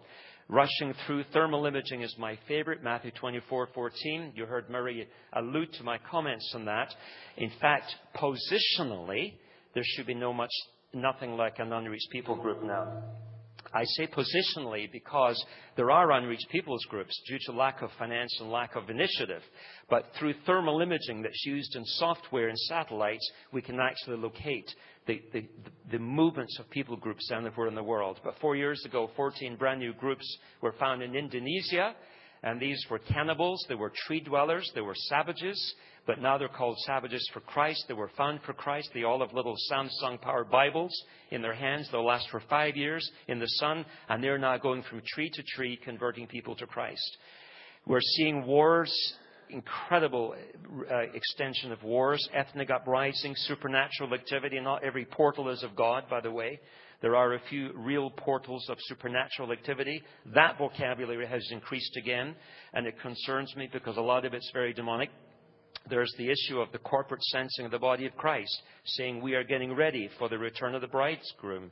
Rushing 0.51 0.95
through 1.05 1.25
thermal 1.25 1.67
imaging 1.67 2.01
is 2.01 2.15
my 2.17 2.35
favorite, 2.47 2.81
Matthew 2.81 3.11
24:14. 3.11 4.35
You 4.35 4.47
heard 4.47 4.67
Murray 4.67 5.07
allude 5.33 5.71
to 5.73 5.83
my 5.83 5.99
comments 5.99 6.51
on 6.55 6.65
that. 6.65 6.91
In 7.37 7.51
fact, 7.61 7.95
positionally, 8.15 9.35
there 9.75 9.83
should 9.85 10.07
be 10.07 10.15
no 10.15 10.33
much, 10.33 10.49
nothing 10.91 11.37
like 11.37 11.59
an 11.59 11.71
unreached 11.71 12.09
people 12.11 12.35
group 12.35 12.63
now. 12.63 12.99
I 13.73 13.83
say 13.83 14.07
positionally 14.07 14.91
because 14.91 15.43
there 15.75 15.91
are 15.91 16.11
unreached 16.11 16.49
peoples 16.51 16.83
groups 16.89 17.19
due 17.27 17.37
to 17.45 17.51
lack 17.51 17.81
of 17.81 17.89
finance 17.97 18.35
and 18.39 18.51
lack 18.51 18.75
of 18.75 18.89
initiative. 18.89 19.41
But 19.89 20.05
through 20.17 20.33
thermal 20.45 20.81
imaging 20.81 21.21
that's 21.21 21.45
used 21.45 21.75
in 21.75 21.83
software 21.85 22.49
and 22.49 22.57
satellites, 22.57 23.31
we 23.51 23.61
can 23.61 23.79
actually 23.79 24.17
locate 24.17 24.69
the, 25.07 25.21
the, 25.33 25.45
the 25.91 25.99
movements 25.99 26.57
of 26.59 26.69
people 26.69 26.95
groups 26.95 27.31
anywhere 27.31 27.67
in 27.67 27.75
the 27.75 27.83
world. 27.83 28.19
But 28.23 28.35
four 28.39 28.55
years 28.55 28.83
ago, 28.85 29.09
14 29.15 29.55
brand 29.55 29.79
new 29.79 29.93
groups 29.93 30.25
were 30.61 30.73
found 30.73 31.01
in 31.01 31.15
Indonesia. 31.15 31.95
And 32.41 32.59
these 32.59 32.81
were 32.89 32.99
cannibals, 32.99 33.65
they 33.67 33.75
were 33.75 33.91
tree 34.07 34.21
dwellers, 34.21 34.71
they 34.73 34.79
were 34.79 34.95
savages, 34.95 35.75
but 36.05 36.21
now 36.21 36.37
they're 36.37 36.47
called 36.47 36.77
Savages 36.85 37.27
for 37.33 37.39
Christ. 37.41 37.85
They 37.87 37.93
were 37.93 38.11
found 38.17 38.41
for 38.45 38.53
Christ. 38.53 38.89
They 38.93 39.03
all 39.03 39.19
have 39.19 39.33
little 39.33 39.55
Samsung 39.71 40.19
powered 40.21 40.49
Bibles 40.49 40.93
in 41.31 41.41
their 41.41 41.53
hands. 41.53 41.87
They'll 41.91 42.05
last 42.05 42.27
for 42.29 42.41
five 42.49 42.75
years 42.75 43.09
in 43.27 43.39
the 43.39 43.47
sun, 43.47 43.85
and 44.07 44.23
they're 44.23 44.37
now 44.37 44.57
going 44.57 44.83
from 44.83 45.01
tree 45.05 45.29
to 45.33 45.43
tree, 45.55 45.79
converting 45.83 46.27
people 46.27 46.55
to 46.55 46.65
Christ. 46.65 47.17
We're 47.85 48.01
seeing 48.01 48.45
wars, 48.45 48.93
incredible 49.49 50.35
uh, 50.91 50.97
extension 51.13 51.71
of 51.71 51.83
wars, 51.83 52.27
ethnic 52.33 52.69
uprising, 52.69 53.33
supernatural 53.35 54.13
activity. 54.13 54.59
Not 54.59 54.83
every 54.83 55.05
portal 55.05 55.49
is 55.49 55.63
of 55.63 55.75
God, 55.75 56.03
by 56.09 56.21
the 56.21 56.31
way. 56.31 56.59
There 57.01 57.15
are 57.15 57.33
a 57.33 57.41
few 57.49 57.71
real 57.75 58.09
portals 58.09 58.67
of 58.69 58.77
supernatural 58.81 59.51
activity. 59.51 60.03
That 60.35 60.57
vocabulary 60.57 61.27
has 61.27 61.47
increased 61.51 61.95
again, 61.97 62.35
and 62.73 62.85
it 62.85 62.99
concerns 63.01 63.55
me 63.55 63.69
because 63.71 63.97
a 63.97 64.01
lot 64.01 64.25
of 64.25 64.33
it's 64.33 64.49
very 64.53 64.73
demonic 64.73 65.09
there's 65.89 66.13
the 66.17 66.29
issue 66.29 66.59
of 66.59 66.71
the 66.71 66.79
corporate 66.79 67.23
sensing 67.23 67.65
of 67.65 67.71
the 67.71 67.79
body 67.79 68.05
of 68.05 68.15
Christ, 68.17 68.61
saying 68.85 69.21
we 69.21 69.35
are 69.35 69.43
getting 69.43 69.73
ready 69.73 70.09
for 70.17 70.29
the 70.29 70.37
return 70.37 70.75
of 70.75 70.81
the 70.81 70.87
bridegroom. 70.87 71.71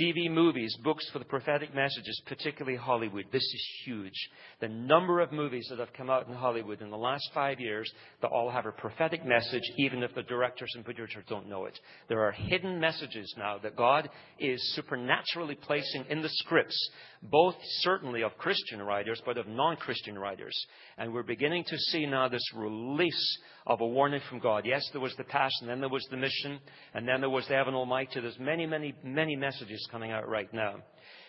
TV, 0.00 0.28
movies, 0.28 0.76
books 0.82 1.08
for 1.12 1.20
the 1.20 1.24
prophetic 1.24 1.72
messages, 1.72 2.20
particularly 2.26 2.76
Hollywood. 2.76 3.26
This 3.30 3.44
is 3.44 3.68
huge. 3.84 4.28
The 4.60 4.68
number 4.68 5.20
of 5.20 5.30
movies 5.30 5.68
that 5.70 5.78
have 5.78 5.92
come 5.92 6.10
out 6.10 6.26
in 6.26 6.34
Hollywood 6.34 6.82
in 6.82 6.90
the 6.90 6.96
last 6.96 7.30
five 7.32 7.60
years 7.60 7.88
that 8.20 8.32
all 8.32 8.50
have 8.50 8.66
a 8.66 8.72
prophetic 8.72 9.24
message, 9.24 9.62
even 9.78 10.02
if 10.02 10.12
the 10.16 10.24
directors 10.24 10.72
and 10.74 10.84
producers 10.84 11.22
don't 11.28 11.48
know 11.48 11.66
it. 11.66 11.78
There 12.08 12.26
are 12.26 12.32
hidden 12.32 12.80
messages 12.80 13.32
now 13.38 13.58
that 13.62 13.76
God 13.76 14.08
is 14.40 14.74
supernaturally 14.74 15.54
placing 15.54 16.06
in 16.10 16.22
the 16.22 16.28
scripts, 16.28 16.90
both 17.22 17.54
certainly 17.80 18.22
of 18.24 18.36
Christian 18.36 18.82
writers, 18.82 19.22
but 19.24 19.38
of 19.38 19.46
non-Christian 19.46 20.18
writers. 20.18 20.56
And 20.96 21.12
we're 21.12 21.22
beginning 21.22 21.64
to 21.64 21.76
see 21.76 22.06
now 22.06 22.28
this 22.28 22.48
release 22.54 23.38
of 23.66 23.80
a 23.80 23.86
warning 23.86 24.20
from 24.28 24.38
God. 24.38 24.64
Yes, 24.64 24.88
there 24.92 25.00
was 25.00 25.14
the 25.16 25.24
passion, 25.24 25.66
then 25.66 25.80
there 25.80 25.88
was 25.88 26.06
the 26.10 26.16
mission, 26.16 26.60
and 26.94 27.06
then 27.08 27.20
there 27.20 27.30
was 27.30 27.46
the 27.48 27.56
Evan 27.56 27.74
Almighty. 27.74 28.20
There's 28.20 28.38
many, 28.38 28.66
many, 28.66 28.94
many 29.02 29.34
messages 29.34 29.86
coming 29.90 30.12
out 30.12 30.28
right 30.28 30.52
now. 30.52 30.76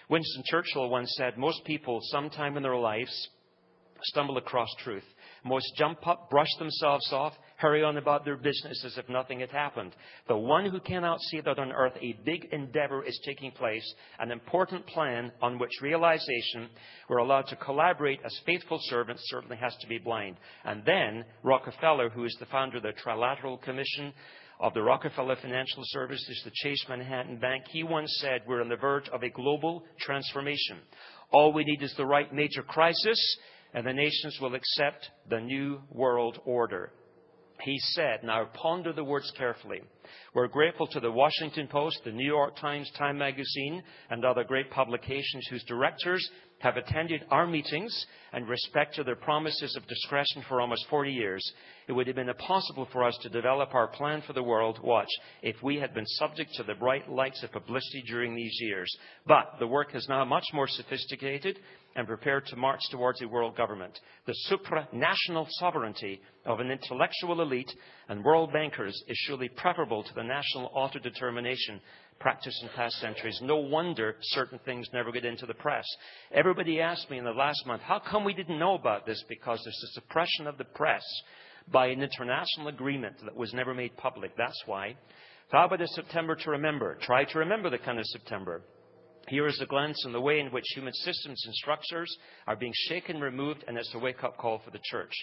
Winston 0.09 0.43
Churchill 0.45 0.89
once 0.89 1.13
said, 1.17 1.37
most 1.37 1.63
people 1.65 1.99
sometime 2.03 2.57
in 2.57 2.63
their 2.63 2.75
lives 2.75 3.29
stumble 4.03 4.37
across 4.37 4.69
truth. 4.83 5.03
Most 5.45 5.75
jump 5.77 6.07
up, 6.07 6.31
brush 6.31 6.49
themselves 6.57 7.13
off, 7.13 7.33
hurry 7.57 7.83
on 7.83 7.97
about 7.97 8.25
their 8.25 8.35
business 8.35 8.83
as 8.83 8.97
if 8.97 9.07
nothing 9.07 9.41
had 9.41 9.51
happened. 9.51 9.95
The 10.27 10.35
one 10.35 10.67
who 10.67 10.79
cannot 10.79 11.21
see 11.21 11.39
that 11.39 11.59
on 11.59 11.71
earth 11.71 11.93
a 12.01 12.17
big 12.25 12.45
endeavor 12.51 13.03
is 13.03 13.19
taking 13.23 13.51
place, 13.51 13.85
an 14.17 14.31
important 14.31 14.87
plan 14.87 15.31
on 15.43 15.59
which 15.59 15.69
realization 15.83 16.67
we're 17.07 17.19
allowed 17.19 17.45
to 17.49 17.55
collaborate 17.57 18.21
as 18.25 18.35
faithful 18.43 18.79
servants 18.85 19.21
certainly 19.27 19.57
has 19.57 19.75
to 19.81 19.87
be 19.87 19.99
blind. 19.99 20.37
And 20.63 20.83
then 20.83 21.23
Rockefeller, 21.43 22.09
who 22.09 22.25
is 22.25 22.35
the 22.39 22.47
founder 22.47 22.77
of 22.77 22.83
the 22.83 22.93
Trilateral 22.93 23.61
Commission, 23.61 24.13
of 24.59 24.73
the 24.73 24.81
Rockefeller 24.81 25.35
Financial 25.35 25.83
Services, 25.85 26.41
the 26.43 26.51
Chase 26.55 26.83
Manhattan 26.89 27.37
Bank, 27.37 27.65
he 27.69 27.83
once 27.83 28.09
said, 28.21 28.41
We're 28.47 28.61
on 28.61 28.69
the 28.69 28.77
verge 28.77 29.09
of 29.09 29.21
a 29.21 29.29
global 29.29 29.83
transformation. 29.99 30.79
All 31.31 31.53
we 31.53 31.65
need 31.65 31.83
is 31.83 31.93
the 31.97 32.05
right 32.05 32.33
major 32.33 32.63
crisis, 32.63 33.37
and 33.75 33.85
the 33.85 33.93
nations 33.93 34.37
will 34.41 34.55
accept 34.55 35.09
the 35.29 35.39
new 35.39 35.81
world 35.91 36.39
order. 36.45 36.91
he 37.61 37.77
said, 37.77 38.23
now 38.23 38.45
ponder 38.53 38.93
the 38.93 39.03
words 39.03 39.31
carefully. 39.37 39.81
We're 40.33 40.47
grateful 40.47 40.87
to 40.87 40.99
the 40.99 41.11
Washington 41.11 41.67
Post, 41.67 41.99
the 42.05 42.11
New 42.11 42.25
York 42.25 42.55
Times, 42.57 42.89
Time 42.97 43.17
Magazine, 43.17 43.83
and 44.09 44.23
other 44.23 44.43
great 44.43 44.71
publications 44.71 45.47
whose 45.49 45.63
directors 45.63 46.25
have 46.59 46.77
attended 46.77 47.25
our 47.31 47.45
meetings 47.47 48.05
and 48.31 48.47
respected 48.47 49.07
their 49.07 49.15
promises 49.15 49.75
of 49.75 49.87
discretion 49.87 50.43
for 50.47 50.61
almost 50.61 50.85
40 50.89 51.11
years. 51.11 51.53
It 51.87 51.91
would 51.91 52.07
have 52.07 52.15
been 52.15 52.29
impossible 52.29 52.87
for 52.91 53.03
us 53.03 53.17
to 53.21 53.29
develop 53.29 53.75
our 53.75 53.87
plan 53.87 54.23
for 54.25 54.33
the 54.33 54.41
world, 54.41 54.79
watch, 54.83 55.09
if 55.43 55.55
we 55.61 55.75
had 55.77 55.93
been 55.93 56.07
subject 56.07 56.51
to 56.55 56.63
the 56.63 56.73
bright 56.73 57.09
lights 57.09 57.43
of 57.43 57.51
publicity 57.51 58.03
during 58.07 58.35
these 58.35 58.57
years. 58.59 58.91
But 59.27 59.53
the 59.59 59.67
work 59.67 59.93
is 59.93 60.07
now 60.09 60.25
much 60.25 60.45
more 60.53 60.67
sophisticated 60.67 61.59
and 61.95 62.07
prepared 62.07 62.47
to 62.47 62.55
march 62.55 62.81
towards 62.89 63.21
a 63.21 63.27
world 63.27 63.55
government. 63.55 63.97
The 64.25 64.35
supranational 64.49 65.47
sovereignty 65.51 66.21
of 66.45 66.59
an 66.59 66.71
intellectual 66.71 67.41
elite 67.41 67.71
and 68.09 68.23
world 68.23 68.51
bankers 68.51 68.99
is 69.07 69.17
surely 69.27 69.49
preferable 69.49 70.03
to 70.03 70.13
the 70.15 70.23
national 70.23 70.71
autodetermination 70.75 71.79
practiced 72.19 72.63
in 72.63 72.69
past 72.75 72.95
centuries. 72.95 73.39
No 73.43 73.57
wonder 73.57 74.15
certain 74.21 74.59
things 74.65 74.87
never 74.93 75.11
get 75.11 75.25
into 75.25 75.45
the 75.45 75.53
press. 75.53 75.85
Everybody 76.33 76.81
asked 76.81 77.09
me 77.09 77.17
in 77.17 77.25
the 77.25 77.31
last 77.31 77.65
month, 77.67 77.81
how 77.81 77.99
come 77.99 78.23
we 78.23 78.33
didn't 78.33 78.59
know 78.59 78.73
about 78.73 79.05
this? 79.05 79.23
Because 79.29 79.61
there's 79.63 79.83
a 79.83 80.01
suppression 80.01 80.47
of 80.47 80.57
the 80.57 80.63
press 80.63 81.03
by 81.71 81.87
an 81.87 82.01
international 82.01 82.67
agreement 82.67 83.15
that 83.23 83.35
was 83.35 83.53
never 83.53 83.73
made 83.73 83.95
public. 83.97 84.35
That's 84.37 84.61
why. 84.65 84.95
How 85.49 85.65
about 85.65 85.81
a 85.81 85.87
September 85.87 86.35
to 86.35 86.51
remember? 86.51 86.97
Try 87.01 87.23
to 87.25 87.39
remember 87.39 87.69
the 87.69 87.77
kind 87.77 87.99
of 87.99 88.05
September. 88.07 88.61
Here 89.27 89.47
is 89.47 89.59
a 89.59 89.65
glance 89.65 90.03
on 90.05 90.11
the 90.11 90.21
way 90.21 90.39
in 90.39 90.51
which 90.51 90.65
human 90.75 90.93
systems 90.93 91.41
and 91.45 91.55
structures 91.55 92.15
are 92.45 92.55
being 92.55 92.73
shaken, 92.87 93.19
removed, 93.19 93.63
and 93.67 93.77
it's 93.77 93.93
a 93.95 93.99
wake 93.99 94.23
up 94.23 94.37
call 94.37 94.61
for 94.63 94.69
the 94.69 94.79
church. 94.83 95.13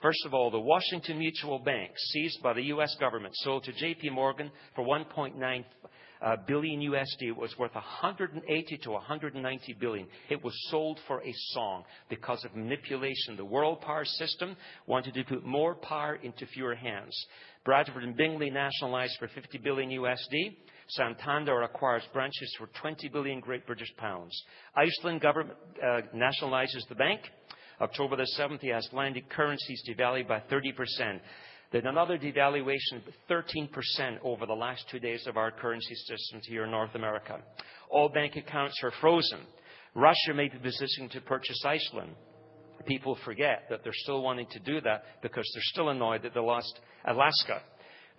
First 0.00 0.24
of 0.24 0.32
all, 0.32 0.50
the 0.50 0.58
Washington 0.58 1.18
Mutual 1.18 1.58
Bank, 1.58 1.90
seized 1.96 2.42
by 2.42 2.54
the 2.54 2.64
U.S. 2.64 2.96
government, 2.98 3.34
sold 3.36 3.64
to 3.64 3.72
J.P. 3.72 4.08
Morgan 4.10 4.50
for 4.74 4.82
1.9 4.82 5.34
uh, 5.42 5.88
billion 6.46 6.80
USD. 6.80 7.22
It 7.22 7.36
was 7.36 7.54
worth 7.58 7.74
180 7.74 8.78
to 8.82 8.90
190 8.90 9.76
billion. 9.80 10.06
It 10.28 10.42
was 10.42 10.54
sold 10.70 10.98
for 11.06 11.22
a 11.22 11.32
song 11.52 11.84
because 12.08 12.44
of 12.44 12.54
manipulation. 12.54 13.36
The 13.36 13.44
world 13.44 13.80
power 13.80 14.04
system 14.04 14.56
wanted 14.86 15.14
to 15.14 15.24
put 15.24 15.44
more 15.44 15.74
power 15.74 16.16
into 16.22 16.46
fewer 16.46 16.74
hands. 16.74 17.14
Bradford 17.64 18.04
and 18.04 18.16
Bingley 18.16 18.50
nationalized 18.50 19.16
for 19.18 19.28
50 19.28 19.58
billion 19.58 19.90
USD. 19.90 20.56
Santander 20.88 21.62
acquires 21.62 22.02
branches 22.12 22.54
for 22.58 22.68
20 22.80 23.08
billion 23.08 23.40
Great 23.40 23.66
British 23.66 23.94
pounds. 23.96 24.32
Iceland 24.74 25.20
government 25.20 25.58
uh, 25.82 26.00
nationalizes 26.14 26.88
the 26.88 26.94
bank. 26.94 27.20
October 27.80 28.16
the 28.16 28.28
7th, 28.38 28.60
the 28.60 28.72
Icelandic 28.74 29.30
currencies 29.30 29.82
devalued 29.88 30.28
by 30.28 30.42
30%. 30.50 31.20
Then 31.72 31.86
another 31.86 32.18
devaluation 32.18 32.96
of 33.06 33.14
13% 33.30 33.68
over 34.24 34.44
the 34.44 34.54
last 34.54 34.84
two 34.90 34.98
days 34.98 35.26
of 35.26 35.36
our 35.36 35.52
currency 35.52 35.94
systems 35.94 36.44
here 36.46 36.64
in 36.64 36.70
North 36.70 36.94
America. 36.94 37.38
All 37.88 38.08
bank 38.08 38.34
accounts 38.36 38.80
are 38.82 38.92
frozen. 39.00 39.40
Russia 39.94 40.34
may 40.34 40.48
be 40.48 40.58
positioning 40.58 41.10
to 41.10 41.20
purchase 41.20 41.64
Iceland. 41.64 42.10
People 42.86 43.16
forget 43.24 43.64
that 43.70 43.84
they're 43.84 43.92
still 43.94 44.22
wanting 44.22 44.46
to 44.50 44.58
do 44.60 44.80
that 44.80 45.04
because 45.22 45.48
they're 45.54 45.62
still 45.64 45.90
annoyed 45.90 46.22
that 46.22 46.34
they 46.34 46.40
lost 46.40 46.80
Alaska. 47.06 47.62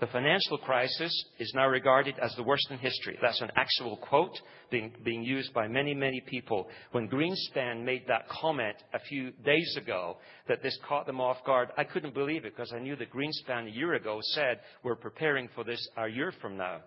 The 0.01 0.07
financial 0.07 0.57
crisis 0.57 1.25
is 1.37 1.53
now 1.53 1.67
regarded 1.67 2.15
as 2.17 2.33
the 2.35 2.41
worst 2.41 2.65
in 2.71 2.79
history. 2.79 3.19
That's 3.21 3.39
an 3.39 3.51
actual 3.55 3.97
quote 3.97 4.35
being, 4.71 4.91
being 5.05 5.21
used 5.21 5.53
by 5.53 5.67
many, 5.67 5.93
many 5.93 6.19
people. 6.21 6.67
When 6.91 7.07
Greenspan 7.07 7.83
made 7.83 8.07
that 8.07 8.27
comment 8.27 8.77
a 8.95 8.99
few 8.99 9.29
days 9.45 9.77
ago 9.79 10.17
that 10.47 10.63
this 10.63 10.75
caught 10.89 11.05
them 11.05 11.21
off 11.21 11.45
guard, 11.45 11.69
I 11.77 11.83
couldn't 11.83 12.15
believe 12.15 12.45
it 12.45 12.55
because 12.55 12.73
I 12.75 12.79
knew 12.79 12.95
that 12.95 13.13
Greenspan 13.13 13.67
a 13.67 13.71
year 13.71 13.93
ago 13.93 14.17
said 14.33 14.61
we're 14.83 14.95
preparing 14.95 15.49
for 15.53 15.63
this 15.63 15.87
a 15.95 16.07
year 16.07 16.33
from 16.41 16.57
now. 16.57 16.79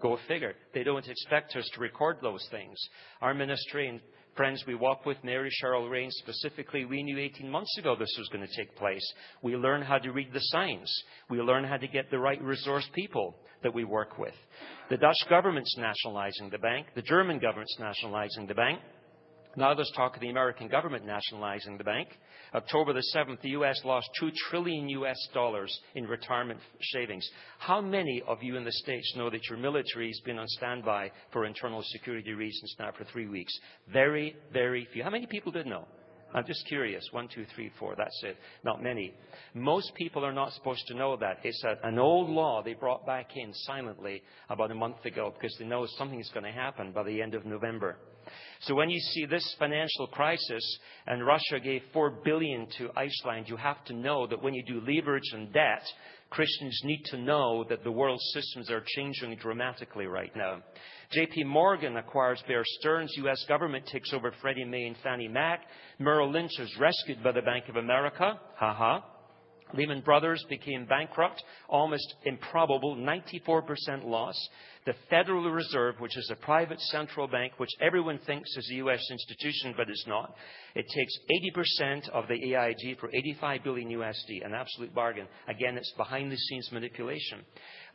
Go 0.00 0.18
figure. 0.26 0.54
They 0.72 0.84
don't 0.84 1.06
expect 1.06 1.54
us 1.54 1.68
to 1.74 1.80
record 1.80 2.16
those 2.22 2.46
things. 2.50 2.78
Our 3.20 3.34
ministry 3.34 4.00
friends 4.36 4.64
we 4.66 4.74
walk 4.74 5.06
with, 5.06 5.16
Mary 5.24 5.50
Cheryl 5.62 5.90
Rain 5.90 6.10
specifically, 6.10 6.84
we 6.84 7.02
knew 7.02 7.18
18 7.18 7.50
months 7.50 7.76
ago 7.78 7.96
this 7.98 8.14
was 8.18 8.28
going 8.28 8.46
to 8.46 8.56
take 8.56 8.76
place. 8.76 9.12
We 9.42 9.56
learn 9.56 9.82
how 9.82 9.98
to 9.98 10.12
read 10.12 10.32
the 10.32 10.40
signs. 10.40 10.92
We 11.30 11.40
learn 11.40 11.64
how 11.64 11.76
to 11.76 11.88
get 11.88 12.10
the 12.10 12.18
right 12.18 12.40
resource 12.42 12.88
people 12.94 13.34
that 13.62 13.74
we 13.74 13.84
work 13.84 14.18
with. 14.18 14.34
The 14.90 14.96
Dutch 14.96 15.16
government's 15.28 15.76
nationalizing 15.76 16.50
the 16.50 16.58
bank. 16.58 16.86
The 16.94 17.02
German 17.02 17.38
government's 17.38 17.76
nationalizing 17.80 18.46
the 18.46 18.54
bank. 18.54 18.80
Now 19.56 19.72
there's 19.72 19.90
talk 19.96 20.14
of 20.14 20.20
the 20.20 20.28
American 20.28 20.68
government 20.68 21.06
nationalizing 21.06 21.78
the 21.78 21.84
bank. 21.84 22.08
October 22.54 22.92
the 22.92 23.02
7th, 23.14 23.40
the 23.40 23.50
U.S. 23.50 23.80
lost 23.84 24.08
2 24.20 24.30
trillion 24.50 24.86
U.S. 24.90 25.16
dollars 25.32 25.74
in 25.94 26.04
retirement 26.04 26.60
savings. 26.92 27.26
How 27.58 27.80
many 27.80 28.22
of 28.28 28.42
you 28.42 28.56
in 28.56 28.64
the 28.64 28.72
States 28.72 29.14
know 29.16 29.30
that 29.30 29.48
your 29.48 29.58
military 29.58 30.08
has 30.08 30.20
been 30.26 30.38
on 30.38 30.46
standby 30.48 31.10
for 31.32 31.46
internal 31.46 31.82
security 31.86 32.34
reasons 32.34 32.74
now 32.78 32.90
for 32.96 33.04
three 33.04 33.28
weeks? 33.28 33.58
Very, 33.90 34.36
very 34.52 34.86
few. 34.92 35.02
How 35.02 35.10
many 35.10 35.26
people 35.26 35.52
did 35.52 35.66
know? 35.66 35.86
I'm 36.34 36.44
just 36.44 36.66
curious. 36.66 37.08
One, 37.12 37.28
two, 37.34 37.46
three, 37.54 37.70
four. 37.78 37.94
That's 37.96 38.20
it. 38.24 38.36
Not 38.62 38.82
many. 38.82 39.14
Most 39.54 39.94
people 39.94 40.22
are 40.22 40.34
not 40.34 40.52
supposed 40.52 40.86
to 40.88 40.94
know 40.94 41.16
that. 41.16 41.38
It's 41.44 41.64
a, 41.64 41.86
an 41.86 41.98
old 41.98 42.28
law 42.28 42.62
they 42.62 42.74
brought 42.74 43.06
back 43.06 43.30
in 43.36 43.54
silently 43.54 44.22
about 44.50 44.70
a 44.70 44.74
month 44.74 45.02
ago 45.06 45.32
because 45.32 45.56
they 45.58 45.64
know 45.64 45.86
something's 45.96 46.30
going 46.30 46.44
to 46.44 46.52
happen 46.52 46.92
by 46.92 47.04
the 47.04 47.22
end 47.22 47.34
of 47.34 47.46
November. 47.46 47.96
So 48.60 48.74
when 48.74 48.90
you 48.90 49.00
see 49.00 49.26
this 49.26 49.54
financial 49.58 50.06
crisis 50.08 50.78
and 51.06 51.26
Russia 51.26 51.60
gave 51.62 51.82
4 51.92 52.22
billion 52.24 52.66
to 52.78 52.90
Iceland, 52.96 53.48
you 53.48 53.56
have 53.56 53.84
to 53.86 53.94
know 53.94 54.26
that 54.26 54.42
when 54.42 54.54
you 54.54 54.64
do 54.64 54.80
leverage 54.80 55.30
and 55.32 55.52
debt, 55.52 55.82
Christians 56.30 56.80
need 56.84 57.02
to 57.06 57.18
know 57.18 57.64
that 57.68 57.84
the 57.84 57.92
world 57.92 58.20
systems 58.32 58.70
are 58.70 58.82
changing 58.84 59.36
dramatically 59.36 60.06
right 60.06 60.34
now. 60.34 60.62
JP 61.14 61.46
Morgan 61.46 61.96
acquires 61.96 62.42
Bear 62.48 62.64
Stearns. 62.80 63.12
U.S. 63.18 63.44
government 63.48 63.86
takes 63.86 64.12
over 64.12 64.32
Freddie 64.42 64.64
Mae 64.64 64.86
and 64.86 64.96
Fannie 65.02 65.28
Mac. 65.28 65.62
Merrill 65.98 66.30
Lynch 66.30 66.58
is 66.58 66.76
rescued 66.80 67.22
by 67.22 67.32
the 67.32 67.42
Bank 67.42 67.68
of 67.68 67.76
America. 67.76 68.40
Ha 68.56 68.74
ha. 68.74 69.04
Lehman 69.74 70.00
Brothers 70.00 70.44
became 70.48 70.86
bankrupt, 70.86 71.42
almost 71.68 72.14
improbable, 72.24 72.96
94% 72.96 74.04
loss. 74.04 74.48
The 74.86 74.94
Federal 75.10 75.50
Reserve, 75.50 75.96
which 75.98 76.16
is 76.16 76.30
a 76.30 76.36
private 76.36 76.80
central 76.80 77.26
bank, 77.26 77.54
which 77.56 77.72
everyone 77.80 78.20
thinks 78.24 78.48
is 78.56 78.70
a 78.70 78.74
U.S. 78.76 79.02
institution, 79.10 79.74
but 79.76 79.90
it's 79.90 80.06
not, 80.06 80.36
it 80.76 80.86
takes 80.94 81.98
80% 81.98 82.08
of 82.10 82.28
the 82.28 82.54
AIG 82.54 83.00
for 83.00 83.10
85 83.12 83.64
billion 83.64 83.88
USD, 83.88 84.46
an 84.46 84.54
absolute 84.54 84.94
bargain. 84.94 85.26
Again, 85.48 85.76
it's 85.76 85.92
behind 85.96 86.30
the 86.30 86.36
scenes 86.36 86.70
manipulation. 86.70 87.40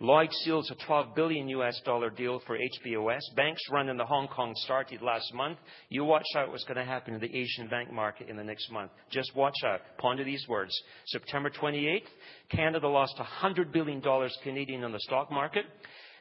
Lloyd 0.01 0.33
seals 0.43 0.69
a 0.69 0.85
12 0.85 1.15
billion 1.15 1.47
US 1.47 1.79
dollar 1.85 2.09
deal 2.09 2.41
for 2.45 2.57
HBOS. 2.57 3.21
Banks 3.37 3.61
run 3.71 3.87
in 3.87 3.95
the 3.95 4.05
Hong 4.05 4.27
Kong 4.27 4.51
started 4.57 5.01
last 5.01 5.33
month. 5.33 5.59
You 5.87 6.03
watch 6.03 6.27
out 6.35 6.49
what's 6.49 6.65
going 6.65 6.75
to 6.75 6.83
happen 6.83 7.13
in 7.13 7.21
the 7.21 7.33
Asian 7.33 7.69
bank 7.69 7.89
market 7.89 8.27
in 8.27 8.35
the 8.35 8.43
next 8.43 8.69
month. 8.69 8.91
Just 9.09 9.33
watch 9.33 9.55
out. 9.63 9.79
Ponder 9.97 10.25
these 10.25 10.45
words. 10.49 10.77
September 11.05 11.49
28th, 11.49 12.01
Canada 12.49 12.89
lost 12.89 13.13
100 13.17 13.71
billion 13.71 14.01
dollars 14.01 14.37
Canadian 14.43 14.83
on 14.83 14.91
the 14.91 14.99
stock 14.99 15.31
market. 15.31 15.63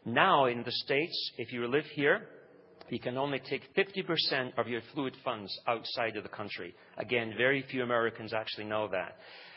Now 0.05 0.47
in 0.47 0.63
the 0.63 0.73
States, 0.73 1.33
if 1.37 1.53
you 1.53 1.67
live 1.67 1.85
here, 1.95 2.27
you 2.89 2.99
can 2.99 3.19
only 3.19 3.39
take 3.39 3.63
50% 3.75 4.59
of 4.59 4.67
your 4.67 4.81
fluid 4.93 5.15
funds 5.25 5.57
outside 5.69 6.17
of 6.17 6.23
the 6.23 6.29
country. 6.29 6.75
Again, 6.97 7.35
very 7.37 7.63
few 7.71 7.83
Americans 7.83 8.33
actually 8.33 8.65
know 8.65 8.89
that. 8.89 9.17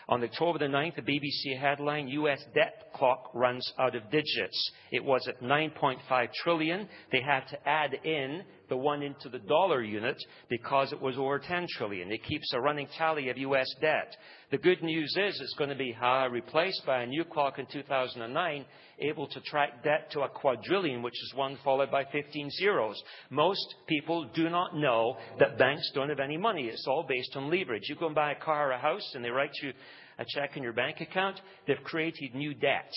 On 0.09 0.21
October 0.21 0.59
the 0.59 0.65
9th, 0.65 0.97
the 0.97 1.01
BBC 1.01 1.57
headline, 1.57 2.09
U.S. 2.09 2.43
debt 2.53 2.89
clock 2.93 3.31
runs 3.33 3.71
out 3.79 3.95
of 3.95 4.11
digits. 4.11 4.71
It 4.91 5.03
was 5.03 5.25
at 5.29 5.41
9.5 5.41 6.33
trillion. 6.43 6.89
They 7.11 7.21
had 7.21 7.47
to 7.47 7.67
add 7.67 7.93
in 8.03 8.43
the 8.69 8.77
one 8.77 9.01
into 9.01 9.29
the 9.29 9.39
dollar 9.39 9.81
unit 9.81 10.17
because 10.49 10.91
it 10.91 11.01
was 11.01 11.17
over 11.17 11.39
10 11.39 11.67
trillion. 11.77 12.11
It 12.11 12.23
keeps 12.23 12.51
a 12.53 12.61
running 12.61 12.87
tally 12.97 13.29
of 13.29 13.37
U.S. 13.37 13.67
debt. 13.81 14.15
The 14.51 14.57
good 14.57 14.81
news 14.83 15.15
is 15.17 15.39
it's 15.41 15.55
going 15.57 15.69
to 15.69 15.75
be 15.75 15.95
uh, 16.01 16.27
replaced 16.29 16.85
by 16.85 17.03
a 17.03 17.07
new 17.07 17.23
clock 17.23 17.59
in 17.59 17.65
2009 17.71 18.65
able 18.99 19.27
to 19.27 19.41
track 19.41 19.83
debt 19.83 20.11
to 20.11 20.21
a 20.21 20.29
quadrillion, 20.29 21.01
which 21.01 21.13
is 21.13 21.33
one 21.35 21.57
followed 21.63 21.91
by 21.91 22.05
15 22.11 22.49
zeros. 22.51 23.01
Most 23.29 23.75
people 23.87 24.29
do 24.33 24.49
not 24.49 24.75
know 24.75 25.17
that 25.39 25.57
banks 25.57 25.91
don't 25.93 26.09
have 26.09 26.19
any 26.19 26.37
money. 26.37 26.67
It's 26.67 26.85
all 26.87 27.05
based 27.07 27.35
on 27.35 27.49
leverage. 27.49 27.83
You 27.89 27.95
go 27.95 28.05
and 28.05 28.15
buy 28.15 28.31
a 28.31 28.39
car 28.39 28.69
or 28.69 28.71
a 28.71 28.79
house 28.79 29.11
and 29.15 29.25
they 29.25 29.29
write 29.29 29.51
you 29.61 29.73
a 30.19 30.25
check 30.27 30.55
in 30.55 30.63
your 30.63 30.73
bank 30.73 31.01
account, 31.01 31.39
they've 31.67 31.83
created 31.83 32.35
new 32.35 32.53
debt. 32.53 32.91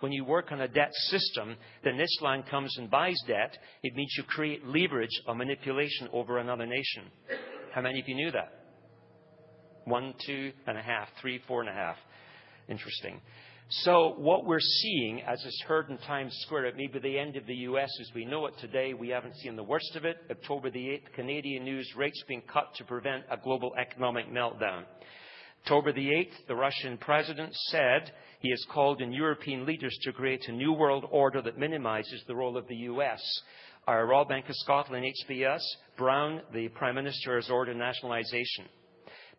When 0.00 0.12
you 0.12 0.24
work 0.24 0.52
on 0.52 0.60
a 0.60 0.68
debt 0.68 0.92
system, 0.92 1.56
then 1.82 1.96
this 1.96 2.18
line 2.20 2.42
comes 2.50 2.76
and 2.78 2.90
buys 2.90 3.16
debt. 3.26 3.56
It 3.82 3.94
means 3.94 4.14
you 4.16 4.24
create 4.24 4.66
leverage 4.66 5.22
or 5.26 5.34
manipulation 5.34 6.08
over 6.12 6.38
another 6.38 6.66
nation. 6.66 7.04
How 7.72 7.80
many 7.80 8.00
of 8.00 8.08
you 8.08 8.14
knew 8.14 8.30
that? 8.30 8.52
One, 9.84 10.14
two 10.26 10.52
and 10.66 10.76
a 10.76 10.82
half, 10.82 11.08
three, 11.20 11.40
four 11.46 11.60
and 11.60 11.70
a 11.70 11.72
half. 11.72 11.96
Interesting. 12.68 13.20
So 13.68 14.14
what 14.18 14.44
we're 14.44 14.60
seeing, 14.60 15.22
as 15.22 15.44
is 15.44 15.64
heard 15.66 15.90
in 15.90 15.98
Times 15.98 16.36
Square, 16.42 16.66
it 16.66 16.76
may 16.76 16.86
be 16.86 17.00
the 17.00 17.18
end 17.18 17.36
of 17.36 17.46
the 17.46 17.54
U.S. 17.54 17.90
as 18.00 18.10
we 18.14 18.24
know 18.24 18.46
it 18.46 18.54
today. 18.60 18.94
We 18.94 19.08
haven't 19.08 19.36
seen 19.36 19.56
the 19.56 19.64
worst 19.64 19.96
of 19.96 20.04
it. 20.04 20.18
October 20.30 20.70
the 20.70 20.78
8th, 20.78 21.12
Canadian 21.14 21.64
news 21.64 21.90
rates 21.96 22.22
being 22.28 22.42
cut 22.42 22.72
to 22.76 22.84
prevent 22.84 23.24
a 23.28 23.36
global 23.36 23.74
economic 23.76 24.30
meltdown. 24.30 24.84
October 25.62 25.92
the 25.92 26.06
8th, 26.06 26.46
the 26.46 26.54
Russian 26.54 26.96
president 26.96 27.52
said 27.70 28.12
he 28.46 28.50
has 28.50 28.64
called 28.72 29.02
on 29.02 29.12
European 29.12 29.66
leaders 29.66 29.98
to 30.02 30.12
create 30.12 30.46
a 30.46 30.52
new 30.52 30.72
world 30.72 31.04
order 31.10 31.42
that 31.42 31.58
minimizes 31.58 32.22
the 32.28 32.36
role 32.36 32.56
of 32.56 32.68
the 32.68 32.76
US. 32.76 33.20
Our 33.88 34.06
Royal 34.06 34.24
Bank 34.24 34.48
of 34.48 34.54
Scotland, 34.54 35.04
HBS, 35.28 35.58
Brown, 35.98 36.40
the 36.52 36.68
Prime 36.68 36.94
Minister, 36.94 37.34
has 37.34 37.50
ordered 37.50 37.76
nationalisation. 37.76 38.66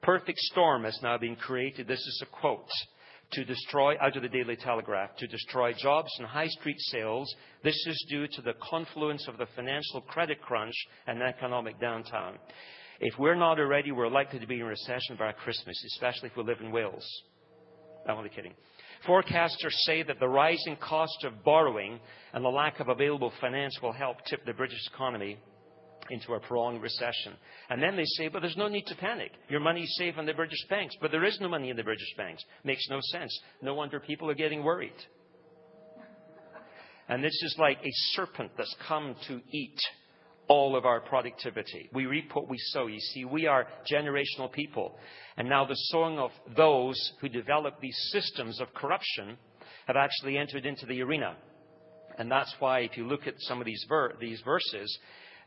Perfect 0.02 0.38
storm 0.40 0.84
has 0.84 1.00
now 1.02 1.18
been 1.18 1.38
created. 1.38 1.88
This 1.88 2.02
is 2.02 2.22
a 2.22 2.36
quote. 2.42 2.68
To 3.32 3.46
destroy, 3.46 3.96
out 4.02 4.18
of 4.18 4.24
the 4.24 4.30
Daily 4.30 4.58
Telegraph, 4.58 5.16
to 5.20 5.28
destroy 5.28 5.72
jobs 5.72 6.12
and 6.18 6.28
high 6.28 6.48
street 6.48 6.80
sales. 6.80 7.34
This 7.64 7.82
is 7.88 8.06
due 8.10 8.28
to 8.28 8.42
the 8.42 8.56
confluence 8.62 9.26
of 9.30 9.38
the 9.38 9.48
financial 9.56 10.02
credit 10.02 10.42
crunch 10.42 10.76
and 11.08 11.22
economic 11.22 11.80
downturn. 11.80 12.34
If 13.00 13.18
we're 13.18 13.36
not 13.36 13.58
already, 13.58 13.94
we're 13.94 14.10
likely 14.10 14.40
to 14.40 14.48
be 14.48 14.60
in 14.60 14.66
recession 14.66 15.16
by 15.18 15.32
Christmas, 15.32 15.82
especially 15.94 16.28
if 16.28 16.36
we 16.36 16.44
live 16.44 16.60
in 16.60 16.72
Wales. 16.72 17.08
I'm 18.06 18.18
only 18.18 18.30
kidding. 18.30 18.54
Forecasters 19.06 19.74
say 19.86 20.04
that 20.04 20.20
the 20.20 20.28
rising 20.28 20.78
cost 20.78 21.24
of 21.24 21.44
borrowing 21.44 22.00
and 22.34 22.44
the 22.44 22.50
lack 22.50 22.80
of 22.80 22.90
available 22.90 23.32
finance 23.42 23.78
will 23.82 23.94
help 23.94 24.18
tip 24.26 24.46
the 24.46 24.54
British 24.54 24.80
economy 24.94 25.38
into 26.10 26.34
a 26.34 26.40
prolonged 26.40 26.82
recession. 26.82 27.34
And 27.70 27.82
then 27.82 27.96
they 27.96 28.06
say, 28.06 28.30
but 28.30 28.42
there's 28.42 28.58
no 28.58 28.68
need 28.68 28.86
to 28.88 28.96
panic. 28.96 29.32
Your 29.50 29.60
money's 29.60 29.94
safe 29.98 30.18
in 30.18 30.26
the 30.26 30.34
British 30.34 30.66
banks. 30.70 30.96
But 31.02 31.12
there 31.12 31.26
is 31.26 31.38
no 31.42 31.50
money 31.50 31.70
in 31.70 31.78
the 31.78 31.84
British 31.84 32.14
banks. 32.18 32.44
Makes 32.64 32.88
no 32.90 33.00
sense. 33.12 33.38
No 33.62 33.74
wonder 33.74 34.00
people 34.00 34.30
are 34.30 34.36
getting 34.36 34.64
worried. 34.64 34.94
And 37.10 37.24
this 37.24 37.42
is 37.44 37.56
like 37.58 37.78
a 37.80 37.92
serpent 38.16 38.52
that's 38.58 38.76
come 38.88 39.16
to 39.28 39.42
eat 39.52 39.80
all 40.48 40.76
of 40.76 40.86
our 40.86 41.00
productivity. 41.00 41.90
We 41.94 42.06
reap 42.06 42.34
what 42.34 42.50
we 42.50 42.58
sow. 42.58 42.88
You 42.88 43.00
see, 43.00 43.26
we 43.26 43.48
are 43.48 43.68
generational 43.92 44.52
people. 44.52 44.96
And 45.38 45.50
now 45.50 45.66
the 45.66 45.76
sowing 45.76 46.18
of 46.18 46.32
those 46.56 47.14
who 47.20 47.30
develop 47.30 47.80
these 47.80 47.98
systems 48.12 48.60
of 48.62 48.74
corruption 48.74 49.38
have 49.88 49.96
actually 49.96 50.38
entered 50.38 50.66
into 50.66 50.86
the 50.86 51.02
arena. 51.02 51.36
And 52.18 52.32
that's 52.32 52.54
why, 52.60 52.80
if 52.80 52.98
you 52.98 53.08
look 53.08 53.28
at 53.28 53.36
some 53.40 53.60
of 53.60 53.66
these, 53.66 53.86
ver- 53.88 54.16
these 54.20 54.42
verses, 54.44 54.98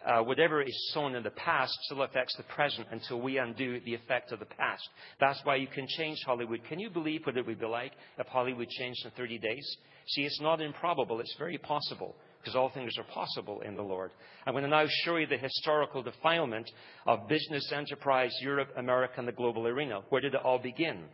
uh, 0.06 0.22
whatever 0.22 0.62
is 0.62 0.92
sown 0.92 1.14
in 1.14 1.22
the 1.22 1.30
past 1.30 1.72
still 1.82 2.02
affects 2.02 2.36
the 2.36 2.42
present 2.44 2.86
until 2.90 3.20
we 3.20 3.38
undo 3.38 3.80
the 3.80 3.94
effect 3.94 4.32
of 4.32 4.38
the 4.38 4.46
past. 4.46 4.88
That's 5.18 5.40
why 5.44 5.56
you 5.56 5.66
can 5.66 5.86
change 5.88 6.18
Hollywood. 6.24 6.62
Can 6.68 6.78
you 6.78 6.90
believe 6.90 7.26
what 7.26 7.36
it 7.36 7.46
would 7.46 7.60
be 7.60 7.66
like 7.66 7.92
if 8.18 8.26
Hollywood 8.28 8.68
changed 8.68 9.04
in 9.04 9.10
30 9.10 9.38
days? 9.38 9.76
See, 10.08 10.22
it's 10.22 10.40
not 10.40 10.60
improbable, 10.60 11.20
it's 11.20 11.34
very 11.38 11.58
possible 11.58 12.14
because 12.40 12.56
all 12.56 12.70
things 12.70 12.96
are 12.98 13.04
possible 13.04 13.60
in 13.60 13.76
the 13.76 13.82
Lord. 13.82 14.10
I'm 14.46 14.54
going 14.54 14.64
to 14.64 14.70
now 14.70 14.86
show 15.04 15.16
you 15.16 15.26
the 15.26 15.36
historical 15.36 16.02
defilement 16.02 16.70
of 17.06 17.28
business 17.28 17.70
enterprise, 17.72 18.32
Europe, 18.40 18.70
America, 18.76 19.14
and 19.18 19.28
the 19.28 19.32
global 19.32 19.66
arena. 19.66 20.00
Where 20.08 20.20
did 20.20 20.34
it 20.34 20.40
all 20.42 20.58
begin? 20.58 21.04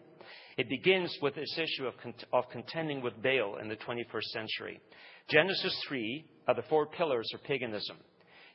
It 0.57 0.69
begins 0.69 1.17
with 1.21 1.35
this 1.35 1.59
issue 1.59 1.87
of, 1.87 1.95
cont- 1.99 2.25
of 2.33 2.49
contending 2.51 3.03
with 3.03 3.23
Baal 3.23 3.59
in 3.61 3.69
the 3.69 3.77
21st 3.77 4.23
century. 4.33 4.81
Genesis 5.29 5.77
3 5.89 6.25
are 6.49 6.55
the 6.55 6.63
four 6.63 6.87
pillars 6.87 7.29
of 7.35 7.43
paganism. 7.43 7.97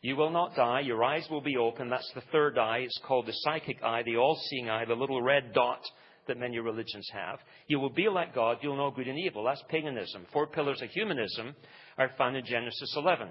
You 0.01 0.15
will 0.15 0.31
not 0.31 0.55
die. 0.55 0.79
Your 0.79 1.03
eyes 1.03 1.27
will 1.29 1.41
be 1.41 1.57
open. 1.57 1.89
That's 1.89 2.11
the 2.15 2.23
third 2.31 2.57
eye. 2.57 2.79
It's 2.79 2.99
called 3.05 3.27
the 3.27 3.33
psychic 3.33 3.83
eye, 3.83 4.01
the 4.03 4.17
all-seeing 4.17 4.67
eye, 4.67 4.85
the 4.85 4.95
little 4.95 5.21
red 5.21 5.53
dot 5.53 5.81
that 6.27 6.39
many 6.39 6.57
religions 6.59 7.07
have. 7.13 7.39
You 7.67 7.79
will 7.79 7.89
be 7.89 8.09
like 8.09 8.33
God. 8.33 8.57
You'll 8.61 8.77
know 8.77 8.89
good 8.89 9.07
and 9.07 9.19
evil. 9.19 9.43
That's 9.43 9.63
paganism. 9.69 10.25
Four 10.33 10.47
pillars 10.47 10.81
of 10.81 10.89
humanism 10.89 11.55
are 11.97 12.11
found 12.17 12.37
in 12.37 12.45
Genesis 12.45 12.93
11. 12.97 13.29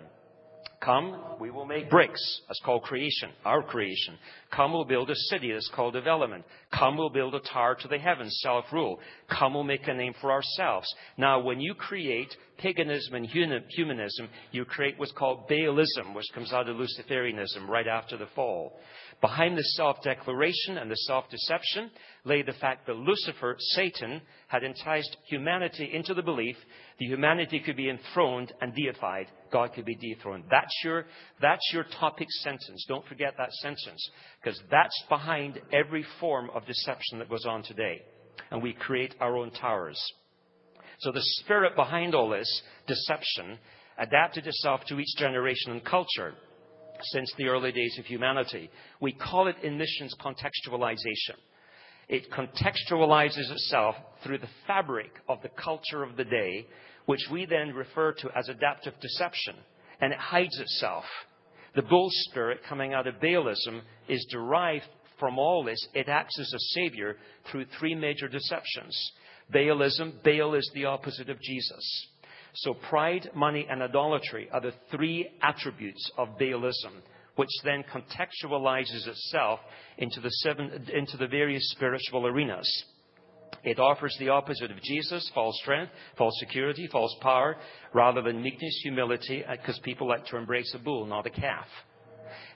Come, 0.83 1.37
we 1.39 1.51
will 1.51 1.67
make 1.67 1.91
bricks. 1.91 2.41
That's 2.49 2.61
called 2.65 2.85
creation, 2.85 3.29
our 3.45 3.63
creation. 3.63 4.17
Come, 4.51 4.73
we'll 4.73 4.87
build 4.87 5.11
a 5.11 5.15
city. 5.15 5.53
That's 5.53 5.71
called 5.75 5.93
development. 5.93 6.45
Come, 6.73 6.97
we'll 6.97 7.11
build 7.11 7.35
a 7.35 7.41
tower 7.41 7.77
to 7.83 7.89
the 7.89 7.99
heavens, 7.99 8.39
self-rule. 8.43 8.99
Come, 9.29 9.53
we'll 9.53 9.65
make 9.65 9.87
a 9.87 9.93
name 9.93 10.15
for 10.23 10.33
ourselves. 10.33 10.87
Now, 11.19 11.39
when 11.41 11.61
you 11.61 11.75
create 11.75 12.35
paganism 12.57 13.15
and 13.15 13.27
humanism, 13.27 14.29
you 14.53 14.65
create 14.65 14.99
what's 14.99 15.13
called 15.13 15.51
Baalism, 15.51 16.15
which 16.15 16.33
comes 16.35 16.51
out 16.51 16.69
of 16.71 16.77
Luciferianism 16.77 17.69
right 17.69 17.87
after 17.87 18.17
the 18.17 18.29
fall. 18.35 18.79
Behind 19.21 19.59
the 19.59 19.63
self-declaration 19.63 20.79
and 20.79 20.91
the 20.91 20.97
self-deception 20.97 21.91
lay 22.25 22.41
the 22.41 22.55
fact 22.55 22.87
that 22.87 22.97
Lucifer, 22.97 23.57
Satan, 23.59 24.23
had 24.49 24.65
enticed 24.65 25.15
humanity 25.29 25.91
into 25.93 26.15
the 26.15 26.23
belief 26.23 26.57
that 27.01 27.07
humanity 27.07 27.61
could 27.61 27.77
be 27.77 27.89
enthroned 27.89 28.53
and 28.61 28.75
deified. 28.75 29.27
God 29.51 29.73
could 29.75 29.87
be 29.87 29.97
dethroned. 29.97 30.45
That's 30.51 30.75
your, 30.85 31.07
that's 31.41 31.67
your 31.73 31.85
topic 31.99 32.29
sentence. 32.43 32.85
Don't 32.87 33.07
forget 33.07 33.35
that 33.39 33.53
sentence. 33.55 34.11
Because 34.43 34.61
that's 34.71 35.03
behind 35.09 35.61
every 35.73 36.05
form 36.21 36.51
of 36.55 36.67
deception 36.67 37.19
that 37.19 37.31
goes 37.31 37.47
on 37.47 37.63
today. 37.63 38.03
And 38.51 38.63
we 38.63 38.75
create 38.75 39.15
our 39.19 39.37
own 39.37 39.51
towers. 39.51 39.99
So 40.99 41.11
the 41.11 41.23
spirit 41.23 41.75
behind 41.75 42.15
all 42.15 42.29
this 42.29 42.63
deception 42.87 43.59
adapted 43.99 44.47
itself 44.47 44.83
to 44.89 44.99
each 44.99 45.17
generation 45.17 45.73
and 45.73 45.85
culture 45.85 46.35
since 47.13 47.33
the 47.39 47.47
early 47.47 47.73
days 47.73 47.97
of 47.99 48.05
humanity. 48.05 48.71
We 49.01 49.13
call 49.13 49.49
it 49.49 49.57
in 49.63 49.79
missions 49.79 50.15
contextualization. 50.21 51.37
It 52.11 52.31
contextualizes 52.31 53.53
itself 53.53 53.95
through 54.25 54.39
the 54.39 54.49
fabric 54.67 55.13
of 55.29 55.41
the 55.43 55.49
culture 55.49 56.03
of 56.03 56.17
the 56.17 56.25
day, 56.25 56.67
which 57.07 57.27
we 57.31 57.47
then 57.47 57.75
refer 57.75 58.13
to 58.13 58.31
as 58.37 58.49
adaptive 58.49 58.95
deception, 59.01 59.55
and 60.01 60.13
it 60.13 60.19
hides 60.19 60.59
itself. 60.59 61.05
The 61.75 61.83
bull 61.83 62.09
spirit 62.11 62.61
coming 62.69 62.95
out 62.95 63.07
of 63.07 63.21
Baalism 63.21 63.83
is 64.09 64.27
derived 64.31 64.89
from 65.19 65.39
all 65.39 65.63
this. 65.63 65.87
It 65.95 66.09
acts 66.09 66.39
as 66.41 66.53
a 66.53 66.59
savior 66.75 67.17
through 67.51 67.67
three 67.79 67.95
major 67.95 68.27
deceptions. 68.27 69.13
Baalism, 69.53 70.23
Baal 70.25 70.55
is 70.55 70.71
the 70.75 70.87
opposite 70.87 71.29
of 71.29 71.41
Jesus. 71.41 72.07
So 72.55 72.75
pride, 72.75 73.31
money, 73.35 73.67
and 73.71 73.83
idolatry 73.83 74.49
are 74.53 74.61
the 74.61 74.75
three 74.91 75.29
attributes 75.43 76.11
of 76.19 76.39
Baalism, 76.39 77.03
which 77.37 77.51
then 77.65 77.85
contextualizes 77.85 79.07
itself 79.07 79.61
into 79.99 80.21
the, 80.21 80.31
seven, 80.31 80.89
into 80.93 81.17
the 81.17 81.29
various 81.29 81.71
spiritual 81.71 82.27
arenas. 82.27 82.85
It 83.63 83.79
offers 83.79 84.17
the 84.19 84.31
opposite 84.31 84.71
of 84.71 84.81
Jesus, 84.83 85.31
false 85.35 85.59
strength, 85.61 85.93
false 86.17 86.35
security, 86.41 86.89
false 86.91 87.15
power, 87.21 87.57
rather 87.93 88.23
than 88.23 88.43
meekness, 88.43 88.81
humility, 88.83 89.45
because 89.51 89.79
uh, 89.79 89.83
people 89.83 90.09
like 90.09 90.25
to 90.27 90.37
embrace 90.37 90.73
a 90.75 90.79
bull, 90.79 91.05
not 91.07 91.27
a 91.27 91.31
calf. 91.31 91.67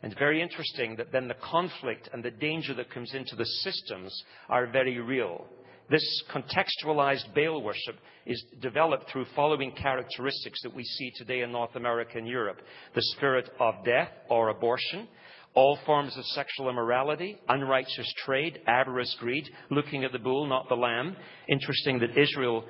And 0.03 0.13
it's 0.13 0.19
very 0.19 0.41
interesting 0.41 0.97
that 0.97 1.13
then 1.13 1.29
the 1.29 1.35
conflict 1.35 2.09
and 2.13 2.23
the 2.23 2.31
danger 2.31 2.75
that 2.75 2.91
comes 2.91 3.15
into 3.15 3.37
the 3.37 3.45
systems 3.45 4.25
are 4.49 4.67
very 4.67 5.01
real. 5.01 5.47
This 5.91 6.23
contextualized 6.33 7.35
Baal 7.35 7.63
worship 7.63 7.97
is 8.25 8.43
developed 8.61 9.11
through 9.11 9.27
following 9.37 9.73
characteristics 9.73 10.61
that 10.63 10.75
we 10.75 10.83
see 10.83 11.13
today 11.17 11.43
in 11.43 11.53
North 11.53 11.77
America 11.77 12.17
and 12.17 12.27
Europe. 12.27 12.59
The 12.95 13.03
spirit 13.17 13.51
of 13.61 13.75
death 13.85 14.09
or 14.31 14.49
abortion, 14.49 15.09
all 15.55 15.79
forms 15.87 16.17
of 16.17 16.25
sexual 16.27 16.69
immorality, 16.69 17.39
unrighteous 17.49 18.13
trade, 18.25 18.61
avarice, 18.67 19.15
greed, 19.21 19.49
looking 19.71 20.05
at 20.05 20.13
the 20.13 20.19
bull, 20.19 20.47
not 20.47 20.69
the 20.69 20.75
lamb. 20.75 21.17
Interesting 21.49 22.01
that 22.01 22.19
Israel 22.19 22.65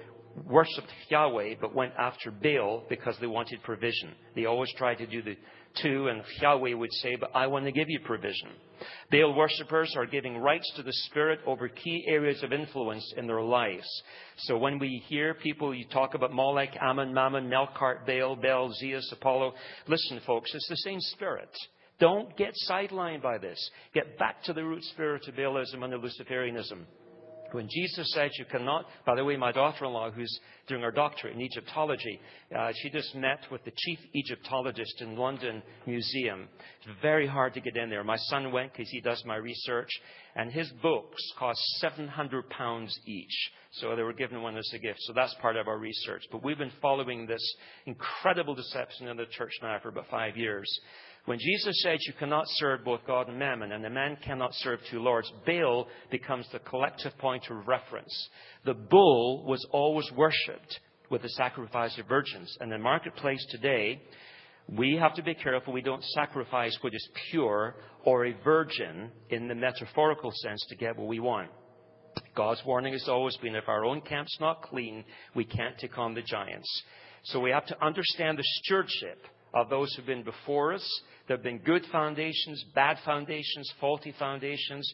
worshipped 0.47 0.93
Yahweh 1.09 1.55
but 1.61 1.74
went 1.74 1.93
after 1.99 2.30
Baal 2.30 2.85
because 2.89 3.16
they 3.20 3.26
wanted 3.26 3.62
provision. 3.62 4.12
They 4.35 4.47
always 4.47 4.72
tried 4.76 4.97
to 4.97 5.07
do 5.07 5.22
the 5.22 5.37
two, 5.80 6.09
and 6.09 6.22
Yahweh 6.41 6.74
would 6.74 6.93
say, 6.93 7.16
But 7.16 7.30
I 7.35 7.47
want 7.47 7.64
to 7.64 7.72
give 7.72 7.89
you 7.89 8.01
provision. 8.01 8.51
Baal 9.11 9.35
worshippers 9.35 9.95
are 9.97 10.07
giving 10.07 10.37
rights 10.39 10.70
to 10.76 10.82
the 10.82 10.93
Spirit 10.93 11.41
over 11.47 11.68
key 11.68 12.05
areas 12.09 12.43
of 12.43 12.53
influence 12.53 13.14
in 13.16 13.26
their 13.26 13.43
lives. 13.43 13.89
So 14.39 14.59
when 14.59 14.78
we 14.78 15.03
hear 15.09 15.35
people, 15.35 15.74
you 15.74 15.87
talk 15.89 16.14
about 16.14 16.32
Molech, 16.32 16.76
Ammon, 16.80 17.14
Mammon, 17.14 17.49
Melkart, 17.49 18.07
Baal, 18.07 18.37
Baal, 18.37 18.72
Zeus, 18.74 19.09
Apollo, 19.12 19.55
listen, 19.87 20.20
folks, 20.26 20.51
it's 20.55 20.68
the 20.68 20.76
same 20.76 21.01
Spirit. 21.01 21.51
Don't 22.01 22.37
get 22.37 22.53
sidelined 22.69 23.23
by 23.23 23.39
this. 23.39 23.71
Get 23.95 24.19
back 24.19 24.43
to 24.45 24.53
the 24.53 24.65
root 24.65 24.83
spirit 24.85 25.27
of 25.29 25.35
Baalism 25.35 25.83
and 25.85 25.95
Luciferianism. 25.95 26.85
When 27.55 27.69
Jesus 27.71 28.13
said 28.13 28.33
you 28.37 28.47
cannot, 28.47 28.87
by 29.07 29.15
the 29.15 29.25
way, 29.25 29.37
my 29.37 29.53
daughter-in-law, 29.53 30.11
who's 30.11 30.41
doing 30.67 30.83
her 30.83 30.91
doctorate 30.91 31.37
in 31.37 31.41
Egyptology, 31.41 32.19
uh, 32.57 32.73
she 32.83 32.91
just 32.91 33.15
met 33.15 33.39
with 33.53 33.65
the 33.65 33.71
chief 33.77 34.01
Egyptologist 34.13 35.01
in 35.01 35.17
London 35.17 35.63
Museum. 35.87 36.49
It's 36.79 37.01
very 37.01 37.29
hard 37.29 37.55
to 37.55 37.61
get 37.61 37.77
in 37.77 37.91
there. 37.91 38.03
My 38.03 38.17
son 38.17 38.51
went 38.51 38.73
because 38.73 38.91
he 38.91 39.01
does 39.01 39.23
my 39.25 39.37
research, 39.37 39.89
and 40.35 40.51
his 40.51 40.69
books 40.83 41.23
cost 41.39 41.61
700 41.79 42.51
pounds 42.51 42.99
each. 43.07 43.51
So 43.75 43.95
they 43.95 44.03
were 44.03 44.13
given 44.13 44.43
one 44.43 44.57
as 44.57 44.69
a 44.75 44.79
gift. 44.81 44.99
So 45.03 45.13
that's 45.13 45.35
part 45.41 45.57
of 45.57 45.69
our 45.69 45.79
research. 45.79 46.25
But 46.33 46.43
we've 46.43 46.59
been 46.59 46.73
following 46.83 47.25
this 47.25 47.55
incredible 47.87 48.57
deception 48.57 49.07
in 49.07 49.17
the 49.17 49.27
church 49.27 49.53
now 49.63 49.79
for 49.81 49.91
about 49.91 50.07
five 50.11 50.37
years. 50.37 50.69
When 51.27 51.39
Jesus 51.39 51.81
said 51.83 51.99
you 52.07 52.12
cannot 52.18 52.45
serve 52.49 52.85
both 52.85 53.01
God 53.07 53.29
and 53.29 53.39
mammon, 53.39 53.72
and 53.72 53.85
a 53.85 53.91
man 53.91 54.18
cannot 54.22 54.53
serve 54.55 54.81
two 54.91 55.01
lords, 55.01 55.33
Baal 55.47 55.89
becomes 56.11 56.47
the 56.53 56.59
collective 56.59 57.16
point 57.18 57.45
of 57.51 57.66
reference. 57.66 58.29
The 58.64 58.75
bull 58.75 59.45
was 59.47 59.66
always 59.70 60.11
worshipped 60.12 60.81
with 61.09 61.22
the 61.22 61.31
sacrifice 61.31 61.99
of 61.99 62.07
virgins. 62.07 62.55
And 62.61 62.70
in 62.70 62.79
the 62.79 62.85
marketplace 62.85 63.45
today, 63.51 64.03
we 64.68 64.97
have 64.97 65.14
to 65.14 65.22
be 65.22 65.35
careful 65.35 65.72
we 65.72 65.81
don't 65.81 66.05
sacrifice 66.05 66.77
what 66.83 66.95
is 66.95 67.09
pure 67.31 67.77
or 68.05 68.27
a 68.27 68.37
virgin 68.45 69.11
in 69.31 69.49
the 69.49 69.55
metaphorical 69.55 70.31
sense 70.43 70.64
to 70.68 70.77
get 70.77 70.97
what 70.97 71.09
we 71.09 71.20
want. 71.20 71.51
God's 72.37 72.62
warning 72.66 72.93
has 72.93 73.09
always 73.09 73.37
been 73.39 73.55
if 73.55 73.68
our 73.68 73.85
own 73.85 74.01
camp's 74.03 74.37
not 74.41 74.62
clean, 74.62 75.05
we 75.35 75.45
can't 75.45 75.79
take 75.79 75.97
on 75.97 76.14
the 76.14 76.22
giants. 76.22 76.83
So 77.25 77.41
we 77.41 77.51
have 77.51 77.66
to 77.66 77.85
understand 77.85 78.39
the 78.39 78.45
stewardship 78.62 79.25
of 79.55 79.70
those 79.70 79.93
who've 79.95 80.07
been 80.07 80.25
before 80.25 80.75
us. 80.75 81.03
There 81.27 81.37
have 81.37 81.45
been 81.45 81.59
good 81.59 81.85
foundations, 81.91 82.62
bad 82.75 82.99
foundations, 83.05 83.72
faulty 83.81 84.14
foundations. 84.18 84.93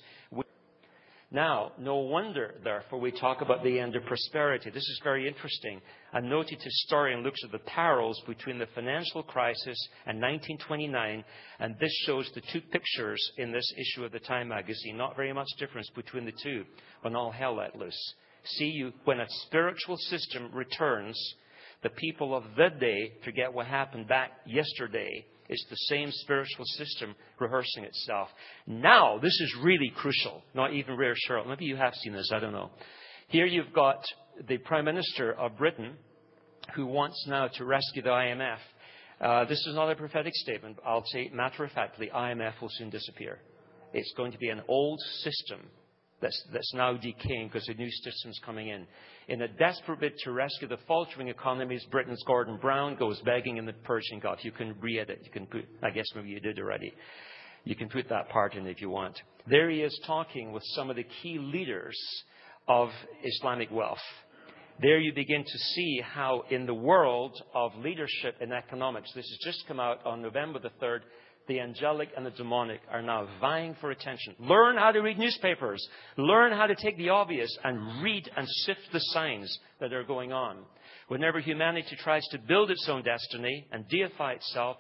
Now, 1.33 1.73
no 1.79 1.97
wonder, 1.97 2.55
therefore, 2.65 2.99
we 2.99 3.13
talk 3.13 3.41
about 3.41 3.63
the 3.63 3.79
end 3.79 3.95
of 3.95 4.05
prosperity. 4.05 4.71
This 4.71 4.83
is 4.83 5.01
very 5.05 5.29
interesting. 5.29 5.81
A 6.13 6.21
noted 6.21 6.61
historian 6.61 7.23
looks 7.23 7.43
at 7.45 7.53
the 7.53 7.61
parallels 7.61 8.21
between 8.27 8.59
the 8.59 8.67
financial 8.75 9.23
crisis 9.23 9.79
and 10.07 10.21
1929, 10.21 11.25
and 11.61 11.77
this 11.79 11.93
shows 12.05 12.29
the 12.35 12.43
two 12.53 12.61
pictures 12.61 13.21
in 13.39 13.53
this 13.53 13.73
issue 13.79 14.05
of 14.05 14.11
the 14.11 14.19
Time 14.19 14.49
magazine. 14.49 14.97
Not 14.97 15.15
very 15.15 15.33
much 15.33 15.49
difference 15.59 15.89
between 15.95 16.25
the 16.25 16.35
two 16.43 16.65
when 17.03 17.15
all 17.15 17.31
hell 17.31 17.57
let 17.57 17.77
loose. 17.77 18.15
See, 18.45 18.67
you, 18.67 18.93
when 19.05 19.21
a 19.21 19.27
spiritual 19.47 19.97
system 19.97 20.51
returns, 20.53 21.17
the 21.83 21.91
people 21.91 22.37
of 22.37 22.43
the 22.57 22.71
day 22.71 23.13
forget 23.25 23.53
what 23.53 23.67
happened 23.67 24.09
back 24.09 24.33
yesterday 24.47 25.27
it's 25.51 25.67
the 25.69 25.77
same 25.95 26.11
spiritual 26.13 26.65
system 26.65 27.17
rehearsing 27.41 27.83
itself. 27.83 28.29
Now, 28.69 29.19
this 29.19 29.39
is 29.41 29.57
really 29.61 29.93
crucial. 29.97 30.45
Not 30.55 30.73
even 30.75 30.97
rare, 30.97 31.15
Cheryl. 31.29 31.47
Maybe 31.47 31.65
you 31.65 31.75
have 31.75 31.93
seen 31.95 32.13
this. 32.13 32.31
I 32.33 32.39
don't 32.39 32.53
know. 32.53 32.71
Here 33.27 33.47
you've 33.47 33.73
got 33.73 34.01
the 34.47 34.59
Prime 34.59 34.85
Minister 34.85 35.33
of 35.33 35.59
Britain 35.59 35.97
who 36.77 36.87
wants 36.87 37.27
now 37.27 37.49
to 37.49 37.65
rescue 37.65 38.01
the 38.01 38.11
IMF. 38.11 38.59
Uh, 39.21 39.45
this 39.47 39.59
is 39.67 39.75
not 39.75 39.91
a 39.91 39.97
prophetic 39.97 40.35
statement. 40.37 40.79
I'll 40.87 41.05
say 41.07 41.31
matter 41.35 41.65
of 41.65 41.73
factly, 41.73 42.11
IMF 42.15 42.61
will 42.61 42.71
soon 42.71 42.89
disappear. 42.89 43.41
It's 43.93 44.13
going 44.17 44.31
to 44.31 44.39
be 44.39 44.51
an 44.51 44.63
old 44.69 45.01
system 45.23 45.67
that's, 46.21 46.73
now 46.75 46.95
decaying 46.95 47.49
because 47.49 47.69
a 47.69 47.75
new 47.75 47.91
system's 47.91 48.39
coming 48.45 48.69
in. 48.69 48.87
In 49.29 49.43
a 49.43 49.49
desperate 49.49 50.01
bid 50.01 50.13
to 50.25 50.33
rescue 50.33 50.69
the 50.69 50.79
faltering 50.87 51.29
economies, 51.29 51.85
Britain's 51.91 52.23
Gordon 52.27 52.59
Brown 52.59 52.97
goes 52.97 53.21
begging 53.21 53.57
in 53.57 53.67
the 53.67 53.73
Persian 53.73 54.19
Gulf. 54.19 54.45
You 54.45 54.53
can 54.53 54.75
re-edit. 54.81 55.21
You 55.25 55.31
can 55.31 55.47
put, 55.47 55.67
I 55.83 55.91
guess 55.91 56.07
maybe 56.15 56.29
you 56.29 56.41
did 56.41 56.59
already. 56.59 56.93
You 57.65 57.77
can 57.77 57.89
put 57.89 58.09
that 58.09 58.29
part 58.29 58.55
in 58.55 58.67
if 58.67 58.81
you 58.81 58.91
want. 58.91 59.21
There 59.47 59.71
he 59.71 59.83
is 59.83 59.99
talking 60.07 60.53
with 60.53 60.63
some 60.75 60.91
of 60.91 60.97
the 60.97 61.07
key 61.23 61.39
leaders 61.39 61.99
of 62.69 62.91
Islamic 63.25 63.71
wealth. 63.71 63.99
There 64.81 64.99
you 64.99 65.13
begin 65.13 65.45
to 65.45 65.59
see 65.75 66.01
how 66.03 66.45
in 66.51 66.65
the 66.65 66.75
world 66.75 67.39
of 67.55 67.73
leadership 67.77 68.37
in 68.41 68.51
economics, 68.51 69.13
this 69.15 69.29
has 69.29 69.53
just 69.53 69.67
come 69.69 69.79
out 69.79 70.05
on 70.07 70.23
November 70.23 70.59
the 70.59 70.71
3rd, 70.83 71.01
the 71.51 71.59
angelic 71.59 72.11
and 72.17 72.25
the 72.25 72.31
demonic 72.31 72.81
are 72.93 73.03
now 73.03 73.27
vying 73.41 73.75
for 73.81 73.91
attention. 73.91 74.37
Learn 74.39 74.77
how 74.77 74.93
to 74.93 75.01
read 75.01 75.19
newspapers. 75.19 75.85
Learn 76.17 76.53
how 76.53 76.69
to 76.69 76.77
take 76.77 76.97
the 76.97 77.09
obvious 77.09 77.51
and 77.65 78.05
read 78.05 78.31
and 78.37 78.47
sift 78.49 78.81
the 78.93 79.01
signs 79.01 79.59
that 79.81 79.93
are 79.93 80.05
going 80.05 80.33
on. 80.33 80.59
Whenever 81.09 81.41
humanity 81.41 81.97
tries 81.99 82.25
to 82.29 82.39
build 82.39 82.71
its 82.71 82.89
own 82.89 83.03
destiny 83.03 83.67
and 83.73 83.85
deify 83.89 84.35
itself, 84.35 84.77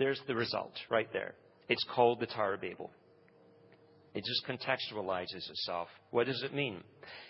there's 0.00 0.20
the 0.26 0.34
result 0.34 0.72
right 0.90 1.06
there. 1.12 1.34
It's 1.68 1.84
called 1.94 2.18
the 2.18 2.26
Tower 2.26 2.54
of 2.54 2.62
Babel. 2.62 2.90
It 4.12 4.24
just 4.24 4.44
contextualizes 4.48 5.48
itself. 5.48 5.86
What 6.10 6.26
does 6.26 6.42
it 6.42 6.52
mean? 6.52 6.82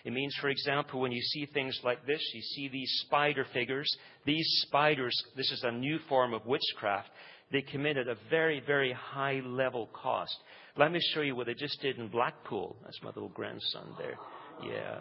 It 0.07 0.14
means, 0.14 0.34
for 0.41 0.49
example, 0.49 1.01
when 1.01 1.12
you 1.12 1.20
see 1.20 1.45
things 1.53 1.78
like 1.84 2.07
this, 2.07 2.22
you 2.32 2.41
see 2.41 2.68
these 2.68 2.91
spider 3.05 3.45
figures. 3.53 3.95
These 4.24 4.47
spiders, 4.66 5.12
this 5.36 5.51
is 5.51 5.62
a 5.64 5.72
new 5.72 5.99
form 6.09 6.32
of 6.32 6.47
witchcraft 6.47 7.11
they 7.53 7.62
committed 7.62 8.09
a 8.09 8.16
very, 8.30 8.61
very 8.66 8.92
high 8.92 9.40
level 9.44 9.88
cost. 9.92 10.36
Let 10.76 10.92
me 10.92 11.01
show 11.14 11.22
you 11.22 11.34
what 11.34 11.46
they 11.46 11.55
just 11.55 11.80
did 11.80 11.99
in 11.99 12.09
Blackpool. 12.09 12.76
That's 12.84 13.01
my 13.03 13.09
little 13.09 13.30
grandson 13.30 13.94
there. 13.99 14.18
Yeah. 14.62 14.99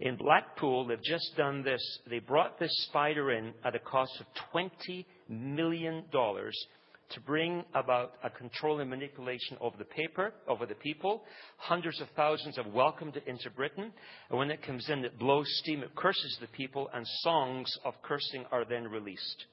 In 0.00 0.16
Blackpool, 0.16 0.86
they've 0.86 1.02
just 1.02 1.36
done 1.36 1.62
this. 1.62 1.82
They 2.08 2.20
brought 2.20 2.58
this 2.58 2.70
spider 2.88 3.32
in 3.32 3.52
at 3.64 3.74
a 3.74 3.80
cost 3.80 4.12
of 4.20 4.26
$20 4.54 5.04
million 5.28 6.04
to 6.12 7.20
bring 7.20 7.64
about 7.74 8.12
a 8.22 8.30
control 8.30 8.80
and 8.80 8.90
manipulation 8.90 9.56
of 9.60 9.72
the 9.78 9.84
paper, 9.84 10.32
over 10.46 10.66
the 10.66 10.74
people. 10.74 11.22
Hundreds 11.56 12.00
of 12.00 12.08
thousands 12.14 12.56
have 12.56 12.66
welcomed 12.66 13.16
it 13.16 13.26
into 13.26 13.50
Britain. 13.50 13.92
And 14.30 14.38
when 14.38 14.50
it 14.50 14.62
comes 14.62 14.88
in, 14.88 15.04
it 15.04 15.18
blows 15.18 15.46
steam, 15.62 15.82
it 15.82 15.94
curses 15.96 16.36
the 16.40 16.48
people, 16.48 16.88
and 16.94 17.06
songs 17.22 17.66
of 17.84 17.94
cursing 18.02 18.44
are 18.52 18.64
then 18.64 18.84
released. 18.88 19.46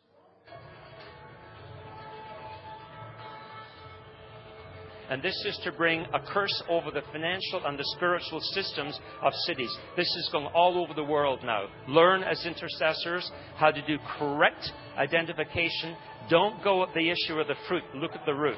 And 5.10 5.22
this 5.22 5.36
is 5.46 5.60
to 5.64 5.72
bring 5.72 6.06
a 6.14 6.20
curse 6.20 6.64
over 6.68 6.90
the 6.90 7.04
financial 7.12 7.66
and 7.66 7.78
the 7.78 7.86
spiritual 7.96 8.40
systems 8.40 9.00
of 9.22 9.34
cities. 9.46 9.76
This 9.96 10.08
is 10.08 10.30
going 10.32 10.48
all 10.48 10.82
over 10.82 10.94
the 10.94 11.04
world 11.04 11.40
now. 11.44 11.66
Learn 11.88 12.24
as 12.24 12.44
intercessors 12.46 13.30
how 13.56 13.70
to 13.70 13.82
do 13.86 13.98
correct 14.18 14.72
identification. 14.98 15.96
Don't 16.30 16.64
go 16.64 16.82
at 16.82 16.94
the 16.96 17.10
issue 17.10 17.40
of 17.40 17.48
the 17.48 17.56
fruit, 17.68 17.84
look 17.94 18.14
at 18.14 18.26
the 18.26 18.34
root. 18.34 18.58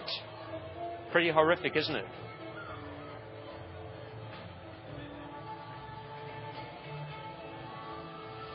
Pretty 1.11 1.29
horrific, 1.31 1.75
isn't 1.75 1.95
it? 1.95 2.05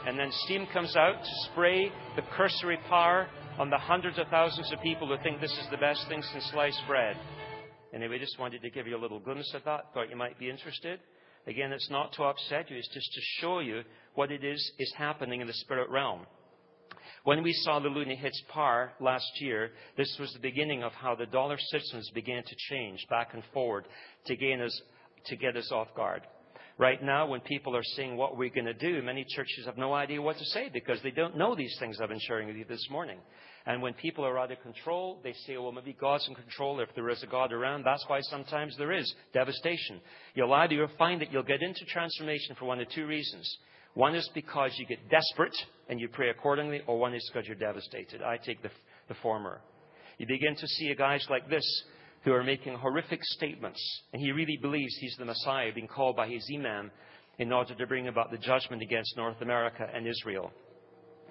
And 0.07 0.18
then 0.18 0.30
steam 0.45 0.66
comes 0.72 0.97
out 0.97 1.22
to 1.22 1.51
spray 1.51 1.93
the 2.16 2.22
cursory 2.36 2.78
power 2.88 3.28
on 3.59 3.70
the 3.70 3.78
hundreds 3.78 4.18
of 4.18 4.26
thousands 4.28 4.72
of 4.72 4.80
people 4.80 5.07
who 5.07 5.22
think 5.22 5.40
this 5.40 5.53
is 5.53 5.66
the 5.70 5.76
best 5.76 6.09
thing 6.09 6.22
since 6.32 6.51
sliced 6.51 6.80
bread. 6.88 7.16
Anyway, 7.93 8.18
just 8.18 8.38
wanted 8.38 8.62
to 8.62 8.70
give 8.70 8.86
you 8.86 8.97
a 8.97 9.01
little 9.01 9.20
glimpse 9.20 9.53
of 9.55 9.64
that. 9.64 9.93
Thought 9.93 10.11
you 10.11 10.16
might 10.16 10.38
be 10.38 10.49
interested. 10.49 11.01
Again, 11.47 11.72
it's 11.72 11.90
not 11.90 12.12
to 12.14 12.24
upset 12.24 12.70
you, 12.70 12.76
it's 12.76 12.93
just 12.95 13.12
to 13.12 13.20
show 13.40 13.59
you 13.59 13.82
what 14.14 14.30
it 14.30 14.45
is 14.45 14.72
is 14.78 14.93
happening 14.97 15.40
in 15.40 15.47
the 15.47 15.53
spirit 15.53 15.90
realm. 15.90 16.26
When 17.24 17.43
we 17.43 17.53
saw 17.53 17.78
the 17.78 17.88
Luna 17.88 18.14
hits 18.14 18.43
par 18.49 18.93
last 19.01 19.40
year, 19.40 19.70
this 19.97 20.16
was 20.18 20.32
the 20.32 20.40
beginning 20.40 20.82
of 20.82 20.93
how 20.93 21.14
the 21.14 21.26
dollar 21.26 21.57
systems 21.59 22.11
began 22.14 22.43
to 22.43 22.57
change 22.70 23.07
back 23.09 23.34
and 23.34 23.43
forward 23.53 23.86
to, 24.26 24.36
gain 24.36 24.61
us, 24.61 24.80
to 25.26 25.36
get 25.36 25.57
us 25.57 25.70
off 25.72 25.88
guard. 25.95 26.22
Right 26.79 27.03
now, 27.03 27.27
when 27.27 27.41
people 27.41 27.77
are 27.77 27.83
saying 27.83 28.16
what 28.16 28.37
we're 28.37 28.51
going 28.51 28.64
to 28.64 28.75
do, 28.75 29.03
many 29.03 29.27
churches 29.29 29.66
have 29.66 29.77
no 29.77 29.93
idea 29.93 30.23
what 30.23 30.39
to 30.39 30.45
say 30.47 30.70
because 30.73 30.99
they 31.03 31.11
don't 31.11 31.37
know 31.37 31.55
these 31.55 31.77
things 31.79 31.99
I've 32.01 32.09
been 32.09 32.18
sharing 32.20 32.49
with 32.49 32.57
you 32.57 32.64
this 32.64 32.87
morning. 32.91 33.18
And 33.66 33.83
when 33.83 33.93
people 33.95 34.25
are 34.25 34.39
out 34.39 34.51
of 34.51 34.61
control, 34.62 35.20
they 35.23 35.35
say, 35.47 35.57
oh, 35.57 35.64
well, 35.64 35.73
maybe 35.73 35.97
God's 36.01 36.27
in 36.27 36.35
control 36.35 36.81
if 36.81 36.89
there 36.95 37.11
is 37.11 37.23
a 37.23 37.27
God 37.27 37.53
around. 37.53 37.85
That's 37.85 38.05
why 38.09 38.20
sometimes 38.23 38.75
there 38.79 38.93
is 38.93 39.14
devastation. 39.35 40.01
You'll 40.35 40.53
either 40.53 40.89
find 40.99 41.20
that 41.20 41.31
you'll 41.31 41.43
get 41.43 41.62
into 41.62 41.85
transformation 41.85 42.57
for 42.59 42.64
one 42.64 42.81
of 42.81 42.89
two 42.89 43.07
reasons. 43.07 43.57
One 43.95 44.14
is 44.14 44.29
because 44.35 44.75
you 44.79 44.87
get 44.87 45.11
desperate 45.11 45.55
and 45.89 46.01
you 46.01 46.09
pray 46.09 46.31
accordingly, 46.31 46.81
or 46.87 46.99
one 46.99 47.14
is 47.14 47.31
because 47.33 47.47
you're 47.47 47.57
devastated. 47.57 48.23
I 48.23 48.39
take 48.39 48.62
the, 48.62 48.70
the 49.09 49.14
former. 49.23 49.61
You 50.18 50.27
begin 50.27 50.57
to 50.57 50.66
see 50.66 50.95
guys 50.97 51.25
like 51.29 51.49
this 51.49 51.85
who 52.25 52.33
are 52.33 52.45
making 52.45 52.75
horrific 52.75 53.20
statements, 53.23 53.81
and 54.12 54.23
he 54.23 54.33
really 54.33 54.57
believes 54.61 54.95
he's 54.97 55.16
the 55.18 55.25
Messiah 55.25 55.73
being 55.73 55.89
called 55.89 56.16
by 56.16 56.29
his 56.29 56.49
imam 56.55 56.91
in 57.39 57.53
order 57.53 57.75
to 57.75 57.87
bring 57.87 58.09
about 58.09 58.31
the 58.31 58.39
judgment 58.39 58.83
against 58.83 59.16
North 59.16 59.41
America 59.41 59.89
and 59.93 60.07
Israel. 60.07 60.53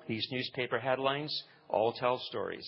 These 0.08 0.28
newspaper 0.32 0.80
headlines 0.80 1.44
all 1.70 1.94
tell 1.94 2.20
stories. 2.28 2.68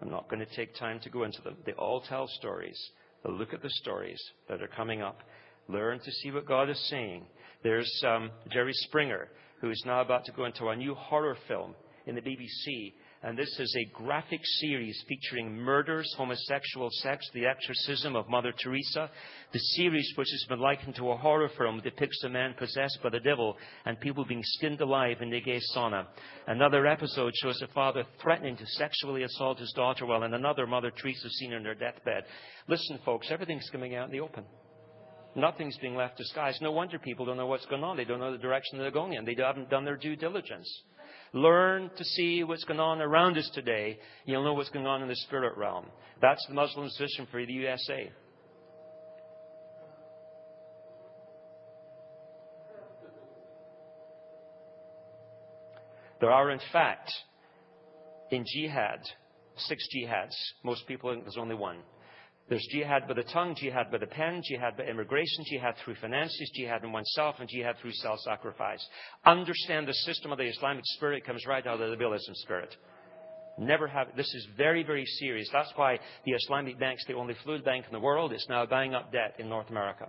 I'm 0.00 0.10
not 0.10 0.28
going 0.28 0.44
to 0.44 0.56
take 0.56 0.74
time 0.76 0.98
to 1.00 1.10
go 1.10 1.24
into 1.24 1.42
them. 1.42 1.56
They 1.66 1.72
all 1.72 2.00
tell 2.00 2.26
stories. 2.26 2.78
But 3.22 3.32
look 3.32 3.52
at 3.52 3.62
the 3.62 3.70
stories 3.70 4.20
that 4.48 4.62
are 4.62 4.68
coming 4.68 5.02
up. 5.02 5.18
Learn 5.68 6.00
to 6.00 6.10
see 6.10 6.30
what 6.30 6.46
God 6.46 6.70
is 6.70 6.88
saying. 6.88 7.26
There's 7.62 8.02
um, 8.06 8.30
Jerry 8.50 8.72
Springer, 8.72 9.28
who 9.60 9.70
is 9.70 9.82
now 9.86 10.00
about 10.00 10.24
to 10.24 10.32
go 10.32 10.44
into 10.44 10.68
a 10.68 10.76
new 10.76 10.94
horror 10.94 11.36
film 11.46 11.74
in 12.06 12.16
the 12.16 12.20
BBC 12.20 12.94
and 13.24 13.38
this 13.38 13.56
is 13.60 13.76
a 13.78 13.92
graphic 13.92 14.40
series 14.60 15.00
featuring 15.06 15.56
murders, 15.56 16.12
homosexual 16.16 16.88
sex, 16.90 17.24
the 17.32 17.46
exorcism 17.46 18.16
of 18.16 18.28
Mother 18.28 18.52
Teresa. 18.52 19.08
The 19.52 19.60
series, 19.60 20.12
which 20.16 20.28
has 20.28 20.44
been 20.48 20.58
likened 20.58 20.96
to 20.96 21.10
a 21.10 21.16
horror 21.16 21.48
film, 21.56 21.80
depicts 21.84 22.20
a 22.24 22.28
man 22.28 22.54
possessed 22.58 22.98
by 23.00 23.10
the 23.10 23.20
devil 23.20 23.56
and 23.84 24.00
people 24.00 24.24
being 24.24 24.42
skinned 24.42 24.80
alive 24.80 25.18
in 25.20 25.30
the 25.30 25.40
gay 25.40 25.60
sauna. 25.72 26.06
Another 26.48 26.84
episode 26.84 27.32
shows 27.40 27.62
a 27.62 27.68
father 27.68 28.02
threatening 28.20 28.56
to 28.56 28.66
sexually 28.66 29.22
assault 29.22 29.60
his 29.60 29.72
daughter, 29.76 30.04
while 30.04 30.24
in 30.24 30.34
another, 30.34 30.66
Mother 30.66 30.90
Teresa 30.90 31.30
seen 31.30 31.52
in 31.52 31.64
her 31.64 31.76
deathbed. 31.76 32.24
Listen, 32.66 32.98
folks, 33.04 33.28
everything's 33.30 33.70
coming 33.70 33.94
out 33.94 34.06
in 34.06 34.12
the 34.12 34.20
open. 34.20 34.44
Nothing's 35.36 35.78
being 35.78 35.94
left 35.94 36.18
disguised. 36.18 36.60
No 36.60 36.72
wonder 36.72 36.98
people 36.98 37.24
don't 37.24 37.36
know 37.36 37.46
what's 37.46 37.66
going 37.66 37.84
on. 37.84 37.96
They 37.96 38.04
don't 38.04 38.20
know 38.20 38.32
the 38.32 38.38
direction 38.38 38.78
they're 38.78 38.90
going 38.90 39.14
in. 39.14 39.24
They 39.24 39.36
haven't 39.38 39.70
done 39.70 39.84
their 39.84 39.96
due 39.96 40.16
diligence. 40.16 40.68
Learn 41.32 41.90
to 41.96 42.04
see 42.04 42.44
what's 42.44 42.64
going 42.64 42.80
on 42.80 43.00
around 43.00 43.38
us 43.38 43.50
today. 43.54 43.98
You'll 44.26 44.44
know 44.44 44.52
what's 44.52 44.68
going 44.68 44.86
on 44.86 45.02
in 45.02 45.08
the 45.08 45.16
spirit 45.16 45.56
realm. 45.56 45.86
That's 46.20 46.44
the 46.46 46.54
Muslim's 46.54 46.96
vision 46.98 47.26
for 47.30 47.44
the 47.44 47.52
USA. 47.52 48.10
There 56.20 56.30
are, 56.30 56.50
in 56.50 56.60
fact, 56.72 57.10
in 58.30 58.44
jihad, 58.46 59.00
six 59.56 59.82
jihads. 59.92 60.36
Most 60.62 60.86
people 60.86 61.10
think 61.10 61.24
there's 61.24 61.36
only 61.36 61.56
one. 61.56 61.78
There's 62.52 62.68
jihad 62.70 63.08
by 63.08 63.14
the 63.14 63.22
tongue, 63.22 63.54
jihad 63.58 63.90
by 63.90 63.96
the 63.96 64.06
pen, 64.06 64.42
jihad 64.44 64.76
by 64.76 64.84
immigration, 64.84 65.42
jihad 65.46 65.74
through 65.82 65.94
finances, 65.94 66.50
jihad 66.54 66.84
in 66.84 66.92
oneself, 66.92 67.36
and 67.38 67.48
jihad 67.48 67.76
through 67.80 67.92
self-sacrifice. 67.92 68.86
Understand 69.24 69.88
the 69.88 69.94
system 69.94 70.32
of 70.32 70.36
the 70.36 70.44
Islamic 70.44 70.84
spirit 70.84 71.24
comes 71.24 71.46
right 71.46 71.66
out 71.66 71.80
of 71.80 71.88
the 71.90 71.96
Baalism 71.96 72.34
spirit. 72.34 72.76
Never 73.56 73.88
have. 73.88 74.08
This 74.18 74.34
is 74.34 74.46
very, 74.54 74.82
very 74.82 75.06
serious. 75.06 75.48
That's 75.50 75.72
why 75.76 75.98
the 76.26 76.32
Islamic 76.32 76.78
Bank's 76.78 77.06
the 77.06 77.14
only 77.14 77.36
fluid 77.42 77.64
bank 77.64 77.86
in 77.86 77.92
the 77.94 78.00
world. 78.00 78.34
It's 78.34 78.46
now 78.50 78.66
buying 78.66 78.94
up 78.94 79.10
debt 79.12 79.36
in 79.38 79.48
North 79.48 79.70
America. 79.70 80.08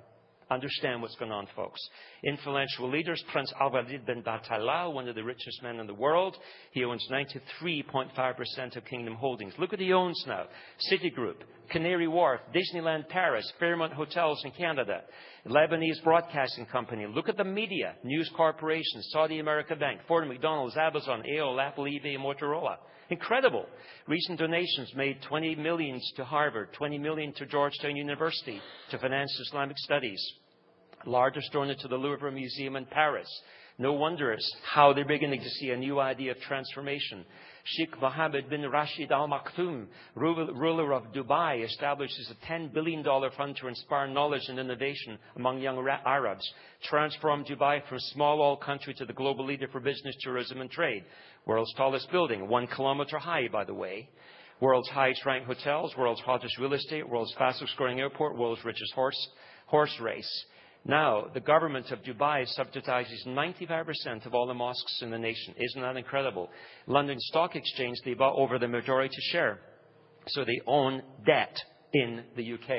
Understand 0.51 1.01
what's 1.01 1.15
going 1.15 1.31
on, 1.31 1.47
folks. 1.55 1.79
Influential 2.23 2.89
leaders, 2.89 3.23
Prince 3.31 3.51
Al-Walid 3.59 4.05
bin 4.05 4.21
Batalal, 4.21 4.93
one 4.93 5.07
of 5.07 5.15
the 5.15 5.23
richest 5.23 5.63
men 5.63 5.79
in 5.79 5.87
the 5.87 5.93
world. 5.93 6.35
He 6.71 6.83
owns 6.83 7.07
93.5% 7.11 8.75
of 8.75 8.85
Kingdom 8.85 9.15
Holdings. 9.15 9.53
Look 9.57 9.71
what 9.71 9.79
he 9.79 9.93
owns 9.93 10.21
now. 10.27 10.45
Citigroup, 10.91 11.37
Canary 11.69 12.07
Wharf, 12.07 12.41
Disneyland 12.53 13.07
Paris, 13.09 13.51
Fairmont 13.59 13.93
Hotels 13.93 14.41
in 14.45 14.51
Canada, 14.51 15.01
Lebanese 15.47 16.03
Broadcasting 16.03 16.65
Company. 16.65 17.05
Look 17.07 17.29
at 17.29 17.37
the 17.37 17.43
media. 17.43 17.95
News 18.03 18.29
Corporation, 18.35 19.01
Saudi 19.09 19.39
America 19.39 19.75
Bank, 19.75 20.01
Ford 20.07 20.27
McDonald's, 20.27 20.77
Amazon, 20.77 21.23
AOL, 21.29 21.61
Apple, 21.61 21.85
eBay, 21.85 22.17
Motorola. 22.17 22.77
Incredible. 23.09 23.65
Recent 24.07 24.39
donations 24.39 24.91
made 24.95 25.21
20 25.27 25.55
millions 25.55 26.09
to 26.15 26.23
Harvard, 26.23 26.69
20 26.73 26.97
million 26.97 27.33
to 27.33 27.45
Georgetown 27.45 27.95
University 27.95 28.59
to 28.91 28.97
finance 28.97 29.37
Islamic 29.47 29.77
studies 29.77 30.21
largest 31.05 31.51
donor 31.51 31.75
to 31.75 31.87
the 31.87 31.95
Louvre 31.95 32.31
Museum 32.31 32.75
in 32.75 32.85
Paris. 32.85 33.27
No 33.77 33.93
wonder 33.93 34.31
it's 34.31 34.55
how 34.63 34.93
they're 34.93 35.05
beginning 35.05 35.41
to 35.41 35.49
see 35.49 35.71
a 35.71 35.77
new 35.77 35.99
idea 35.99 36.31
of 36.31 36.39
transformation. 36.41 37.25
Sheikh 37.65 38.01
Mohammed 38.01 38.49
bin 38.49 38.69
Rashid 38.69 39.09
Al 39.13 39.29
Maktoum, 39.29 39.87
ruler 40.15 40.91
of 40.91 41.13
Dubai, 41.13 41.63
establishes 41.63 42.29
a 42.29 42.51
$10 42.51 42.73
billion 42.73 43.05
fund 43.37 43.55
to 43.55 43.69
inspire 43.69 44.07
knowledge 44.07 44.43
and 44.49 44.59
innovation 44.59 45.17
among 45.37 45.61
young 45.61 45.87
Arabs, 46.05 46.45
transform 46.83 47.45
Dubai 47.45 47.87
from 47.87 47.99
small 47.99 48.41
oil 48.41 48.57
country 48.57 48.93
to 48.95 49.05
the 49.05 49.13
global 49.13 49.45
leader 49.45 49.69
for 49.69 49.79
business, 49.79 50.15
tourism, 50.19 50.59
and 50.59 50.69
trade. 50.69 51.05
World's 51.45 51.73
tallest 51.75 52.11
building, 52.11 52.49
one 52.49 52.67
kilometer 52.67 53.17
high, 53.17 53.47
by 53.47 53.63
the 53.63 53.73
way. 53.73 54.09
World's 54.59 54.89
highest 54.89 55.25
ranked 55.25 55.47
hotels, 55.47 55.95
world's 55.97 56.21
hottest 56.21 56.57
real 56.57 56.73
estate, 56.73 57.07
world's 57.07 57.33
fastest 57.37 57.77
growing 57.77 58.01
airport, 58.01 58.37
world's 58.37 58.63
richest 58.65 58.93
horse, 58.93 59.29
horse 59.67 59.97
race. 60.01 60.45
Now, 60.85 61.27
the 61.33 61.39
government 61.39 61.91
of 61.91 61.99
Dubai 62.03 62.45
subsidizes 62.59 63.25
95% 63.25 64.25
of 64.25 64.33
all 64.33 64.47
the 64.47 64.53
mosques 64.53 64.99
in 65.01 65.11
the 65.11 65.17
nation. 65.17 65.55
Isn't 65.57 65.81
that 65.81 65.95
incredible? 65.95 66.49
London 66.87 67.17
Stock 67.19 67.55
Exchange, 67.55 67.97
they 68.03 68.13
bought 68.13 68.35
over 68.35 68.59
the 68.59 68.67
majority 68.67 69.15
share. 69.31 69.59
So 70.27 70.43
they 70.43 70.59
own 70.67 71.01
debt 71.25 71.55
in 71.93 72.23
the 72.35 72.53
UK. 72.53 72.69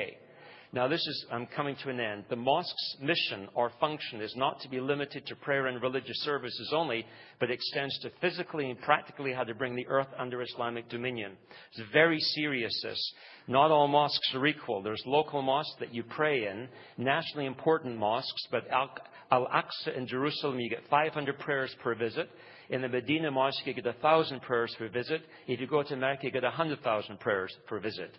Now, 0.75 0.89
this 0.89 0.99
is, 1.07 1.25
I'm 1.31 1.47
coming 1.55 1.77
to 1.83 1.89
an 1.89 2.01
end. 2.01 2.25
The 2.29 2.35
mosque's 2.35 2.97
mission 3.01 3.47
or 3.53 3.71
function 3.79 4.19
is 4.19 4.35
not 4.35 4.59
to 4.59 4.67
be 4.67 4.81
limited 4.81 5.25
to 5.27 5.35
prayer 5.37 5.67
and 5.67 5.81
religious 5.81 6.17
services 6.17 6.73
only, 6.75 7.05
but 7.39 7.49
extends 7.49 7.97
to 7.99 8.11
physically 8.19 8.69
and 8.69 8.81
practically 8.81 9.31
how 9.31 9.45
to 9.45 9.55
bring 9.55 9.77
the 9.77 9.87
earth 9.87 10.09
under 10.19 10.41
Islamic 10.41 10.89
dominion. 10.89 11.31
It's 11.71 11.89
very 11.93 12.19
serious, 12.19 12.77
this. 12.83 13.13
Not 13.47 13.71
all 13.71 13.87
mosques 13.87 14.35
are 14.35 14.45
equal. 14.45 14.81
There's 14.81 15.01
local 15.05 15.41
mosques 15.41 15.77
that 15.79 15.93
you 15.93 16.03
pray 16.03 16.45
in, 16.45 16.67
nationally 16.97 17.45
important 17.45 17.97
mosques, 17.97 18.45
but 18.51 18.67
Al 18.69 19.47
Aqsa 19.47 19.95
in 19.95 20.05
Jerusalem, 20.07 20.59
you 20.59 20.69
get 20.69 20.83
500 20.89 21.39
prayers 21.39 21.73
per 21.81 21.95
visit. 21.95 22.29
In 22.69 22.81
the 22.81 22.89
Medina 22.89 23.31
Mosque, 23.31 23.65
you 23.65 23.73
get 23.73 23.85
1,000 23.85 24.41
prayers 24.41 24.75
per 24.77 24.89
visit. 24.89 25.21
If 25.47 25.61
you 25.61 25.67
go 25.67 25.83
to 25.83 25.95
Mecca, 25.95 26.25
you 26.25 26.31
get 26.31 26.43
100,000 26.43 27.17
prayers 27.21 27.55
per 27.65 27.79
visit 27.79 28.11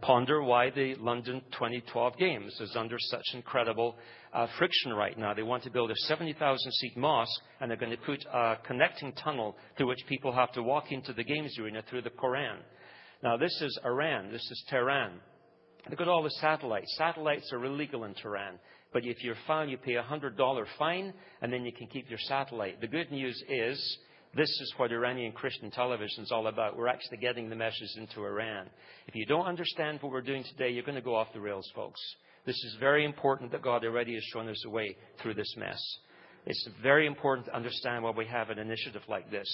ponder 0.00 0.42
why 0.42 0.70
the 0.70 0.94
London 0.96 1.42
2012 1.52 2.16
Games 2.16 2.58
is 2.60 2.74
under 2.76 2.96
such 2.98 3.24
incredible 3.34 3.96
uh, 4.32 4.46
friction 4.58 4.92
right 4.92 5.18
now. 5.18 5.34
They 5.34 5.42
want 5.42 5.62
to 5.64 5.70
build 5.70 5.90
a 5.90 5.96
70,000 6.06 6.72
seat 6.72 6.96
mosque 6.96 7.40
and 7.60 7.70
they're 7.70 7.78
going 7.78 7.92
to 7.92 7.98
put 7.98 8.24
a 8.32 8.56
connecting 8.66 9.12
tunnel 9.12 9.56
through 9.76 9.88
which 9.88 10.04
people 10.08 10.32
have 10.32 10.52
to 10.52 10.62
walk 10.62 10.92
into 10.92 11.12
the 11.12 11.24
Games 11.24 11.56
arena 11.58 11.82
through 11.88 12.02
the 12.02 12.10
Koran. 12.10 12.58
Now, 13.22 13.36
this 13.36 13.60
is 13.60 13.78
Iran. 13.84 14.30
This 14.32 14.48
is 14.50 14.64
Tehran. 14.68 15.12
Look 15.90 16.00
at 16.00 16.08
all 16.08 16.22
the 16.22 16.30
satellites. 16.30 16.94
Satellites 16.96 17.52
are 17.52 17.64
illegal 17.64 18.04
in 18.04 18.14
Tehran. 18.14 18.58
But 18.92 19.04
if 19.04 19.22
you're 19.22 19.36
found, 19.46 19.70
you 19.70 19.78
pay 19.78 19.94
a 19.94 20.02
$100 20.02 20.64
fine 20.78 21.12
and 21.42 21.52
then 21.52 21.64
you 21.64 21.72
can 21.72 21.86
keep 21.86 22.08
your 22.08 22.18
satellite. 22.18 22.80
The 22.80 22.88
good 22.88 23.10
news 23.10 23.42
is 23.48 23.98
this 24.34 24.48
is 24.48 24.72
what 24.76 24.92
Iranian 24.92 25.32
Christian 25.32 25.70
television 25.70 26.22
is 26.22 26.30
all 26.30 26.46
about. 26.46 26.76
We're 26.76 26.88
actually 26.88 27.18
getting 27.18 27.50
the 27.50 27.56
message 27.56 27.90
into 27.96 28.24
Iran. 28.24 28.68
If 29.08 29.16
you 29.16 29.26
don't 29.26 29.46
understand 29.46 29.98
what 30.00 30.12
we're 30.12 30.20
doing 30.20 30.44
today, 30.44 30.70
you're 30.70 30.84
going 30.84 30.94
to 30.94 31.00
go 31.02 31.16
off 31.16 31.32
the 31.32 31.40
rails, 31.40 31.68
folks. 31.74 32.00
This 32.46 32.56
is 32.56 32.76
very 32.78 33.04
important 33.04 33.50
that 33.52 33.62
God 33.62 33.84
already 33.84 34.14
has 34.14 34.22
shown 34.32 34.48
us 34.48 34.62
a 34.66 34.70
way 34.70 34.96
through 35.20 35.34
this 35.34 35.52
mess. 35.56 35.80
It's 36.46 36.68
very 36.82 37.06
important 37.06 37.46
to 37.46 37.56
understand 37.56 38.04
why 38.04 38.12
we 38.12 38.26
have 38.26 38.50
an 38.50 38.58
initiative 38.58 39.02
like 39.08 39.30
this. 39.30 39.48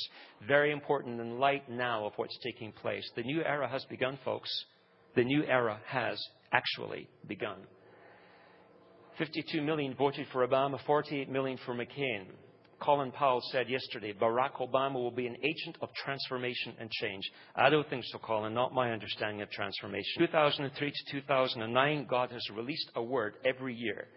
Very 0.47 0.71
important 0.71 1.21
in 1.21 1.39
light 1.39 1.69
now 1.69 2.07
of 2.07 2.13
what's 2.17 2.39
taking 2.45 2.71
place. 2.73 3.09
The 3.17 3.23
new 3.23 3.43
era 3.43 3.69
has 3.69 3.85
begun, 3.87 4.19
folks. 4.25 4.51
The 5.17 5.25
new 5.25 5.43
era 5.45 5.81
has 5.87 6.23
actually 6.53 7.09
begun. 7.27 7.59
52 9.19 9.63
million 9.63 9.95
voted 9.95 10.27
for 10.33 10.47
Obama, 10.47 10.79
48 10.87 11.31
million 11.31 11.59
for 11.65 11.75
McCain. 11.75 12.27
Colin 12.81 13.11
Powell 13.11 13.41
said 13.53 13.69
yesterday, 13.69 14.13
Barack 14.13 14.55
Obama 14.61 14.95
will 14.95 15.11
be 15.11 15.27
an 15.27 15.37
agent 15.43 15.79
of 15.81 15.89
transformation 15.95 16.75
and 16.79 16.91
change. 16.91 17.23
I 17.55 17.71
don't 17.71 17.89
think 17.89 18.05
so, 18.07 18.19
Colin, 18.19 18.55
not 18.55 18.75
my 18.75 18.93
understanding 18.93 19.43
of 19.43 19.51
transformation. 19.51 20.13
2003 20.19 20.91
to 20.91 21.13
2009, 21.13 22.07
God 22.09 22.31
has 22.31 22.43
released 22.55 22.91
a 22.95 23.03
word 23.03 23.35
every 23.45 23.75
year. 23.75 24.09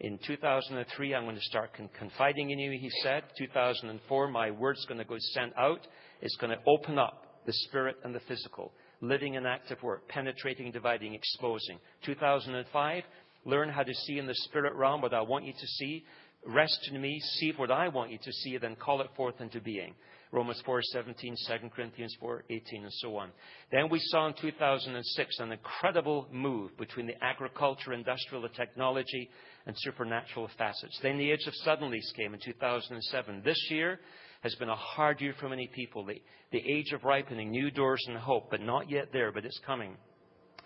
In 0.00 0.18
2003, 0.26 1.14
I'm 1.14 1.24
going 1.24 1.36
to 1.36 1.42
start 1.42 1.70
confiding 1.98 2.50
in 2.50 2.58
you, 2.58 2.70
he 2.72 2.90
said. 3.02 3.24
2004, 3.38 4.28
my 4.28 4.50
word's 4.50 4.84
going 4.86 4.98
to 4.98 5.04
go 5.04 5.16
sent 5.18 5.56
out. 5.56 5.86
It's 6.20 6.36
going 6.36 6.50
to 6.50 6.62
open 6.66 6.98
up 6.98 7.40
the 7.46 7.52
spirit 7.52 7.96
and 8.04 8.14
the 8.14 8.20
physical. 8.20 8.72
Living 9.00 9.34
in 9.34 9.46
active 9.46 9.82
work, 9.82 10.06
penetrating, 10.08 10.70
dividing, 10.70 11.14
exposing. 11.14 11.78
2005, 12.04 13.04
learn 13.46 13.68
how 13.68 13.82
to 13.82 13.94
see 13.94 14.18
in 14.18 14.26
the 14.26 14.34
spirit 14.34 14.74
realm 14.74 15.00
what 15.00 15.14
I 15.14 15.22
want 15.22 15.44
you 15.44 15.52
to 15.52 15.66
see. 15.66 16.04
Rest 16.46 16.88
in 16.92 17.00
me, 17.00 17.18
see 17.38 17.52
what 17.56 17.72
I 17.72 17.88
want 17.88 18.12
you 18.12 18.18
to 18.22 18.32
see, 18.32 18.56
then 18.56 18.76
call 18.76 19.00
it 19.00 19.10
forth 19.16 19.40
into 19.40 19.60
being. 19.60 19.94
Romans 20.30 20.62
4:17, 20.66 21.34
2 21.46 21.70
Corinthians 21.70 22.16
4:18, 22.20 22.82
and 22.82 22.92
so 22.94 23.16
on. 23.16 23.32
Then 23.72 23.88
we 23.88 23.98
saw 23.98 24.28
in 24.28 24.34
2006 24.34 25.38
an 25.40 25.52
incredible 25.52 26.28
move 26.30 26.76
between 26.76 27.06
the 27.06 27.24
agriculture, 27.24 27.92
industrial, 27.92 28.44
and 28.44 28.54
technology, 28.54 29.28
and 29.66 29.76
supernatural 29.78 30.48
facets. 30.56 30.98
Then 31.02 31.18
the 31.18 31.30
age 31.30 31.46
of 31.46 31.54
suddenlies 31.64 32.14
came 32.14 32.34
in 32.34 32.40
2007. 32.40 33.42
This 33.44 33.58
year 33.70 33.98
has 34.42 34.54
been 34.56 34.68
a 34.68 34.76
hard 34.76 35.20
year 35.20 35.34
for 35.40 35.48
many 35.48 35.66
people. 35.68 36.04
The, 36.04 36.20
the 36.52 36.62
age 36.64 36.92
of 36.92 37.02
ripening, 37.02 37.50
new 37.50 37.70
doors 37.70 38.04
and 38.06 38.16
hope, 38.16 38.50
but 38.50 38.60
not 38.60 38.88
yet 38.88 39.08
there, 39.12 39.32
but 39.32 39.44
it's 39.44 39.60
coming. 39.66 39.96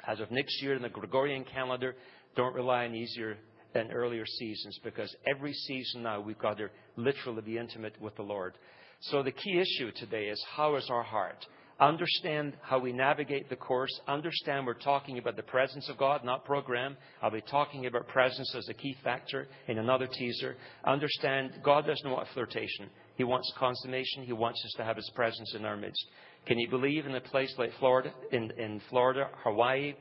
As 0.06 0.20
of 0.20 0.30
next 0.30 0.62
year 0.62 0.74
in 0.74 0.82
the 0.82 0.88
Gregorian 0.88 1.44
calendar, 1.44 1.94
don't 2.36 2.54
rely 2.54 2.86
on 2.86 2.94
easier 2.94 3.38
than 3.74 3.92
earlier 3.92 4.26
seasons 4.26 4.78
because 4.82 5.14
every 5.26 5.52
season 5.52 6.02
now 6.02 6.20
we've 6.20 6.38
got 6.38 6.58
to 6.58 6.68
literally 6.96 7.42
be 7.42 7.58
intimate 7.58 8.00
with 8.00 8.16
the 8.16 8.22
Lord. 8.22 8.54
So 9.00 9.22
the 9.22 9.32
key 9.32 9.58
issue 9.58 9.90
today 9.92 10.26
is 10.26 10.42
how 10.56 10.76
is 10.76 10.88
our 10.90 11.02
heart? 11.02 11.46
Understand 11.80 12.58
how 12.60 12.78
we 12.78 12.92
navigate 12.92 13.48
the 13.48 13.56
course. 13.56 13.90
Understand 14.06 14.66
we're 14.66 14.74
talking 14.74 15.16
about 15.16 15.36
the 15.36 15.42
presence 15.42 15.88
of 15.88 15.96
God, 15.96 16.22
not 16.22 16.44
program. 16.44 16.94
I'll 17.22 17.30
be 17.30 17.40
talking 17.40 17.86
about 17.86 18.06
presence 18.06 18.54
as 18.54 18.68
a 18.68 18.74
key 18.74 18.94
factor 19.02 19.48
in 19.66 19.78
another 19.78 20.06
teaser. 20.06 20.56
Understand 20.84 21.52
God 21.64 21.86
doesn't 21.86 22.10
want 22.10 22.28
flirtation. 22.34 22.90
He 23.16 23.24
wants 23.24 23.50
consummation. 23.58 24.24
He 24.24 24.34
wants 24.34 24.62
us 24.62 24.74
to 24.76 24.84
have 24.84 24.96
His 24.96 25.10
presence 25.14 25.54
in 25.54 25.64
our 25.64 25.76
midst. 25.76 26.04
Can 26.46 26.58
you 26.58 26.68
believe 26.68 27.06
in 27.06 27.14
a 27.14 27.20
place 27.20 27.54
like 27.56 27.70
Florida, 27.78 28.12
in, 28.30 28.50
in 28.58 28.82
Florida, 28.90 29.30
Hawaii, 29.42 29.94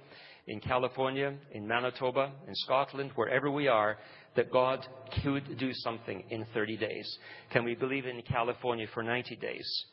in 0.49 0.59
California, 0.59 1.33
in 1.51 1.67
Manitoba, 1.67 2.31
in 2.47 2.55
Scotland, 2.55 3.11
wherever 3.13 3.51
we 3.51 3.67
are, 3.67 3.97
that 4.35 4.51
God 4.51 4.85
could 5.23 5.57
do 5.59 5.69
something 5.73 6.23
in 6.31 6.45
30 6.53 6.75
days. 6.77 7.17
Can 7.51 7.63
we 7.63 7.75
believe 7.75 8.07
in 8.07 8.21
California 8.23 8.87
for 8.93 9.03
90 9.03 9.35
days? 9.35 9.85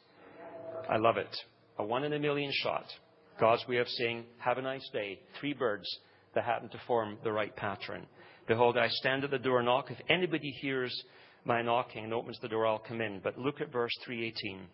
I 0.90 0.96
love 0.96 1.18
it. 1.18 1.34
A 1.78 1.84
one 1.84 2.04
in 2.04 2.14
a 2.14 2.18
million 2.18 2.50
shot. 2.52 2.86
God's 3.38 3.66
way 3.68 3.76
of 3.76 3.88
saying, 3.88 4.24
have 4.38 4.56
a 4.56 4.62
nice 4.62 4.88
day. 4.94 5.20
Three 5.38 5.52
birds 5.52 5.86
that 6.34 6.44
happen 6.44 6.70
to 6.70 6.80
form 6.86 7.18
the 7.22 7.32
right 7.32 7.54
pattern. 7.54 8.06
Behold, 8.48 8.78
I 8.78 8.88
stand 8.88 9.24
at 9.24 9.30
the 9.30 9.38
door 9.38 9.58
and 9.58 9.66
knock. 9.66 9.90
If 9.90 9.98
anybody 10.08 10.50
hears 10.62 10.94
my 11.44 11.60
knocking 11.60 12.04
and 12.04 12.14
opens 12.14 12.38
the 12.40 12.48
door, 12.48 12.66
I'll 12.66 12.78
come 12.78 13.02
in. 13.02 13.20
But 13.22 13.36
look 13.36 13.60
at 13.60 13.72
verse 13.72 13.92
318. 14.06 14.66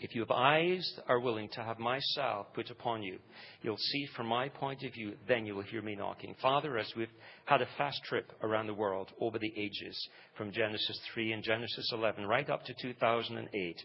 If 0.00 0.14
you 0.14 0.20
have 0.20 0.30
eyes 0.30 0.92
that 0.96 1.04
are 1.08 1.20
willing 1.20 1.48
to 1.50 1.62
have 1.62 1.78
my 1.78 1.98
salve 1.98 2.52
put 2.52 2.70
upon 2.70 3.02
you, 3.02 3.18
you'll 3.62 3.76
see 3.78 4.06
from 4.16 4.26
my 4.26 4.48
point 4.48 4.82
of 4.82 4.92
view, 4.92 5.14
then 5.26 5.46
you 5.46 5.54
will 5.54 5.62
hear 5.62 5.82
me 5.82 5.94
knocking. 5.94 6.34
Father, 6.42 6.76
as 6.78 6.92
we've 6.96 7.08
had 7.46 7.62
a 7.62 7.68
fast 7.78 8.02
trip 8.04 8.30
around 8.42 8.66
the 8.66 8.74
world 8.74 9.12
over 9.20 9.38
the 9.38 9.52
ages, 9.56 10.08
from 10.36 10.52
Genesis 10.52 11.00
3 11.14 11.32
and 11.32 11.42
Genesis 11.42 11.90
11 11.92 12.26
right 12.26 12.50
up 12.50 12.64
to 12.64 12.74
2008, 12.82 13.82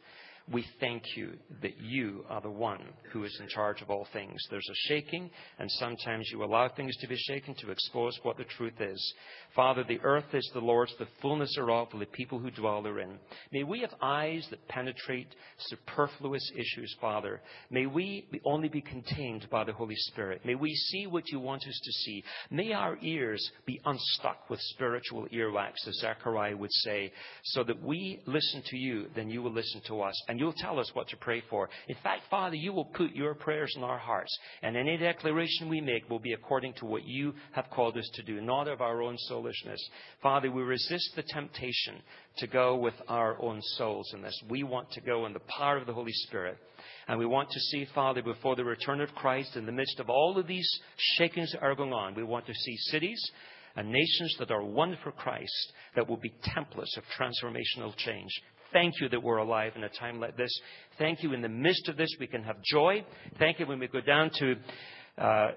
we 0.51 0.65
thank 0.79 1.03
you 1.15 1.33
that 1.61 1.79
you 1.79 2.25
are 2.29 2.41
the 2.41 2.49
one 2.49 2.81
who 3.11 3.23
is 3.23 3.37
in 3.41 3.47
charge 3.47 3.81
of 3.81 3.89
all 3.89 4.07
things. 4.13 4.35
There's 4.49 4.67
a 4.69 4.87
shaking, 4.87 5.29
and 5.59 5.69
sometimes 5.71 6.29
you 6.31 6.43
allow 6.43 6.69
things 6.69 6.95
to 6.97 7.07
be 7.07 7.15
shaken 7.15 7.55
to 7.59 7.71
expose 7.71 8.17
what 8.23 8.37
the 8.37 8.45
truth 8.45 8.79
is. 8.79 9.13
Father, 9.55 9.83
the 9.87 9.99
earth 10.01 10.33
is 10.33 10.49
the 10.53 10.59
Lord's, 10.59 10.93
the 10.97 11.07
fullness 11.21 11.53
thereof, 11.55 11.89
and 11.91 12.01
the 12.01 12.07
people 12.07 12.39
who 12.39 12.49
dwell 12.51 12.81
therein. 12.81 13.19
May 13.51 13.63
we 13.63 13.81
have 13.81 13.93
eyes 14.01 14.45
that 14.49 14.67
penetrate 14.67 15.27
superfluous 15.59 16.51
issues, 16.55 16.95
Father. 16.99 17.41
May 17.69 17.85
we 17.85 18.27
only 18.45 18.69
be 18.69 18.81
contained 18.81 19.47
by 19.51 19.63
the 19.63 19.73
Holy 19.73 19.95
Spirit. 19.95 20.41
May 20.45 20.55
we 20.55 20.73
see 20.73 21.05
what 21.07 21.29
you 21.29 21.39
want 21.39 21.67
us 21.67 21.79
to 21.83 21.91
see. 21.91 22.23
May 22.49 22.73
our 22.73 22.97
ears 23.01 23.51
be 23.65 23.79
unstuck 23.85 24.49
with 24.49 24.59
spiritual 24.61 25.27
earwax, 25.31 25.87
as 25.87 25.95
Zechariah 25.99 26.57
would 26.57 26.71
say, 26.71 27.11
so 27.43 27.63
that 27.63 27.81
we 27.83 28.21
listen 28.25 28.63
to 28.67 28.77
you, 28.77 29.07
then 29.15 29.29
you 29.29 29.41
will 29.43 29.53
listen 29.53 29.81
to 29.87 30.01
us. 30.01 30.19
You'll 30.39 30.53
tell 30.53 30.79
us 30.79 30.89
what 30.93 31.09
to 31.09 31.17
pray 31.17 31.43
for. 31.49 31.69
In 31.89 31.97
fact, 32.01 32.21
Father, 32.29 32.55
you 32.55 32.71
will 32.71 32.85
put 32.85 33.11
your 33.11 33.33
prayers 33.33 33.73
in 33.75 33.83
our 33.83 33.97
hearts. 33.97 34.39
And 34.61 34.77
any 34.77 34.95
declaration 34.95 35.67
we 35.67 35.81
make 35.81 36.09
will 36.09 36.19
be 36.19 36.31
according 36.31 36.75
to 36.75 36.85
what 36.85 37.03
you 37.03 37.33
have 37.51 37.69
called 37.69 37.97
us 37.97 38.09
to 38.13 38.23
do, 38.23 38.39
not 38.39 38.69
of 38.69 38.79
our 38.79 39.01
own 39.01 39.17
soulishness. 39.27 39.85
Father, 40.23 40.49
we 40.49 40.61
resist 40.61 41.11
the 41.17 41.23
temptation 41.23 41.95
to 42.37 42.47
go 42.47 42.77
with 42.77 42.93
our 43.09 43.35
own 43.41 43.59
souls 43.75 44.09
in 44.13 44.21
this. 44.21 44.41
We 44.49 44.63
want 44.63 44.89
to 44.91 45.01
go 45.01 45.25
in 45.25 45.33
the 45.33 45.41
power 45.41 45.75
of 45.75 45.87
the 45.87 45.93
Holy 45.93 46.13
Spirit. 46.13 46.57
And 47.09 47.19
we 47.19 47.25
want 47.25 47.49
to 47.49 47.59
see, 47.59 47.85
Father, 47.93 48.21
before 48.21 48.55
the 48.55 48.63
return 48.63 49.01
of 49.01 49.13
Christ, 49.15 49.57
in 49.57 49.65
the 49.65 49.73
midst 49.73 49.99
of 49.99 50.09
all 50.09 50.37
of 50.37 50.47
these 50.47 50.69
shakings 51.17 51.51
that 51.51 51.61
are 51.61 51.75
going 51.75 51.91
on, 51.91 52.15
we 52.15 52.23
want 52.23 52.47
to 52.47 52.53
see 52.53 52.77
cities 52.91 53.21
and 53.75 53.91
nations 53.91 54.37
that 54.39 54.51
are 54.51 54.63
one 54.63 54.97
for 55.03 55.11
Christ 55.11 55.73
that 55.97 56.07
will 56.07 56.15
be 56.15 56.33
templates 56.55 56.95
of 56.95 57.03
transformational 57.19 57.93
change. 57.97 58.31
Thank 58.71 58.95
you 59.01 59.09
that 59.09 59.23
we're 59.23 59.37
alive 59.37 59.73
in 59.75 59.83
a 59.83 59.89
time 59.89 60.19
like 60.19 60.37
this. 60.37 60.51
Thank 60.97 61.23
you 61.23 61.33
in 61.33 61.41
the 61.41 61.49
midst 61.49 61.87
of 61.87 61.97
this 61.97 62.09
we 62.19 62.27
can 62.27 62.43
have 62.43 62.61
joy. 62.63 63.05
Thank 63.37 63.59
you 63.59 63.67
when 63.67 63.79
we 63.79 63.87
go 63.87 64.01
down 64.01 64.29
to 64.39 64.55
uh, 65.17 65.47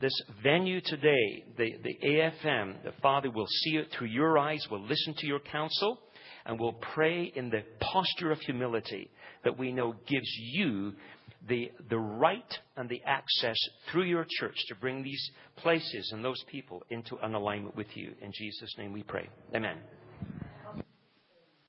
this 0.00 0.12
venue 0.42 0.80
today, 0.84 1.44
the, 1.56 1.72
the 1.82 1.98
AFM, 2.04 2.82
the 2.84 2.92
Father 3.02 3.30
will 3.30 3.46
see 3.46 3.76
it 3.76 3.88
through 3.96 4.08
your 4.08 4.38
eyes, 4.38 4.64
will 4.70 4.82
listen 4.82 5.14
to 5.18 5.26
your 5.26 5.40
counsel, 5.40 5.98
and 6.46 6.58
will 6.58 6.74
pray 6.94 7.32
in 7.34 7.50
the 7.50 7.62
posture 7.80 8.30
of 8.30 8.38
humility 8.40 9.10
that 9.44 9.58
we 9.58 9.72
know 9.72 9.94
gives 10.06 10.30
you 10.52 10.92
the, 11.48 11.70
the 11.88 11.98
right 11.98 12.58
and 12.76 12.88
the 12.88 13.02
access 13.04 13.56
through 13.90 14.04
your 14.04 14.26
church 14.38 14.56
to 14.68 14.74
bring 14.76 15.02
these 15.02 15.30
places 15.56 16.10
and 16.12 16.24
those 16.24 16.42
people 16.50 16.82
into 16.90 17.16
an 17.22 17.34
alignment 17.34 17.76
with 17.76 17.88
you. 17.94 18.12
In 18.20 18.32
Jesus' 18.32 18.74
name 18.78 18.92
we 18.92 19.02
pray. 19.02 19.28
Amen. 19.54 19.78